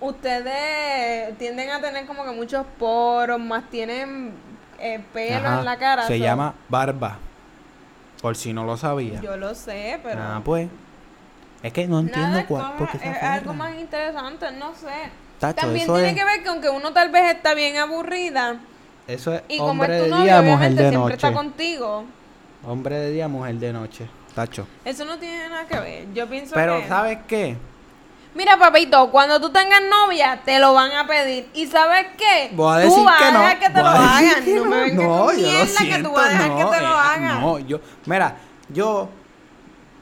ustedes 0.00 1.36
tienden 1.38 1.70
a 1.70 1.80
tener 1.80 2.06
como 2.06 2.24
que 2.24 2.30
muchos 2.30 2.64
poros, 2.78 3.40
más 3.40 3.68
tienen 3.70 4.32
eh, 4.78 5.00
pelo 5.12 5.48
Ajá, 5.48 5.58
en 5.58 5.64
la 5.64 5.76
cara. 5.78 6.06
Se 6.06 6.16
so- 6.18 6.22
llama 6.24 6.54
barba. 6.68 7.18
Por 8.22 8.36
si 8.36 8.52
no 8.54 8.64
lo 8.64 8.76
sabía. 8.78 9.20
Yo 9.20 9.36
lo 9.36 9.54
sé, 9.54 10.00
pero 10.02 10.20
Ah, 10.22 10.40
pues. 10.44 10.68
Es 11.62 11.72
que 11.72 11.86
no 11.86 12.00
entiendo 12.00 12.28
nada, 12.30 12.46
cuál. 12.46 12.64
como- 12.64 12.76
¿Por 12.78 12.88
qué 12.90 12.98
se 12.98 13.10
es 13.10 13.22
algo 13.22 13.52
más 13.54 13.74
interesante, 13.78 14.46
no 14.52 14.74
sé. 14.74 15.10
Tacho, 15.38 15.60
También 15.60 15.86
tiene 15.86 16.08
es- 16.10 16.14
que 16.14 16.24
ver 16.24 16.42
que 16.42 16.48
aunque 16.48 16.70
uno 16.70 16.92
tal 16.92 17.10
vez 17.10 17.34
está 17.34 17.52
bien 17.54 17.76
aburrida 17.76 18.56
Eso 19.08 19.34
es 19.34 19.42
y 19.48 19.58
como 19.58 19.82
es 19.84 19.88
tu 19.98 20.04
de 20.04 20.08
novio, 20.10 20.24
día, 20.24 20.36
mujer 20.40 20.54
obviamente 20.56 20.82
de 20.84 20.88
siempre 20.90 21.14
está 21.16 21.30
noche. 21.30 21.36
contigo, 21.36 22.04
Hombre 22.64 22.96
de 22.96 23.10
día, 23.10 23.26
mujer 23.28 23.56
de 23.56 23.72
noche. 23.72 24.06
Tacho. 24.36 24.66
eso 24.84 25.04
no 25.04 25.18
tiene 25.18 25.48
nada 25.48 25.66
que 25.66 25.78
ver. 25.80 26.12
Yo 26.14 26.28
pienso 26.28 26.54
Pero, 26.54 26.80
que... 26.80 26.88
¿sabes 26.88 27.18
qué? 27.26 27.56
Mira, 28.34 28.56
papito, 28.58 29.10
cuando 29.10 29.38
tú 29.40 29.50
tengas 29.50 29.82
novia, 29.90 30.40
te 30.44 30.58
lo 30.58 30.72
van 30.72 30.92
a 30.92 31.06
pedir. 31.06 31.48
¿Y 31.52 31.66
sabes 31.66 32.06
qué? 32.16 32.50
Voy 32.54 32.82
a 32.82 32.86
tú 32.86 33.04
vas 33.04 33.18
que 33.18 33.24
a 33.24 33.30
no. 33.32 33.38
dejar 33.40 33.58
que 33.58 33.66
te 33.66 33.72
voy 33.74 33.82
lo 33.82 33.88
hagan. 33.88 34.44
que 34.44 34.54
No 34.56 34.64
me 34.64 34.92
No, 34.92 35.24
con 35.26 35.36
yo 35.36 35.46
lo 35.64 35.76
que 35.96 36.02
tú 36.02 36.12
vas 36.12 36.26
a 36.26 36.28
dejar 36.30 36.48
no, 36.48 36.56
que 36.56 36.64
te 36.64 36.80
lo 36.80 36.88
eh, 36.88 36.98
hagan. 36.98 37.40
No, 37.40 37.58
yo, 37.58 37.80
mira, 38.06 38.36
yo, 38.70 39.08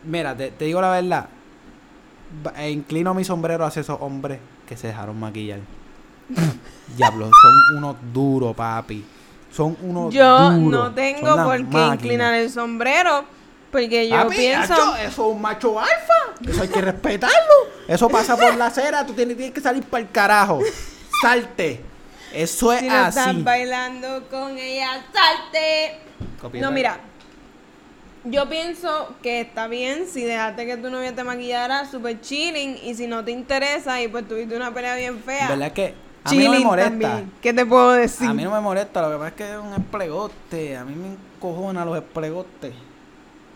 mira, 0.05 0.37
te, 0.37 0.51
te 0.53 0.65
digo 0.67 0.81
la 0.81 0.91
verdad. 0.91 1.29
Eh, 2.57 2.71
inclino 2.71 3.13
mi 3.15 3.25
sombrero 3.25 3.65
hacia 3.65 3.81
esos 3.81 3.99
hombres 4.01 4.39
que 4.69 4.77
se 4.77 4.87
dejaron 4.87 5.19
maquillar. 5.19 5.59
Diablo, 6.97 7.29
son 7.43 7.79
unos 7.79 7.97
duros, 8.13 8.55
papi. 8.55 9.05
Son 9.51 9.77
unos 9.83 10.15
Yo 10.15 10.51
duros. 10.53 10.61
no 10.71 10.85
Son 10.85 10.95
tengo 10.95 11.35
por 11.45 11.57
qué 11.57 11.63
máquinas. 11.65 11.95
inclinar 11.95 12.35
el 12.35 12.51
sombrero 12.51 13.25
Porque 13.71 14.09
yo 14.09 14.17
Papi, 14.17 14.37
pienso. 14.37 14.75
eso 14.75 14.97
es 14.97 15.19
un 15.19 15.41
macho 15.41 15.79
alfa. 15.79 16.49
Eso 16.49 16.63
hay 16.63 16.69
que 16.69 16.81
respetarlo. 16.81 17.37
Eso 17.87 18.09
pasa 18.09 18.37
por 18.37 18.55
la 18.57 18.67
acera. 18.67 19.07
Tú 19.07 19.13
tienes, 19.13 19.37
tienes 19.37 19.55
que 19.55 19.61
salir 19.61 19.85
para 19.85 20.03
el 20.03 20.11
carajo. 20.11 20.61
Salte. 21.23 21.81
Eso 22.33 22.73
es 22.73 22.81
Si 22.81 22.87
no 22.89 22.95
así. 22.95 23.19
estás 23.19 23.45
bailando 23.45 24.29
con 24.29 24.57
ella, 24.59 25.05
salte. 25.13 25.99
Copyright. 26.41 26.65
No, 26.65 26.71
mira. 26.73 26.99
Yo 28.25 28.49
pienso 28.49 29.15
que 29.23 29.41
está 29.41 29.67
bien 29.67 30.07
si 30.07 30.25
dejaste 30.25 30.67
que 30.67 30.77
tu 30.77 30.91
novia 30.91 31.15
te 31.15 31.25
maquillara 31.25 31.91
super 31.91 32.21
chilling 32.21 32.77
y 32.85 32.95
si 32.95 33.07
no 33.07 33.25
te 33.25 33.31
interesa 33.31 34.01
y 34.03 34.09
pues 34.09 34.29
tuviste 34.29 34.55
una 34.57 34.75
pelea 34.75 34.95
bien 34.97 35.21
fea. 35.23 35.49
¿Verdad 35.49 35.73
que 35.73 35.95
a 36.25 36.31
mí 36.33 36.45
no 36.45 36.51
me 36.51 36.59
molesta? 36.59 36.91
también. 36.91 37.33
¿Qué 37.41 37.55
te 37.55 37.65
puedo 37.65 37.93
decir? 37.93 38.29
A 38.29 38.35
mí 38.35 38.45
no 38.45 38.51
me 38.51 38.61
molesta, 38.61 39.01
lo 39.01 39.11
que 39.11 39.17
pasa 39.17 39.29
es 39.29 39.35
que 39.35 39.51
es 39.53 39.59
un 39.59 39.73
esplegote. 39.73 40.77
A 40.77 40.85
mí 40.85 40.95
me 40.97 41.09
encojona 41.15 41.85
los 41.87 41.97
esplegotes. 41.97 42.75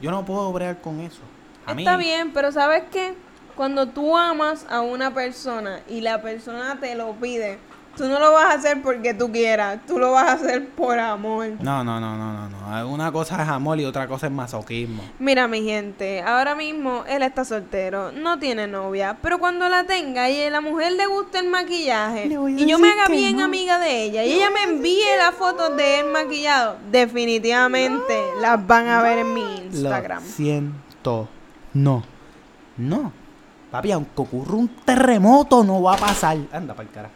Yo 0.04 0.10
no 0.10 0.22
puedo 0.22 0.52
bregar 0.52 0.82
con 0.82 1.00
eso. 1.00 1.22
A 1.64 1.72
mí, 1.72 1.82
Está 1.82 1.96
bien, 1.96 2.34
pero 2.34 2.52
¿sabes 2.52 2.82
qué? 2.92 3.14
Cuando 3.56 3.88
tú 3.88 4.18
amas 4.18 4.66
a 4.68 4.82
una 4.82 5.14
persona 5.14 5.80
y 5.88 6.02
la 6.02 6.20
persona 6.20 6.78
te 6.78 6.94
lo 6.94 7.12
pide, 7.12 7.58
tú 7.96 8.08
no 8.08 8.18
lo 8.18 8.32
vas 8.32 8.46
a 8.46 8.58
hacer 8.58 8.82
porque 8.82 9.14
tú 9.14 9.30
quieras, 9.30 9.80
tú 9.86 9.98
lo 9.98 10.12
vas 10.12 10.28
a 10.28 10.32
hacer 10.32 10.68
por 10.70 10.98
amor. 10.98 11.48
No, 11.60 11.84
no, 11.84 12.00
no, 12.00 12.16
no, 12.16 12.32
no, 12.32 12.48
no. 12.48 12.88
Una 12.88 13.12
cosa 13.12 13.42
es 13.42 13.48
amor 13.48 13.80
y 13.80 13.84
otra 13.84 14.06
cosa 14.06 14.26
es 14.26 14.32
masoquismo. 14.32 15.02
Mira, 15.18 15.48
mi 15.48 15.62
gente, 15.64 16.22
ahora 16.22 16.54
mismo 16.54 17.04
él 17.08 17.22
está 17.22 17.44
soltero, 17.44 18.12
no 18.12 18.38
tiene 18.38 18.66
novia, 18.66 19.16
pero 19.22 19.38
cuando 19.38 19.68
la 19.68 19.84
tenga 19.84 20.28
y 20.30 20.42
a 20.42 20.50
la 20.50 20.60
mujer 20.60 20.92
le 20.92 21.06
gusta 21.06 21.40
el 21.40 21.48
maquillaje 21.48 22.26
y 22.26 22.66
yo 22.66 22.78
me 22.78 22.90
haga 22.90 23.08
bien 23.08 23.36
no. 23.36 23.44
amiga 23.44 23.78
de 23.78 24.04
ella 24.04 24.24
y 24.24 24.32
ella 24.32 24.50
me 24.50 24.62
envíe 24.62 25.04
las 25.18 25.34
fotos 25.34 25.76
de 25.76 26.00
él 26.00 26.06
maquillado, 26.06 26.76
definitivamente 26.90 28.14
las 28.40 28.64
van 28.66 28.88
a 28.88 29.02
ver 29.02 29.18
en 29.18 29.34
mi 29.34 29.56
Instagram. 29.56 30.22
Lo 30.22 30.30
siento. 30.30 31.28
No. 31.72 32.02
No. 32.76 33.12
Papi, 33.70 33.90
aunque 33.92 34.22
ocurra 34.22 34.54
un 34.54 34.68
terremoto, 34.68 35.64
no 35.64 35.82
va 35.82 35.94
a 35.94 35.96
pasar. 35.96 36.38
Anda 36.52 36.74
para 36.74 36.88
el 36.88 36.94
cara. 36.94 37.10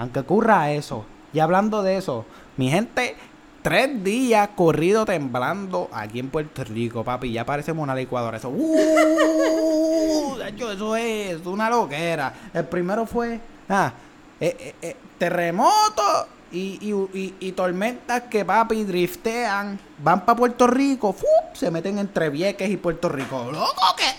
Aunque 0.00 0.20
ocurra 0.20 0.72
eso. 0.72 1.04
Y 1.34 1.40
hablando 1.40 1.82
de 1.82 1.98
eso, 1.98 2.24
mi 2.56 2.70
gente, 2.70 3.14
tres 3.62 4.02
días 4.02 4.48
corrido 4.56 5.04
temblando 5.04 5.90
aquí 5.92 6.18
en 6.20 6.30
Puerto 6.30 6.64
Rico, 6.64 7.04
papi. 7.04 7.30
Ya 7.32 7.44
parecemos 7.44 7.82
una 7.82 7.94
licuadora. 7.94 8.38
Eso. 8.38 8.48
¡Uh! 8.48 10.38
Eso 10.40 10.96
es 10.96 11.44
una 11.44 11.68
loquera. 11.68 12.32
El 12.54 12.64
primero 12.64 13.04
fue. 13.04 13.40
Ah, 13.68 13.92
eh, 14.40 14.56
eh, 14.58 14.74
eh, 14.80 14.96
terremoto 15.18 16.02
y, 16.50 16.78
y, 17.12 17.34
y- 17.38 17.52
tormentas 17.52 18.22
que 18.22 18.42
papi 18.44 18.84
driftean, 18.84 19.78
van 20.02 20.24
para 20.24 20.36
Puerto 20.36 20.66
Rico, 20.66 21.14
se 21.52 21.70
meten 21.70 21.98
entre 21.98 22.30
Vieques 22.30 22.70
y 22.70 22.76
Puerto 22.78 23.08
Rico. 23.10 23.50
¡Loco, 23.52 23.82
qué 23.98 24.04
es 24.04 24.16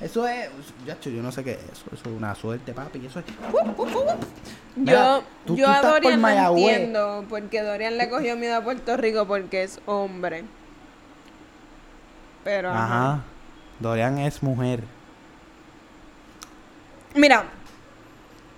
eso! 0.00 0.26
Es, 0.26 0.48
yo 1.04 1.22
no 1.22 1.30
sé 1.32 1.44
qué 1.44 1.52
es 1.52 1.58
eso, 1.72 1.84
eso 1.92 2.02
es 2.10 2.16
una 2.16 2.34
suerte, 2.34 2.72
papi, 2.72 3.04
eso 3.06 3.20
es... 3.20 3.24
¡fu, 3.50 3.58
fu, 3.74 3.86
fu! 3.86 4.00
Mira, 4.76 4.92
Yo, 5.18 5.24
tú- 5.46 5.56
yo 5.56 5.66
tú 5.66 5.72
a 5.72 5.80
por 5.80 5.92
Dorian 6.02 6.20
no 6.22 6.28
entiendo 6.56 7.24
porque 7.28 7.60
Dorian 7.62 7.98
le 7.98 8.08
cogió 8.08 8.36
miedo 8.36 8.56
a 8.56 8.62
Puerto 8.62 8.96
Rico 8.96 9.26
porque 9.26 9.62
es 9.64 9.80
hombre. 9.86 10.44
Pero 12.44 12.70
ajá. 12.70 12.84
Ajá, 13.12 13.20
Dorian 13.80 14.18
es 14.18 14.42
mujer. 14.42 14.82
Mira, 17.14 17.44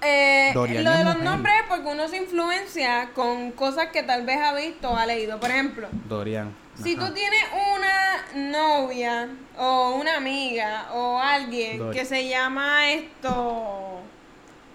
eh, 0.03 0.51
Dorian 0.55 0.84
lo 0.84 0.90
de 0.90 1.05
los 1.05 1.14
mujer. 1.14 1.24
nombres 1.30 1.55
es 1.62 1.68
porque 1.68 1.88
uno 1.90 2.09
se 2.09 2.18
influencia 2.18 3.11
con 3.14 3.51
cosas 3.53 3.88
que 3.88 4.03
tal 4.03 4.24
vez 4.26 4.36
ha 4.38 4.55
visto 4.55 4.90
o 4.90 4.97
ha 4.97 5.07
leído. 5.07 5.40
Por 5.40 5.51
ejemplo, 5.51 5.88
Dorian. 6.09 6.53
Si 6.83 6.97
tú 6.97 7.12
tienes 7.12 7.45
una 7.74 8.51
novia 8.51 9.28
o 9.59 9.97
una 9.97 10.16
amiga 10.16 10.89
o 10.93 11.18
alguien 11.18 11.91
que 11.91 12.05
se 12.05 12.28
llama 12.28 12.91
esto, 12.91 14.01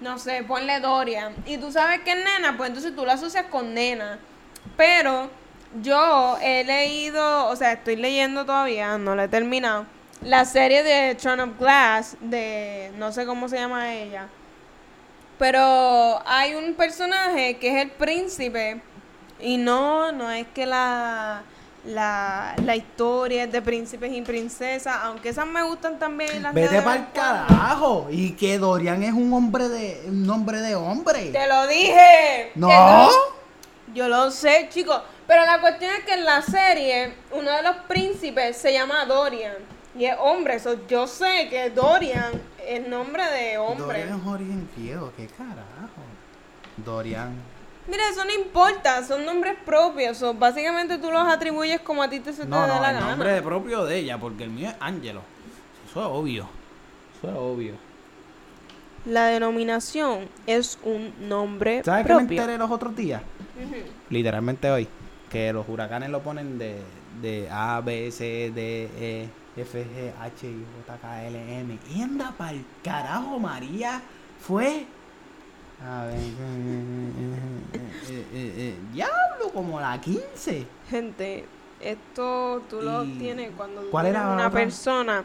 no 0.01 0.19
sé, 0.19 0.43
ponle 0.43 0.79
Dorian, 0.79 1.35
y 1.45 1.57
tú 1.57 1.71
sabes 1.71 2.01
que 2.01 2.11
es 2.11 2.17
nena, 2.17 2.55
pues 2.55 2.69
entonces 2.69 2.95
tú 2.95 3.05
la 3.05 3.13
asocias 3.13 3.45
con 3.45 3.73
nena. 3.73 4.19
Pero 4.75 5.29
yo 5.81 6.37
he 6.41 6.63
leído, 6.63 7.47
o 7.47 7.55
sea, 7.55 7.73
estoy 7.73 7.95
leyendo 7.95 8.45
todavía, 8.45 8.97
no 8.97 9.15
la 9.15 9.25
he 9.25 9.27
terminado, 9.27 9.85
la 10.21 10.45
serie 10.45 10.83
de 10.83 11.15
Throne 11.15 11.43
of 11.43 11.59
Glass, 11.59 12.17
de 12.21 12.91
no 12.97 13.11
sé 13.11 13.25
cómo 13.25 13.49
se 13.49 13.57
llama 13.57 13.93
ella. 13.93 14.27
Pero 15.37 16.21
hay 16.25 16.55
un 16.55 16.73
personaje 16.73 17.57
que 17.57 17.69
es 17.69 17.83
el 17.83 17.91
príncipe 17.91 18.81
y 19.39 19.57
no, 19.57 20.11
no 20.11 20.31
es 20.31 20.47
que 20.47 20.65
la, 20.65 21.43
la, 21.87 22.53
la 22.63 22.75
historia 22.75 23.47
de 23.47 23.61
príncipes 23.61 24.11
y 24.11 24.21
princesas, 24.21 24.95
aunque 25.03 25.29
esas 25.29 25.47
me 25.47 25.63
gustan 25.63 25.97
también. 25.97 26.43
Las 26.43 26.53
Vete 26.53 26.81
para 26.81 26.95
el 26.97 27.11
carajo. 27.11 28.07
Y 28.11 28.31
que 28.33 28.59
Dorian 28.59 29.03
es 29.03 29.13
un 29.13 29.31
hombre 29.33 29.69
de. 29.69 30.03
un 30.07 30.25
nombre 30.25 30.59
de 30.59 30.75
hombre. 30.75 31.31
Te 31.31 31.47
lo 31.47 31.67
dije. 31.67 32.51
No. 32.55 33.09
Yo 33.93 34.07
lo 34.07 34.29
sé, 34.31 34.67
chicos. 34.69 35.01
Pero 35.25 35.45
la 35.45 35.59
cuestión 35.59 35.91
es 35.97 36.03
que 36.03 36.13
en 36.13 36.25
la 36.25 36.41
serie, 36.41 37.13
uno 37.31 37.51
de 37.51 37.63
los 37.63 37.75
príncipes 37.87 38.57
se 38.57 38.73
llama 38.73 39.05
Dorian. 39.05 39.55
Y 39.97 40.05
es 40.05 40.15
hombre. 40.19 40.59
So, 40.59 40.85
yo 40.87 41.07
sé 41.07 41.47
que 41.49 41.69
Dorian 41.69 42.31
es 42.65 42.87
nombre 42.87 43.23
de 43.31 43.57
hombre. 43.57 44.05
Dorian 44.05 44.67
es 44.75 45.15
qué 45.15 45.27
carajo. 45.27 46.01
Dorian. 46.77 47.56
Mira, 47.87 48.03
eso 48.11 48.25
no 48.25 48.31
importa. 48.33 49.03
Son 49.05 49.25
nombres 49.25 49.55
propios. 49.65 50.17
So, 50.17 50.33
básicamente 50.33 50.97
tú 50.97 51.11
los 51.11 51.27
atribuyes 51.27 51.79
como 51.81 52.03
a 52.03 52.09
ti 52.09 52.19
te 52.19 52.33
se 52.33 52.43
te 52.43 52.47
No, 52.49 52.61
dé 52.61 52.67
no, 52.67 52.81
la 52.81 52.89
el 52.89 52.95
gana. 52.97 53.09
nombre 53.11 53.41
propio 53.41 53.85
de 53.85 53.97
ella, 53.99 54.17
porque 54.17 54.43
el 54.43 54.49
mío 54.49 54.69
es 54.69 54.75
Angelo. 54.79 55.21
Eso 55.89 56.01
es 56.01 56.05
obvio. 56.07 56.49
Eso 57.17 57.29
es 57.31 57.35
obvio. 57.37 57.73
La 59.05 59.27
denominación 59.27 60.27
es 60.47 60.77
un 60.83 61.13
nombre 61.29 61.81
¿Sabes 61.83 62.05
qué 62.05 62.13
me 62.13 62.19
propio. 62.19 62.41
enteré 62.41 62.57
los 62.57 62.69
otros 62.69 62.93
días? 62.95 63.21
Literalmente 64.09 64.69
hoy. 64.69 64.87
Que 65.29 65.51
los 65.53 65.67
huracanes 65.67 66.09
lo 66.09 66.21
ponen 66.21 66.57
de, 66.57 66.81
de 67.21 67.47
A, 67.51 67.81
B, 67.81 68.11
C, 68.11 68.51
D, 68.53 68.89
E, 68.99 69.29
F, 69.61 69.79
G, 69.81 70.11
H, 70.21 70.47
I, 70.47 70.65
J, 70.85 70.97
K, 71.01 71.23
L, 71.25 71.59
M. 71.59 71.77
Y 71.95 72.01
anda 72.01 72.33
pa'l 72.37 72.63
carajo, 72.83 73.39
María. 73.39 74.01
Fue. 74.39 74.85
A 75.85 76.05
ver. 76.05 76.15
eh, 76.15 76.19
eh, 78.09 78.25
eh, 78.33 78.75
diablo, 78.93 79.51
como 79.53 79.79
la 79.79 79.99
15. 80.01 80.65
Gente, 80.89 81.45
esto 81.79 82.63
tú 82.69 82.81
lo 82.81 83.01
obtienes 83.01 83.51
cuando 83.55 83.81
tú 83.81 83.89
¿Cuál 83.91 84.07
era 84.07 84.23
una 84.33 84.47
otra? 84.47 84.51
persona 84.51 85.23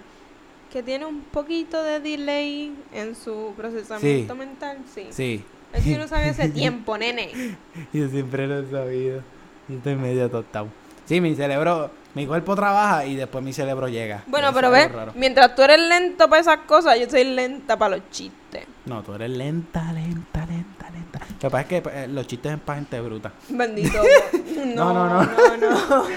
que 0.70 0.82
tiene 0.82 1.06
un 1.06 1.22
poquito 1.22 1.82
de 1.82 2.00
delay 2.00 2.74
en 2.92 3.14
su 3.14 3.54
procesamiento 3.56 4.34
Sí. 4.34 4.38
mental. 4.38 4.78
Sí. 4.94 5.06
Sí. 5.10 5.44
Eso 5.72 5.88
yo 5.88 5.98
lo 5.98 6.08
sabía 6.08 6.30
hace 6.30 6.50
tiempo, 6.50 6.98
nene. 6.98 7.30
Yo 7.94 8.06
siempre 8.10 8.46
lo 8.46 8.58
he 8.58 8.70
sabido. 8.70 9.22
Yo 9.68 9.76
estoy 9.78 9.96
medio 9.96 10.30
tostado. 10.30 10.68
Sí, 11.06 11.18
mi 11.22 11.34
cerebro, 11.34 11.90
mi 12.14 12.26
cuerpo 12.26 12.54
trabaja 12.54 13.06
y 13.06 13.16
después 13.16 13.42
mi 13.42 13.54
cerebro 13.54 13.88
llega. 13.88 14.22
Bueno, 14.26 14.50
pero 14.52 14.66
es 14.68 14.72
ve, 14.74 14.80
algo 14.82 14.96
raro. 14.98 15.12
mientras 15.16 15.54
tú 15.56 15.62
eres 15.62 15.80
lento 15.80 16.28
para 16.28 16.42
esas 16.42 16.58
cosas, 16.66 17.00
yo 17.00 17.08
soy 17.08 17.24
lenta 17.24 17.78
para 17.78 17.96
los 17.96 18.10
chistes. 18.10 18.66
No, 18.84 19.02
tú 19.02 19.14
eres 19.14 19.30
lenta, 19.30 19.92
lenta, 19.92 20.44
lenta, 20.46 20.90
lenta. 20.90 21.18
Lo 21.20 21.38
que 21.38 21.50
pasa 21.50 21.60
es 21.60 21.66
que 21.66 21.82
eh, 21.92 22.08
los 22.08 22.26
chistes 22.26 22.52
es 22.54 22.58
para 22.60 22.78
gente 22.80 23.00
bruta. 23.00 23.32
Bendito. 23.48 24.02
No, 24.62 24.92
no, 24.92 25.08
no. 25.08 25.22
no, 25.24 25.56
no. 25.56 26.04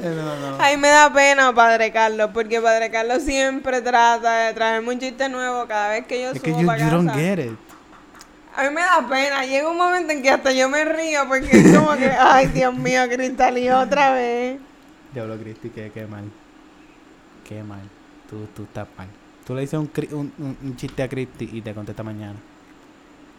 Eh, 0.00 0.14
no, 0.14 0.50
no. 0.50 0.56
Ay, 0.60 0.76
me 0.76 0.88
da 0.88 1.12
pena, 1.12 1.52
Padre 1.52 1.90
Carlos, 1.90 2.30
porque 2.32 2.60
Padre 2.60 2.88
Carlos 2.90 3.22
siempre 3.22 3.82
trata 3.82 4.46
de 4.46 4.54
traerme 4.54 4.90
un 4.92 5.00
chiste 5.00 5.28
nuevo 5.28 5.66
cada 5.66 5.88
vez 5.90 6.06
que 6.06 6.22
yo 6.22 6.30
Es 6.30 6.40
que 6.40 6.50
subo 6.50 6.60
you, 6.60 6.66
para 6.66 6.84
you 6.84 6.90
don't 6.90 7.08
casa. 7.08 7.18
get 7.18 7.38
it. 7.40 7.58
A 8.54 8.62
mí 8.62 8.70
me 8.70 8.80
da 8.80 9.04
pena, 9.08 9.44
llega 9.44 9.68
un 9.68 9.76
momento 9.76 10.12
en 10.12 10.22
que 10.22 10.30
hasta 10.30 10.52
yo 10.52 10.68
me 10.68 10.84
río 10.84 11.26
porque 11.26 11.48
es 11.50 11.76
como 11.76 11.96
que, 11.96 12.10
ay, 12.18 12.46
Dios 12.46 12.72
mío, 12.74 13.02
Cristalí, 13.08 13.68
otra 13.70 14.12
vez. 14.12 14.60
Diablo, 15.12 15.36
Cristi, 15.36 15.70
qué, 15.70 15.90
qué 15.92 16.06
mal. 16.06 16.30
Qué 17.48 17.62
mal. 17.64 17.82
Tú, 18.30 18.46
tú 18.54 18.62
estás 18.64 18.86
mal. 18.96 19.08
Tú 19.48 19.54
le 19.54 19.62
dices 19.62 19.80
un, 19.80 19.90
cri- 19.90 20.12
un, 20.12 20.30
un- 20.38 20.58
un 20.62 20.76
chiste 20.76 21.02
a 21.02 21.08
Cristi 21.08 21.48
y 21.52 21.62
te 21.62 21.72
contesta 21.74 22.02
mañana. 22.02 22.34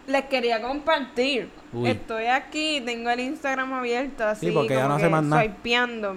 Les 0.07 0.25
quería 0.25 0.59
compartir. 0.59 1.49
Uy. 1.71 1.87
Estoy 1.91 2.25
aquí, 2.25 2.81
tengo 2.83 3.11
el 3.11 3.19
Instagram 3.19 3.71
abierto 3.73 4.25
así, 4.25 4.47
Sí, 4.47 4.51
porque 4.51 4.73
ya 4.73 4.87
no 4.87 4.97
que 4.97 5.03
hace 5.03 5.09
más 5.11 5.23
nada. 5.23 5.43
swipeando. 5.43 6.15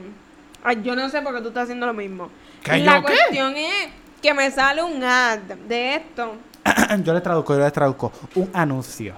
Ay, 0.65 0.81
yo 0.83 0.97
no 0.97 1.11
sé 1.11 1.21
por 1.21 1.35
qué 1.35 1.43
tú 1.43 1.49
estás 1.49 1.65
haciendo 1.65 1.85
lo 1.87 1.93
mismo. 1.93 2.31
¿Que 2.65 2.79
La 2.79 2.97
yo 3.01 3.05
qué? 3.07 3.13
cuestión 3.13 3.55
es 3.55 3.89
que 4.23 4.33
me 4.33 4.51
sale 4.51 4.83
un 4.83 5.05
ad 5.05 5.41
de 5.69 5.97
esto. 5.97 6.37
yo 7.05 7.13
les 7.13 7.23
traduzco, 7.23 7.53
yo 7.55 7.61
les 7.61 7.73
traduzco. 7.75 8.13
Un 8.37 8.49
anuncio. 8.55 9.15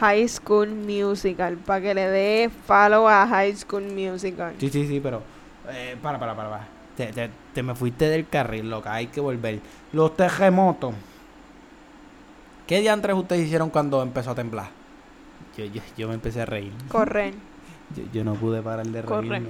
High 0.00 0.26
School 0.28 0.70
Musical, 0.70 1.56
para 1.58 1.80
que 1.80 1.94
le 1.94 2.08
dé 2.08 2.50
follow 2.66 3.06
a 3.08 3.28
High 3.28 3.54
School 3.54 3.84
Musical. 3.84 4.54
Sí, 4.58 4.68
sí, 4.70 4.88
sí, 4.88 4.98
pero. 5.00 5.22
Eh, 5.70 5.96
para, 6.02 6.18
para, 6.18 6.34
para, 6.34 6.50
para. 6.50 6.68
Te, 6.96 7.06
te- 7.06 7.30
te 7.54 7.62
me 7.62 7.74
fuiste 7.74 8.08
del 8.08 8.28
carril, 8.28 8.68
loca. 8.70 8.92
Hay 8.92 9.06
que 9.08 9.20
volver. 9.20 9.60
Los 9.92 10.16
terremotos. 10.16 10.94
¿Qué 12.66 12.80
diantres 12.80 13.16
ustedes 13.16 13.46
hicieron 13.46 13.70
cuando 13.70 14.02
empezó 14.02 14.30
a 14.30 14.34
temblar? 14.34 14.68
Yo, 15.56 15.64
yo, 15.66 15.82
yo 15.96 16.08
me 16.08 16.14
empecé 16.14 16.42
a 16.42 16.46
reír. 16.46 16.72
Correr. 16.88 17.34
Yo, 17.96 18.04
yo 18.10 18.24
no 18.24 18.32
pude 18.34 18.62
parar 18.62 18.86
de 18.86 19.02
Corre. 19.02 19.28
reírme. 19.28 19.48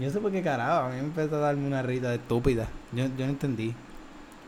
Yo 0.00 0.06
no 0.06 0.12
sé 0.12 0.18
por 0.18 0.32
qué 0.32 0.42
carajo, 0.42 0.86
a 0.86 0.88
mí 0.88 0.96
me 0.96 1.02
empezó 1.02 1.36
a 1.36 1.40
darme 1.40 1.66
una 1.68 1.82
risa 1.82 2.12
estúpida. 2.12 2.66
Yo, 2.90 3.04
yo 3.16 3.26
no 3.26 3.32
entendí. 3.32 3.72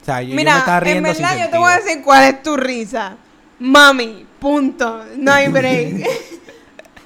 O 0.01 0.05
sea, 0.05 0.23
yo, 0.23 0.31
yo 0.31 0.35
me 0.35 0.41
Mira, 0.43 0.59
estaba 0.59 0.79
en 0.79 0.85
riendo 0.85 1.15
sin 1.15 1.23
verdad 1.23 1.45
yo 1.45 1.51
te 1.51 1.59
voy 1.59 1.71
a 1.73 1.77
decir 1.77 2.03
cuál 2.03 2.25
es 2.25 2.43
tu 2.43 2.57
risa. 2.57 3.17
Mami, 3.61 4.27
punto. 4.41 5.05
No 5.19 5.31
hay 5.33 5.49
break. 5.49 6.05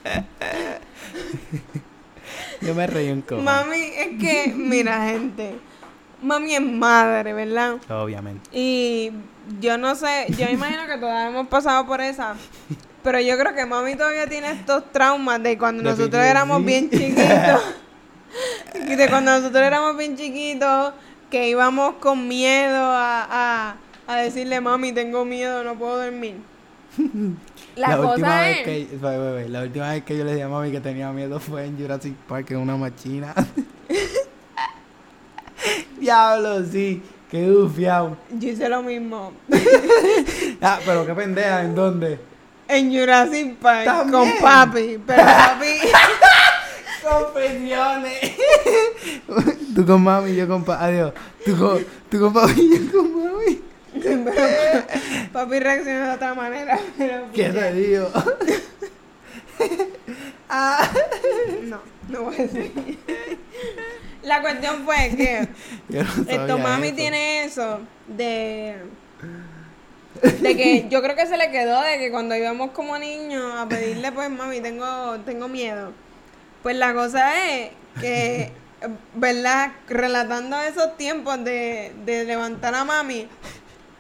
Yo 2.67 2.75
me 2.75 2.87
reí 2.87 3.11
un 3.11 3.23
cojo. 3.23 3.41
Mami, 3.43 3.77
es 3.97 4.09
que, 4.21 4.53
mira, 4.57 5.07
gente. 5.07 5.57
Mami 6.23 6.55
es 6.55 6.63
madre, 6.63 7.33
¿verdad? 7.33 7.77
Obviamente. 7.91 8.49
Y 8.53 9.13
yo 9.61 9.79
no 9.79 9.95
sé, 9.95 10.27
yo 10.31 10.47
me 10.47 10.53
imagino 10.53 10.87
que 10.87 10.99
todas 10.99 11.29
hemos 11.31 11.47
pasado 11.49 11.87
por 11.87 12.01
esa. 12.01 12.35
Pero 13.03 13.21
yo 13.21 13.39
creo 13.39 13.55
que 13.55 13.65
mami 13.67 13.95
todavía 13.95 14.27
tiene 14.27 14.51
estos 14.51 14.91
traumas 14.91 15.41
de 15.43 15.57
cuando 15.57 15.83
De 15.85 15.91
nosotros 15.91 16.23
éramos 16.25 16.65
bien 16.65 16.91
chiquitos. 16.91 17.63
y 18.75 18.95
de 18.97 19.09
cuando 19.09 19.31
nosotros 19.31 19.63
éramos 19.63 19.97
bien 19.97 20.17
chiquitos, 20.17 20.93
que 21.31 21.49
íbamos 21.49 21.95
con 21.97 22.27
miedo 22.27 22.77
a, 22.83 23.27
a, 23.31 23.77
a 24.09 24.17
decirle, 24.17 24.61
mami, 24.61 24.93
tengo 24.93 25.25
miedo, 25.25 25.63
no 25.63 25.77
puedo 25.77 26.03
dormir. 26.03 26.37
La, 27.77 28.01
última 28.01 28.29
cosa 28.29 28.41
vez 28.41 28.59
es... 28.59 28.65
que 28.65 28.89
la 29.51 29.63
última 29.63 29.91
vez 29.91 30.03
que 30.03 30.17
yo 30.17 30.25
le 30.25 30.33
dije 30.33 30.45
a 30.45 30.49
mami 30.49 30.71
que 30.71 30.81
tenía 30.81 31.13
miedo 31.13 31.39
fue 31.39 31.67
en 31.67 31.79
Jurassic 31.79 32.15
Park 32.27 32.53
en 32.53 32.57
una 32.57 32.75
machina. 32.75 33.35
Diablo, 36.01 36.65
sí, 36.65 37.03
qué 37.31 37.51
bufiado. 37.51 38.17
Yo 38.31 38.49
hice 38.49 38.69
lo 38.69 38.83
mismo. 38.83 39.33
Ah, 40.63 40.79
pero 40.87 41.05
qué 41.05 41.13
pendeja, 41.13 41.63
¿en 41.63 41.75
dónde? 41.75 42.19
En 42.67 42.91
Jurassic 42.91 43.57
Park 43.57 43.85
También. 43.85 44.11
con 44.11 44.31
papi. 44.41 44.99
Pero 45.07 45.23
papi... 45.23 45.67
Confesiones. 47.07 48.33
tú 49.75 49.85
con 49.85 50.03
mami, 50.03 50.35
yo 50.35 50.49
con 50.49 50.65
papi. 50.65 50.83
Adiós. 50.83 51.13
Tú 51.45 51.59
con, 51.59 51.85
tú 52.11 52.21
con 52.21 52.33
papi, 52.33 52.55
yo 52.55 52.91
con 52.91 53.23
mami. 53.23 53.61
papi 55.33 55.61
reaccionó 55.61 56.07
de 56.07 56.15
otra 56.15 56.35
manera. 56.35 56.79
Pero 56.99 57.33
¿Qué 57.33 57.51
te 57.51 57.73
digo? 57.73 58.11
ah. 60.49 60.91
No, 61.63 61.81
no 62.09 62.23
voy 62.23 62.35
a 62.35 62.39
decir. 62.39 62.99
La 64.23 64.43
cuestión 64.43 64.85
fue 64.85 65.15
que 65.17 65.49
Yo 65.89 66.03
no 66.03 66.31
esto 66.31 66.59
mami 66.59 66.89
eso. 66.89 66.97
tiene 66.97 67.45
eso 67.45 67.81
de 68.09 68.77
de 70.41 70.57
que 70.57 70.87
yo 70.89 71.03
creo 71.03 71.15
que 71.15 71.27
se 71.27 71.37
le 71.37 71.51
quedó 71.51 71.83
de 71.83 71.99
que 71.99 72.11
cuando 72.11 72.35
íbamos 72.35 72.71
como 72.71 72.99
niños 72.99 73.53
a 73.55 73.69
pedirle 73.69 74.11
pues 74.13 74.31
mami 74.31 74.61
tengo 74.61 75.19
tengo 75.21 75.49
miedo. 75.49 75.93
Pues 76.63 76.77
la 76.77 76.95
cosa 76.95 77.47
es 77.47 77.71
que 78.01 78.53
verdad 79.15 79.73
relatando 79.89 80.61
esos 80.61 80.97
tiempos 80.97 81.43
de, 81.45 81.93
de 82.05 82.25
levantar 82.25 82.75
a 82.75 82.85
mami 82.85 83.29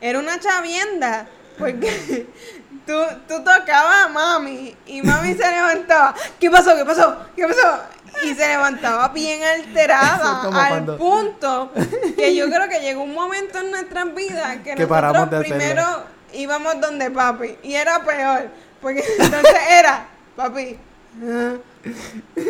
era 0.00 0.18
una 0.18 0.38
chavienda 0.40 1.26
porque 1.58 2.26
tú, 2.86 2.94
tú 3.28 3.42
tocabas 3.42 4.06
a 4.06 4.08
mami 4.08 4.76
y 4.86 5.02
mami 5.02 5.34
se 5.34 5.50
levantaba. 5.50 6.14
¿Qué 6.38 6.50
pasó? 6.50 6.76
¿Qué 6.76 6.84
pasó? 6.84 7.16
¿Qué 7.34 7.46
pasó? 7.46 7.80
Y 8.24 8.34
se 8.34 8.48
levantaba 8.48 9.08
bien 9.08 9.42
alterada 9.44 10.42
al 10.42 10.50
cuando- 10.50 10.96
punto 10.96 11.72
que 12.16 12.34
yo 12.34 12.46
creo 12.46 12.68
que 12.68 12.80
llegó 12.80 13.02
un 13.02 13.12
momento 13.14 13.58
en 13.58 13.70
nuestras 13.70 14.14
vidas 14.14 14.56
que, 14.64 14.74
Que 14.74 14.86
nosotros 14.86 15.26
hacerlo. 15.26 15.40
primero 15.40 16.04
íbamos 16.32 16.80
donde 16.80 17.10
papi 17.10 17.58
y 17.62 17.74
era 17.74 18.02
peor 18.04 18.48
porque 18.80 19.04
entonces 19.18 19.56
era 19.70 20.06
papi 20.34 20.78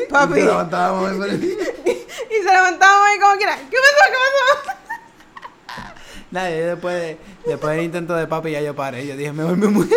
papi 0.08 0.34
Te 0.34 0.44
levantábamos 0.44 1.12
y 1.12 1.14
y 1.86 2.42
se 2.42 2.52
levantaba 2.52 3.14
y 3.14 3.18
como 3.18 3.36
quiera 3.36 3.56
¿qué 3.56 3.76
pasó? 3.76 4.04
¿qué 4.10 4.16
pasó? 4.64 4.78
Nada, 6.30 6.50
yo 6.50 6.66
después, 6.66 6.94
de- 7.00 7.18
después 7.46 7.76
del 7.76 7.84
intento 7.84 8.14
de 8.14 8.26
papi 8.26 8.50
ya 8.50 8.60
yo 8.60 8.74
paré. 8.74 9.06
Yo 9.06 9.16
dije, 9.16 9.32
mejor 9.32 9.56
me 9.56 9.68
muero. 9.68 9.94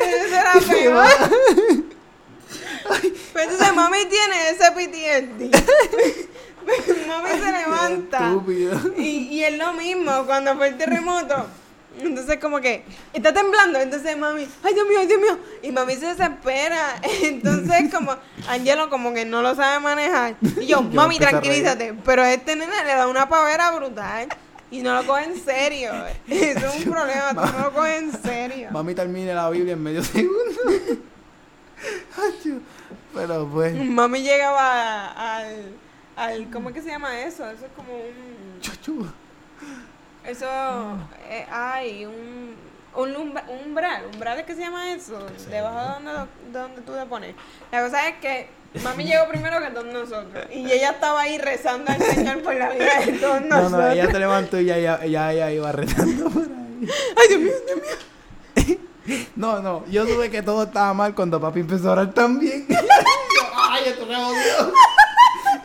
Eso 0.00 0.34
era 0.34 0.52
peor. 0.68 1.06
Pero 3.32 3.50
entonces 3.50 3.74
mami 3.74 3.98
tiene 4.06 4.50
ese 4.50 4.70
PTSD. 4.72 5.40
mami 7.08 7.30
se 7.30 7.52
levanta. 7.52 8.28
Estúpido. 8.28 8.80
Y, 8.98 9.28
y 9.30 9.44
es 9.44 9.56
lo 9.58 9.72
mismo 9.74 10.24
cuando 10.26 10.56
fue 10.56 10.68
el 10.68 10.78
terremoto. 10.78 11.46
Entonces 12.00 12.38
como 12.38 12.60
que 12.60 12.84
está 13.12 13.32
temblando, 13.32 13.78
entonces 13.78 14.16
mami, 14.16 14.46
ay 14.62 14.74
Dios 14.74 14.88
mío, 14.88 14.98
ay 15.00 15.06
Dios 15.06 15.20
mío, 15.20 15.38
y 15.62 15.70
mami 15.70 15.94
se 15.94 16.06
desespera, 16.06 17.00
entonces 17.22 17.92
como 17.92 18.16
Angelo 18.48 18.88
como 18.88 19.12
que 19.12 19.24
no 19.24 19.42
lo 19.42 19.54
sabe 19.54 19.80
manejar, 19.80 20.36
y 20.42 20.66
yo, 20.66 20.80
Yo 20.82 20.82
mami 20.82 21.18
tranquilízate, 21.18 21.94
pero 22.04 22.24
este 22.24 22.56
nene 22.56 22.84
le 22.84 22.94
da 22.94 23.06
una 23.06 23.28
pavera 23.28 23.70
brutal 23.72 24.28
y 24.70 24.80
no 24.80 24.94
lo 24.94 25.06
coge 25.06 25.24
en 25.24 25.44
serio, 25.44 25.92
eso 26.28 26.66
es 26.66 26.86
un 26.86 26.92
problema, 26.92 27.30
tú 27.30 27.58
no 27.58 27.64
lo 27.64 27.72
coges 27.72 28.02
en 28.02 28.22
serio. 28.22 28.68
Mami 28.72 28.94
termine 28.94 29.34
la 29.34 29.50
Biblia 29.50 29.74
en 29.74 29.82
medio 29.82 30.02
segundo. 30.02 30.60
Pero 33.14 33.48
pues, 33.52 33.74
Mami 33.74 34.22
llegaba 34.22 35.12
al, 35.12 35.74
al, 36.16 36.50
¿cómo 36.50 36.70
es 36.70 36.74
que 36.76 36.82
se 36.82 36.88
llama 36.88 37.20
eso? 37.20 37.44
Eso 37.50 37.66
es 37.66 37.72
como 37.76 37.92
un... 37.94 38.60
chuchu. 38.60 39.06
Eso, 40.26 40.46
eh, 41.28 41.46
hay 41.50 42.04
un, 42.06 42.54
un 42.94 43.16
umbra- 43.16 43.44
umbral, 43.64 44.04
umbral 44.12 44.38
es 44.38 44.46
que 44.46 44.54
se 44.54 44.60
llama 44.60 44.92
eso, 44.92 45.18
debajo 45.50 45.78
de 45.78 45.86
donde, 45.94 46.12
de 46.52 46.58
donde 46.58 46.82
tú 46.82 46.92
te 46.92 47.06
pones. 47.06 47.34
La 47.72 47.82
cosa 47.84 48.08
es 48.08 48.16
que 48.18 48.48
mami 48.84 49.04
llegó 49.04 49.26
primero 49.28 49.60
que 49.60 49.70
todos 49.70 49.86
nosotros 49.86 50.46
y 50.52 50.70
ella 50.70 50.90
estaba 50.92 51.22
ahí 51.22 51.38
rezando 51.38 51.90
al 51.92 52.00
Señor 52.00 52.42
por 52.42 52.54
la 52.54 52.70
vida 52.70 53.00
de 53.04 53.12
todos 53.14 53.40
No, 53.42 53.48
nosotros. 53.48 53.72
no, 53.80 53.90
ella 53.90 54.10
se 54.10 54.18
levantó 54.18 54.60
y 54.60 54.64
ya, 54.66 54.78
ya, 54.78 55.04
ya, 55.04 55.32
ya 55.32 55.50
iba 55.52 55.72
retando 55.72 56.30
por 56.30 56.42
ahí. 56.42 56.88
Ay, 57.16 57.28
Dios 57.28 57.40
mío, 57.40 57.52
Dios 57.66 57.78
mío. 58.68 58.78
No, 59.34 59.60
no, 59.60 59.84
yo 59.88 60.06
supe 60.06 60.30
que 60.30 60.42
todo 60.42 60.62
estaba 60.62 60.94
mal 60.94 61.14
cuando 61.16 61.40
papi 61.40 61.60
empezó 61.60 61.88
a 61.88 61.92
orar 61.92 62.12
también. 62.14 62.64
yo, 62.68 62.76
ay, 63.70 63.82
esto 63.86 64.06
me 64.06 64.14
jodió. 64.14 64.72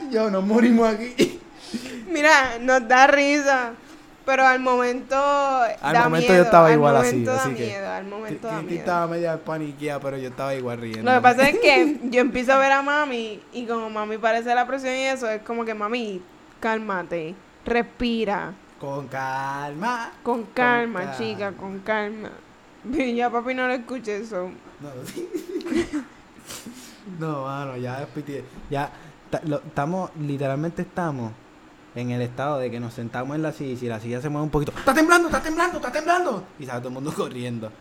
Yo, 0.10 0.32
nos 0.32 0.43
morimos 0.43 0.88
aquí. 0.91 1.39
Mira, 2.10 2.58
nos 2.60 2.88
da 2.88 3.05
risa, 3.05 3.74
pero 4.28 4.45
al 4.45 4.59
momento 4.59 5.15
Al 5.15 5.93
da 5.93 6.03
momento 6.03 6.34
miedo, 6.34 6.36
yo 6.36 6.43
estaba 6.43 6.67
al 6.67 6.73
igual 6.73 6.97
así, 6.97 7.23
da 7.23 7.41
así 7.43 7.55
que- 7.55 7.65
miedo, 7.65 7.89
al 7.89 8.05
momento 8.05 8.47
da 8.49 8.61
miedo. 8.61 8.75
estaba 8.80 9.07
media 9.07 9.38
paniqueada, 9.43 9.99
pero 10.01 10.17
yo 10.17 10.28
estaba 10.28 10.53
igual 10.53 10.82
riendo. 10.82 11.09
Lo 11.09 11.17
que 11.17 11.21
pasa 11.23 11.47
es 11.47 11.57
que 11.59 11.99
yo 12.11 12.19
empiezo 12.19 12.51
a 12.51 12.57
ver 12.57 12.73
a 12.73 12.82
mami 12.82 13.39
y 13.53 13.65
como 13.65 13.89
mami 13.89 14.17
parece 14.17 14.53
la 14.53 14.67
presión 14.67 14.93
y 14.95 15.03
eso, 15.05 15.30
es 15.30 15.41
como 15.43 15.63
que 15.63 15.73
mami, 15.73 16.21
cálmate, 16.59 17.36
respira, 17.65 18.51
Con 18.82 19.07
calma. 19.07 20.11
con 20.23 20.43
calma, 20.47 20.99
calma. 21.03 21.17
chica, 21.17 21.51
con 21.53 21.80
calma. 21.80 22.32
Y 22.91 23.15
ya 23.15 23.30
papi 23.30 23.53
no 23.53 23.65
lo 23.67 23.73
escuche 23.75 24.17
eso. 24.17 24.51
No, 24.82 24.89
no, 27.19 27.43
mano, 27.45 27.78
ya 27.78 28.05
Ya 28.69 28.89
estamos, 29.65 30.11
literalmente 30.19 30.82
estamos 30.82 31.32
en 31.97 32.11
el 32.11 32.21
estado 32.21 32.59
de 32.59 32.69
que 32.69 32.79
nos 32.79 32.93
sentamos 32.93 33.35
en 33.35 33.41
la 33.41 33.51
silla 33.51 33.73
y 33.73 33.77
si 33.77 33.87
la 33.87 33.99
silla 33.99 34.21
se 34.21 34.29
mueve 34.29 34.45
un 34.45 34.51
poquito, 34.51 34.71
¡está 34.77 34.93
temblando, 34.93 35.29
está 35.29 35.41
temblando, 35.41 35.77
está 35.77 35.91
temblando! 35.91 36.43
Y 36.59 36.65
sale 36.65 36.79
todo 36.79 36.89
el 36.89 36.93
mundo 36.93 37.13
corriendo. 37.15 37.71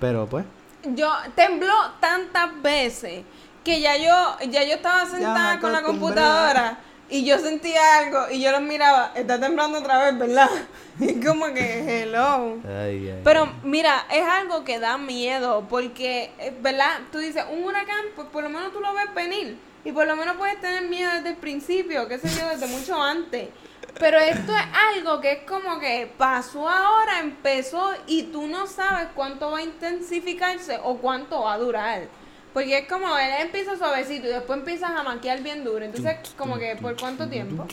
Pero 0.00 0.26
pues, 0.26 0.44
Yo 0.94 1.12
tembló 1.34 1.74
tantas 2.00 2.60
veces 2.60 3.22
que 3.64 3.80
ya 3.80 3.96
yo, 3.96 4.48
ya 4.48 4.64
yo 4.64 4.74
estaba 4.74 5.06
sentada 5.06 5.60
con 5.60 5.72
la 5.72 5.82
computadora 5.82 6.78
y 7.08 7.24
yo 7.24 7.38
sentía 7.38 7.98
algo 7.98 8.30
y 8.30 8.40
yo 8.40 8.50
los 8.50 8.62
miraba, 8.62 9.12
está 9.14 9.38
temblando 9.38 9.78
otra 9.78 10.04
vez, 10.04 10.18
¿verdad? 10.18 10.50
Y 10.98 11.24
como 11.24 11.46
que, 11.46 12.02
hello. 12.02 12.58
Pero 13.24 13.50
mira, 13.62 14.06
es 14.10 14.22
algo 14.22 14.64
que 14.64 14.78
da 14.78 14.98
miedo 14.98 15.66
porque, 15.70 16.30
eh, 16.38 16.54
¿verdad? 16.60 16.98
Tú 17.10 17.18
dices, 17.18 17.44
un 17.50 17.64
huracán, 17.64 18.06
pues 18.14 18.28
por 18.28 18.42
lo 18.42 18.50
menos 18.50 18.70
tú 18.72 18.80
lo 18.80 18.92
ves 18.92 19.14
venir 19.14 19.69
y 19.84 19.92
por 19.92 20.06
lo 20.06 20.16
menos 20.16 20.36
puedes 20.36 20.60
tener 20.60 20.88
miedo 20.88 21.12
desde 21.12 21.30
el 21.30 21.36
principio, 21.36 22.06
qué 22.08 22.18
sé 22.18 22.28
yo, 22.38 22.48
desde 22.48 22.66
mucho 22.66 23.00
antes. 23.00 23.48
Pero 23.98 24.18
esto 24.18 24.54
es 24.54 24.62
algo 24.96 25.20
que 25.20 25.32
es 25.32 25.38
como 25.42 25.78
que 25.78 26.10
pasó 26.16 26.68
ahora, 26.68 27.20
empezó 27.20 27.92
y 28.06 28.24
tú 28.24 28.46
no 28.46 28.66
sabes 28.66 29.08
cuánto 29.14 29.50
va 29.50 29.58
a 29.58 29.62
intensificarse 29.62 30.78
o 30.82 30.96
cuánto 30.98 31.42
va 31.42 31.54
a 31.54 31.58
durar. 31.58 32.08
Porque 32.52 32.78
es 32.78 32.88
como, 32.88 33.16
él 33.16 33.30
empieza 33.40 33.76
suavecito 33.76 34.26
y 34.26 34.30
después 34.30 34.58
empiezas 34.58 34.90
a 34.90 35.02
maquiar 35.02 35.42
bien 35.42 35.64
duro. 35.64 35.84
Entonces, 35.84 36.16
como 36.36 36.58
que, 36.58 36.76
¿por 36.76 36.98
cuánto 36.98 37.28
tiempo? 37.28 37.66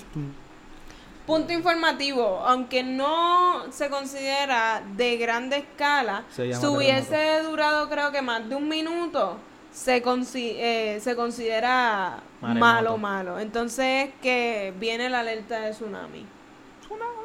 Punto 1.26 1.52
informativo, 1.52 2.42
aunque 2.46 2.84
no 2.84 3.72
se 3.72 3.90
considera 3.90 4.82
de 4.96 5.18
grande 5.18 5.58
escala, 5.58 6.24
Se 6.30 6.54
si 6.54 6.66
hubiese 6.66 7.42
durado 7.44 7.90
creo 7.90 8.12
que 8.12 8.22
más 8.22 8.48
de 8.48 8.56
un 8.56 8.70
minuto, 8.70 9.38
se, 9.78 10.04
consi- 10.04 10.56
eh, 10.58 11.00
se 11.02 11.16
considera 11.16 12.20
Maremoto. 12.42 12.60
malo, 12.66 12.98
malo. 12.98 13.40
Entonces 13.40 14.10
que 14.22 14.74
viene 14.80 15.08
la 15.10 15.20
alerta 15.20 15.60
de 15.62 15.72
tsunami. 15.72 16.26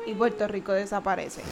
Y 0.06 0.14
Puerto 0.14 0.46
Rico 0.48 0.72
desaparece. 0.72 1.42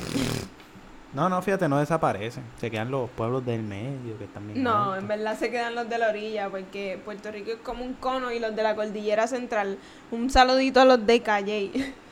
No, 1.15 1.29
no, 1.29 1.41
fíjate, 1.43 1.69
no 1.69 1.79
desaparecen. 1.79 2.43
Se 2.59 2.71
quedan 2.71 2.91
los 2.91 3.09
pueblos 3.11 3.45
del 3.47 3.63
medio 3.63 4.19
que 4.19 4.25
están 4.25 4.47
bien 4.47 4.63
No, 4.63 4.93
altos. 4.93 4.99
en 4.99 5.09
verdad 5.09 5.39
se 5.39 5.51
quedan 5.51 5.75
los 5.75 5.89
de 5.89 5.99
la 5.99 6.09
orilla, 6.11 6.49
porque 6.51 7.01
Puerto 7.05 7.31
Rico 7.33 7.51
es 7.53 7.59
como 7.59 7.85
un 7.85 7.95
cono 7.95 8.31
y 8.33 8.39
los 8.39 8.55
de 8.55 8.63
la 8.63 8.75
cordillera 8.77 9.27
central. 9.27 9.79
Un 10.11 10.29
saludito 10.31 10.81
a 10.81 10.85
los 10.85 11.05
de 11.07 11.21
Calle. 11.23 11.95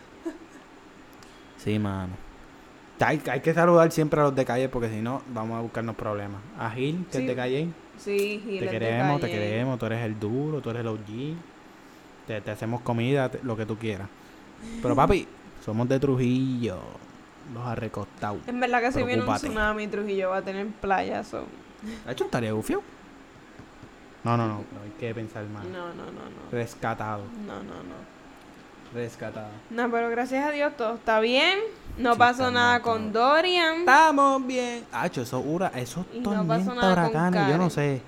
Sí, 1.58 1.78
mano. 1.78 2.12
Hay, 3.00 3.20
hay 3.30 3.40
que 3.40 3.52
saludar 3.54 3.90
siempre 3.92 4.20
a 4.20 4.24
los 4.24 4.34
de 4.34 4.44
calle 4.44 4.68
porque 4.68 4.88
si 4.88 5.00
no, 5.00 5.22
vamos 5.28 5.58
a 5.58 5.60
buscarnos 5.60 5.96
problemas. 5.96 6.40
A 6.58 6.70
Gil, 6.70 7.04
que 7.10 7.18
Sí, 7.18 7.22
es 7.24 7.28
de 7.28 7.34
calle. 7.36 7.68
Sí, 7.98 8.42
y 8.46 8.58
Te 8.60 8.68
queremos, 8.68 9.20
te 9.20 9.28
queremos. 9.30 9.78
Tú 9.78 9.86
eres 9.86 10.04
el 10.04 10.18
duro, 10.18 10.60
tú 10.60 10.70
eres 10.70 10.80
el 10.80 10.86
OG. 10.88 11.36
Te, 12.26 12.40
te 12.40 12.50
hacemos 12.50 12.80
comida, 12.82 13.28
te- 13.30 13.42
lo 13.42 13.56
que 13.56 13.66
tú 13.66 13.76
quieras. 13.76 14.08
Pero 14.82 14.94
papi, 14.96 15.26
somos 15.64 15.88
de 15.88 15.98
Trujillo. 15.98 16.78
Los 17.54 17.64
arrecostados. 17.66 18.40
En 18.46 18.60
verdad 18.60 18.80
que 18.82 18.92
si 18.92 19.02
viene 19.02 19.22
un 19.24 19.34
tsunami, 19.34 19.86
Trujillo 19.88 20.30
va 20.30 20.38
a 20.38 20.42
tener 20.42 20.66
playa. 20.66 21.24
so- 21.24 21.46
¿Ha 22.06 22.12
hecho 22.12 22.24
estaría 22.24 22.52
gufio? 22.52 22.82
No, 24.24 24.36
no, 24.36 24.46
no. 24.48 24.54
no, 24.56 24.82
hay 24.84 24.90
que 24.98 25.14
pensar 25.14 25.44
más. 25.46 25.64
No, 25.64 25.88
no, 25.88 26.04
no, 26.06 26.12
no. 26.12 26.50
Rescatado. 26.52 27.22
No, 27.46 27.54
no, 27.62 27.74
no. 27.82 28.17
Rescatado. 28.94 29.48
No, 29.70 29.90
pero 29.90 30.10
gracias 30.10 30.46
a 30.46 30.50
Dios 30.50 30.76
todo 30.76 30.94
está 30.94 31.20
bien. 31.20 31.58
No 31.98 32.12
Sí, 32.12 32.18
pasó 32.18 32.50
nada 32.50 32.80
con 32.80 33.12
Dorian. 33.12 33.80
Estamos 33.80 34.46
bien. 34.46 34.84
Hacho, 34.92 35.22
esos 35.22 35.42
hura, 35.44 35.72
esos 35.74 36.06
Y 36.14 36.20
no 36.20 36.30
pasó 36.46 36.46
tormentas, 36.46 36.66
nada 36.76 36.94
con 36.94 37.04
huracanes, 37.10 37.48
yo 37.48 37.58
no 37.58 37.70
sé. 37.70 38.00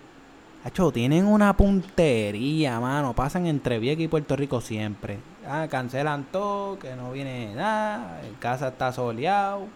Hacho, 0.64 0.92
tienen 0.92 1.26
una 1.26 1.56
puntería, 1.56 2.78
mano. 2.80 3.14
Pasan 3.14 3.46
entre 3.46 3.78
Vieques 3.78 4.04
y 4.04 4.08
Puerto 4.08 4.36
Rico 4.36 4.60
siempre. 4.60 5.18
Ah, 5.48 5.66
cancelan 5.70 6.24
todo, 6.30 6.78
que 6.78 6.94
no 6.94 7.12
viene 7.12 7.54
nada. 7.54 8.20
En 8.22 8.34
casa 8.34 8.68
está 8.68 8.92
soleado. 8.92 9.66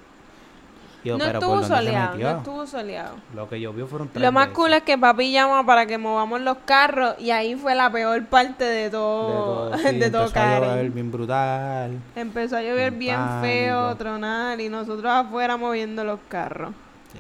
Yo, 1.05 1.19
no 1.19 1.25
pero 1.27 1.39
estuvo 1.39 1.53
¿por 1.53 1.61
dónde 1.61 1.77
se 1.77 1.83
soleado, 1.85 2.17
no 2.17 2.31
estuvo 2.39 2.67
soleado. 2.67 3.17
Lo 3.35 3.49
que 3.49 3.61
llovió 3.61 3.87
fueron 3.87 4.09
tres 4.09 4.23
Lo 4.23 4.33
más 4.33 4.47
veces. 4.47 4.57
cool 4.57 4.73
es 4.73 4.83
que 4.85 4.97
papi 4.97 5.33
llama 5.33 5.67
para 5.67 5.85
que 5.85 5.99
movamos 5.99 6.41
los 6.41 6.57
carros 6.65 7.15
y 7.19 7.31
ahí 7.31 7.57
fue 7.57 7.75
la 7.75 7.93
peor 7.93 8.25
parte 8.25 8.65
de 8.65 8.85
De 8.85 8.91
todo, 8.91 9.71
de 9.77 9.79
sí, 9.79 10.11
todo, 10.11 10.25
empezó 10.25 10.41
a 10.41 10.61
llover 10.61 10.91
bien 10.91 11.13
brutal. 11.13 12.01
Empezó 12.17 12.57
a 12.57 12.63
llover 12.63 12.93
bien 12.93 13.17
pánico. 13.17 13.41
feo, 13.43 13.97
tronar 13.97 14.61
y 14.61 14.69
nosotros 14.71 15.05
afuera 15.13 15.59
moviendo 15.59 16.05
los 16.05 16.21
carros. 16.29 16.73
Sí. 17.13 17.19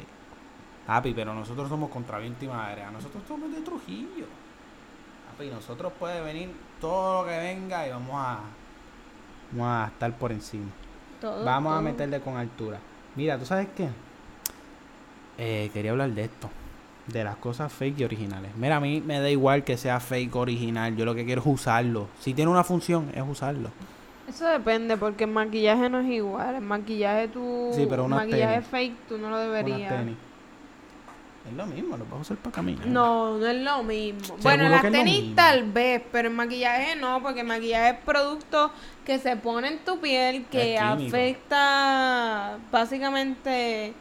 Papi, 0.87 1.13
pero 1.13 1.35
nosotros 1.35 1.69
somos 1.69 1.91
contra 1.91 2.19
viento 2.19 2.45
y. 2.47 2.49
Nosotros 2.49 3.23
somos 3.29 3.53
de 3.53 3.61
Trujillo. 3.61 4.27
Papi, 5.31 5.51
nosotros 5.51 5.93
puede 5.99 6.23
venir 6.23 6.51
todo 6.81 7.23
lo 7.23 7.29
que 7.29 7.37
venga 7.37 7.87
y 7.87 7.91
vamos 7.91 8.15
a, 8.17 8.39
vamos 9.53 9.69
a 9.69 9.89
estar 9.89 10.11
por 10.17 10.33
encima. 10.33 10.71
Todo, 11.21 11.45
Vamos 11.45 11.77
a 11.77 11.81
meterle 11.83 12.21
con 12.21 12.37
altura. 12.39 12.79
Mira, 13.17 13.39
¿tú 13.39 13.45
sabes 13.45 13.69
qué? 13.77 13.89
Eh, 15.39 15.71
quería 15.73 15.93
hablar 15.93 16.11
de 16.11 16.25
esto. 16.25 16.51
De 17.07 17.23
las 17.23 17.37
cosas 17.37 17.71
fake 17.73 18.01
y 18.01 18.05
originales. 18.05 18.51
Mira, 18.57 18.77
a 18.77 18.81
mí 18.81 19.03
me 19.05 19.21
da 19.21 19.29
igual 19.29 19.63
que 19.63 19.77
sea 19.77 20.01
fake 20.01 20.35
o 20.37 20.41
original. 20.41 20.97
Yo 20.97 21.05
lo 21.05 21.15
que 21.15 21.25
quiero 21.27 21.43
es 21.43 21.47
usarlo. 21.47 22.09
Si 22.19 22.33
tiene 22.33 22.51
una 22.51 22.65
función, 22.65 23.11
es 23.15 23.23
usarlo. 23.27 23.69
Eso 24.27 24.47
depende 24.47 24.97
porque 24.97 25.25
el 25.25 25.31
maquillaje 25.31 25.91
no 25.91 26.01
es 26.01 26.07
igual. 26.11 26.55
El 26.55 26.63
maquillaje 26.63 27.29
tú... 27.29 27.71
Sí, 27.75 27.87
pero 27.89 28.05
unas 28.07 28.21
maquillaje 28.21 28.55
tenis. 28.55 28.69
fake 28.69 28.97
tú 29.09 29.19
no 29.19 29.29
lo 29.29 29.37
Unas 29.37 29.47
deberías. 29.47 29.91
tenis. 29.99 30.17
Es 31.47 31.53
lo 31.53 31.67
mismo, 31.67 31.97
lo 31.99 32.05
puedo 32.07 32.23
usar 32.23 32.39
para 32.39 32.55
caminar. 32.57 32.87
No, 32.87 33.37
no 33.37 33.47
es 33.47 33.63
lo 33.63 33.83
mismo. 33.83 34.37
Bueno, 34.43 34.67
las 34.69 34.81
tenis 34.83 35.35
tal 35.37 35.71
vez, 35.71 36.03
pero 36.11 36.29
el 36.29 36.35
maquillaje 36.35 36.97
no, 36.97 37.23
porque 37.23 37.41
el 37.41 37.47
maquillaje 37.47 37.91
es 37.99 38.05
producto 38.05 38.71
que 39.05 39.19
se 39.19 39.37
pone 39.37 39.69
en 39.69 39.85
tu 39.85 40.01
piel 40.01 40.47
que 40.47 40.79
afecta, 40.79 42.59
básicamente, 42.73 43.93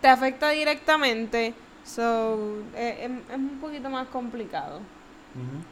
te 0.00 0.08
afecta 0.08 0.50
directamente. 0.50 1.54
So, 1.84 2.58
es, 2.76 2.98
es- 2.98 3.10
es 3.30 3.36
un 3.36 3.58
poquito 3.60 3.88
más 3.88 4.08
complicado. 4.08 4.78
Ujú. 4.78 5.62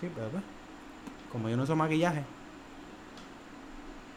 Sí, 0.00 0.08
pero 0.14 0.28
pues, 0.28 0.42
como 1.32 1.48
yo 1.48 1.56
no 1.56 1.64
uso 1.64 1.74
maquillaje, 1.76 2.22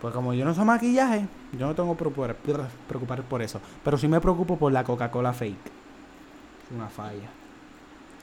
pues 0.02 0.14
como 0.14 0.34
yo 0.34 0.46
no 0.46 0.52
uso 0.52 0.64
maquillaje, 0.66 1.26
yo 1.54 1.66
no 1.68 1.74
tengo 1.76 1.94
que 1.94 2.00
preocupar, 2.00 2.36
preocupar 2.88 3.24
por 3.24 3.42
eso. 3.42 3.60
Pero 3.84 3.98
sí 3.98 4.08
me 4.08 4.22
preocupo 4.22 4.58
por 4.58 4.72
la 4.72 4.84
Coca-Cola 4.84 5.34
fake. 5.34 5.75
Es 6.66 6.72
una 6.76 6.88
falla. 6.90 7.30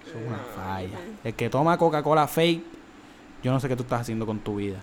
Es 0.06 0.14
una 0.26 0.38
falla. 0.38 0.98
El 1.24 1.34
que 1.34 1.48
toma 1.48 1.78
Coca-Cola 1.78 2.26
fake, 2.26 2.62
yo 3.42 3.52
no 3.52 3.60
sé 3.60 3.68
qué 3.68 3.76
tú 3.76 3.82
estás 3.84 4.00
haciendo 4.02 4.26
con 4.26 4.40
tu 4.40 4.56
vida. 4.56 4.78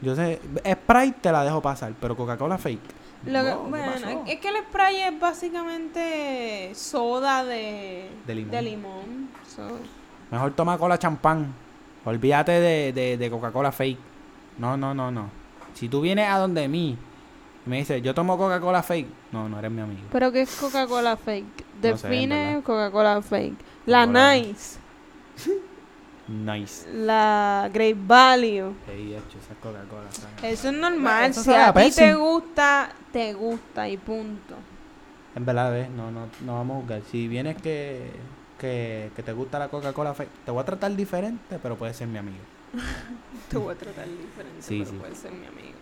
Yo 0.00 0.14
sé, 0.14 0.40
Sprite 0.64 1.16
te 1.20 1.32
la 1.32 1.44
dejo 1.44 1.60
pasar, 1.60 1.92
pero 2.00 2.16
Coca-Cola 2.16 2.58
fake. 2.58 2.80
Lo 3.26 3.42
que- 3.42 3.50
wow, 3.54 3.64
¿qué 3.64 3.68
bueno, 3.70 4.24
es 4.26 4.38
que 4.40 4.48
el 4.48 4.56
spray 4.68 4.96
es 5.02 5.20
básicamente 5.20 6.72
soda 6.74 7.44
de, 7.44 8.08
De 8.26 8.34
limón. 8.34 8.64
limón. 8.64 9.28
So, 9.56 9.62
Mejor 10.30 10.52
toma 10.54 10.78
cola 10.78 10.98
champán. 10.98 11.52
Olvídate 12.04 12.52
de, 12.52 12.92
de, 12.92 13.16
de 13.16 13.30
Coca-Cola 13.30 13.72
fake. 13.72 13.98
No, 14.58 14.76
no, 14.76 14.94
no, 14.94 15.10
no. 15.10 15.30
Si 15.74 15.88
tú 15.88 16.00
vienes 16.00 16.28
a 16.28 16.38
donde 16.38 16.68
mí 16.68 16.96
y 17.66 17.68
me 17.70 17.78
dices, 17.78 18.02
yo 18.02 18.14
tomo 18.14 18.36
Coca-Cola 18.38 18.82
fake, 18.82 19.08
no, 19.32 19.48
no 19.48 19.58
eres 19.58 19.70
mi 19.70 19.80
amigo. 19.80 20.02
¿Pero 20.12 20.30
qué 20.30 20.42
es 20.42 20.54
Coca-Cola 20.56 21.16
fake? 21.16 21.64
No 21.82 21.96
sé, 21.96 22.06
en 22.06 22.12
Define. 22.12 22.62
Coca-Cola 22.64 23.22
fake. 23.22 23.58
La 23.86 24.06
Nice. 24.06 24.78
Nice. 26.28 26.86
La 26.92 27.70
Great 27.72 27.96
Value. 28.06 28.74
Ey, 28.86 29.14
hecho, 29.14 29.38
esa 29.38 29.54
Coca-Cola. 29.62 30.10
¿sabes? 30.10 30.58
Eso 30.58 30.68
es 30.68 30.74
normal. 30.74 31.30
Eso 31.30 31.42
si 31.42 31.54
a 31.54 31.72
ti 31.72 31.90
te 31.90 32.14
gusta, 32.14 32.90
te 33.12 33.32
gusta 33.32 33.88
y 33.88 33.96
punto. 33.96 34.54
En 35.34 35.46
verdad, 35.46 35.72
¿ves? 35.72 35.88
No, 35.90 36.10
no, 36.10 36.26
no 36.44 36.54
vamos 36.54 36.78
a 36.78 36.80
jugar. 36.82 37.02
Si 37.10 37.28
vienes 37.28 37.56
que, 37.62 38.10
que, 38.58 39.10
que 39.16 39.22
te 39.22 39.32
gusta 39.32 39.58
la 39.58 39.68
Coca-Cola 39.68 40.12
fake, 40.12 40.28
te 40.44 40.50
voy 40.50 40.60
a 40.60 40.64
tratar 40.66 40.94
diferente, 40.94 41.58
pero 41.62 41.76
puedes 41.76 41.96
ser 41.96 42.08
mi 42.08 42.18
amigo. 42.18 42.36
Te 43.48 43.56
voy 43.56 43.74
a 43.74 43.78
tratar 43.78 44.04
diferente, 44.06 44.60
Sí, 44.60 44.80
pero 44.80 44.90
sí. 44.90 44.96
puedes 45.00 45.16
ser 45.18 45.32
mi 45.32 45.46
amigo. 45.46 45.78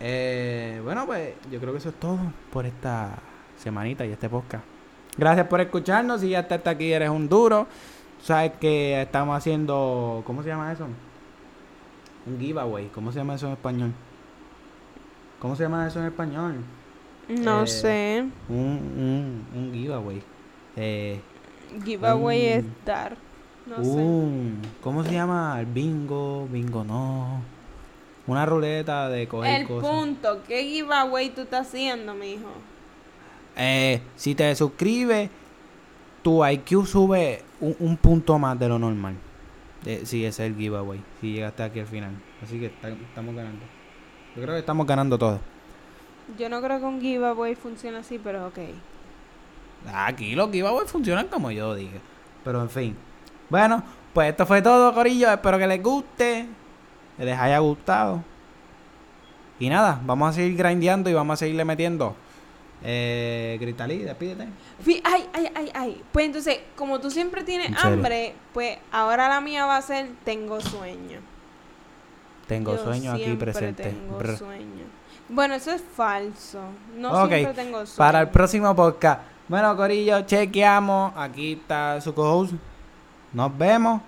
Eh, 0.00 0.80
bueno, 0.82 1.06
pues 1.06 1.34
yo 1.52 1.60
creo 1.60 1.70
que 1.72 1.78
eso 1.78 1.90
es 1.90 1.94
todo 2.00 2.18
por 2.52 2.66
esta 2.66 3.18
semanita 3.56 4.04
y 4.04 4.10
este 4.10 4.28
podcast. 4.28 4.64
Gracias 5.16 5.46
por 5.46 5.60
escucharnos. 5.60 6.20
Si 6.20 6.30
ya 6.30 6.40
hasta 6.40 6.56
hasta 6.56 6.70
aquí 6.70 6.92
eres 6.92 7.08
un 7.10 7.28
duro. 7.28 7.66
Sabes 8.22 8.52
que 8.60 9.02
estamos 9.02 9.36
haciendo. 9.36 10.22
¿Cómo 10.26 10.42
se 10.42 10.48
llama 10.48 10.72
eso? 10.72 10.86
Un 12.26 12.40
giveaway. 12.40 12.86
¿Cómo 12.88 13.12
se 13.12 13.18
llama 13.18 13.34
eso 13.34 13.46
en 13.46 13.52
español? 13.52 13.92
¿Cómo 15.40 15.54
se 15.56 15.62
llama 15.64 15.86
eso 15.86 16.00
en 16.00 16.06
español? 16.06 16.54
No 17.28 17.62
Eh, 17.62 17.66
sé. 17.66 18.24
Un, 18.48 18.56
un, 18.56 19.46
un 19.54 19.72
giveaway. 19.72 20.22
Eh, 20.76 21.20
Giveaway 21.84 22.46
es 22.46 22.64
un- 22.64 22.74
dar. 22.84 23.16
No 23.66 23.82
sé. 23.84 24.68
¿Cómo 24.82 25.04
se 25.04 25.12
llama? 25.12 25.56
El 25.60 25.66
bingo. 25.66 26.46
Bingo 26.50 26.82
no. 26.84 27.40
Una 28.26 28.46
ruleta 28.46 29.08
de 29.10 29.28
coger 29.28 29.60
El 29.62 29.66
cosas. 29.68 29.90
punto. 29.90 30.42
¿Qué 30.48 30.62
giveaway 30.64 31.30
tú 31.30 31.42
estás 31.42 31.68
haciendo, 31.68 32.14
mijo? 32.14 32.48
Eh, 33.56 34.00
si 34.16 34.34
te 34.34 34.54
suscribes, 34.54 35.30
tu 36.22 36.44
IQ 36.44 36.86
sube 36.86 37.42
un, 37.60 37.76
un 37.80 37.96
punto 37.96 38.38
más 38.38 38.58
de 38.58 38.68
lo 38.68 38.78
normal. 38.78 39.14
Eh, 39.86 40.02
sí, 40.04 40.24
ese 40.24 40.44
es 40.46 40.50
el 40.52 40.56
giveaway. 40.56 41.00
Si 41.20 41.32
llegaste 41.32 41.62
aquí 41.62 41.80
al 41.80 41.86
final. 41.86 42.10
Así 42.42 42.58
que 42.58 42.66
está- 42.66 42.88
estamos 42.88 43.34
ganando. 43.34 43.64
Yo 44.34 44.42
creo 44.42 44.54
que 44.54 44.60
estamos 44.60 44.86
ganando 44.86 45.18
todo. 45.18 45.40
Yo 46.38 46.48
no 46.48 46.60
creo 46.62 46.78
que 46.78 46.84
un 46.86 47.00
giveaway 47.00 47.54
funcione 47.54 47.98
así, 47.98 48.18
pero 48.22 48.46
ok. 48.48 48.58
Aquí 49.92 50.34
los 50.34 50.50
giveaways 50.50 50.90
funcionan 50.90 51.28
como 51.28 51.50
yo 51.50 51.74
diga. 51.74 52.00
Pero 52.42 52.62
en 52.62 52.70
fin. 52.70 52.96
Bueno, 53.50 53.82
pues 54.14 54.30
esto 54.30 54.46
fue 54.46 54.62
todo, 54.62 54.94
Corillo. 54.94 55.30
Espero 55.30 55.58
que 55.58 55.66
les 55.66 55.82
guste. 55.82 56.46
Que 57.18 57.24
les 57.24 57.38
haya 57.38 57.58
gustado. 57.58 58.22
Y 59.60 59.68
nada, 59.68 60.00
vamos 60.04 60.30
a 60.30 60.32
seguir 60.32 60.56
grindeando 60.56 61.10
y 61.10 61.14
vamos 61.14 61.34
a 61.34 61.36
seguirle 61.36 61.64
metiendo. 61.64 62.16
Eh, 62.86 63.56
Gritalí, 63.58 63.98
despídete. 64.00 64.46
Ay, 65.04 65.26
ay, 65.32 65.50
ay, 65.54 65.70
ay. 65.74 66.02
Pues 66.12 66.26
entonces, 66.26 66.58
como 66.76 67.00
tú 67.00 67.10
siempre 67.10 67.42
tienes 67.42 67.72
hambre, 67.82 68.34
pues 68.52 68.78
ahora 68.92 69.26
la 69.28 69.40
mía 69.40 69.64
va 69.64 69.78
a 69.78 69.82
ser 69.82 70.10
tengo 70.22 70.60
sueño. 70.60 71.20
Tengo 72.46 72.76
Yo 72.76 72.84
sueño 72.84 73.12
aquí 73.12 73.34
presente. 73.36 73.84
Tengo 73.84 74.18
Brr. 74.18 74.36
sueño. 74.36 74.84
Bueno, 75.30 75.54
eso 75.54 75.70
es 75.70 75.82
falso. 75.82 76.60
No 76.94 77.24
Ok, 77.24 77.30
siempre 77.30 77.54
tengo 77.54 77.86
sueño. 77.86 77.96
Para 77.96 78.20
el 78.20 78.28
próximo 78.28 78.76
podcast. 78.76 79.22
Bueno, 79.48 79.74
Corillo, 79.76 80.20
chequeamos. 80.22 81.14
Aquí 81.16 81.54
está 81.54 81.98
su 82.02 82.14
co-host. 82.14 82.52
Nos 83.32 83.56
vemos. 83.56 84.02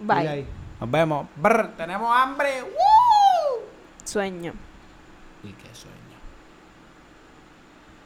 Bye. 0.00 0.44
Nos 0.80 0.90
vemos. 0.90 1.28
Brr, 1.36 1.76
tenemos 1.76 2.10
hambre. 2.12 2.64
Sueño. 4.04 4.65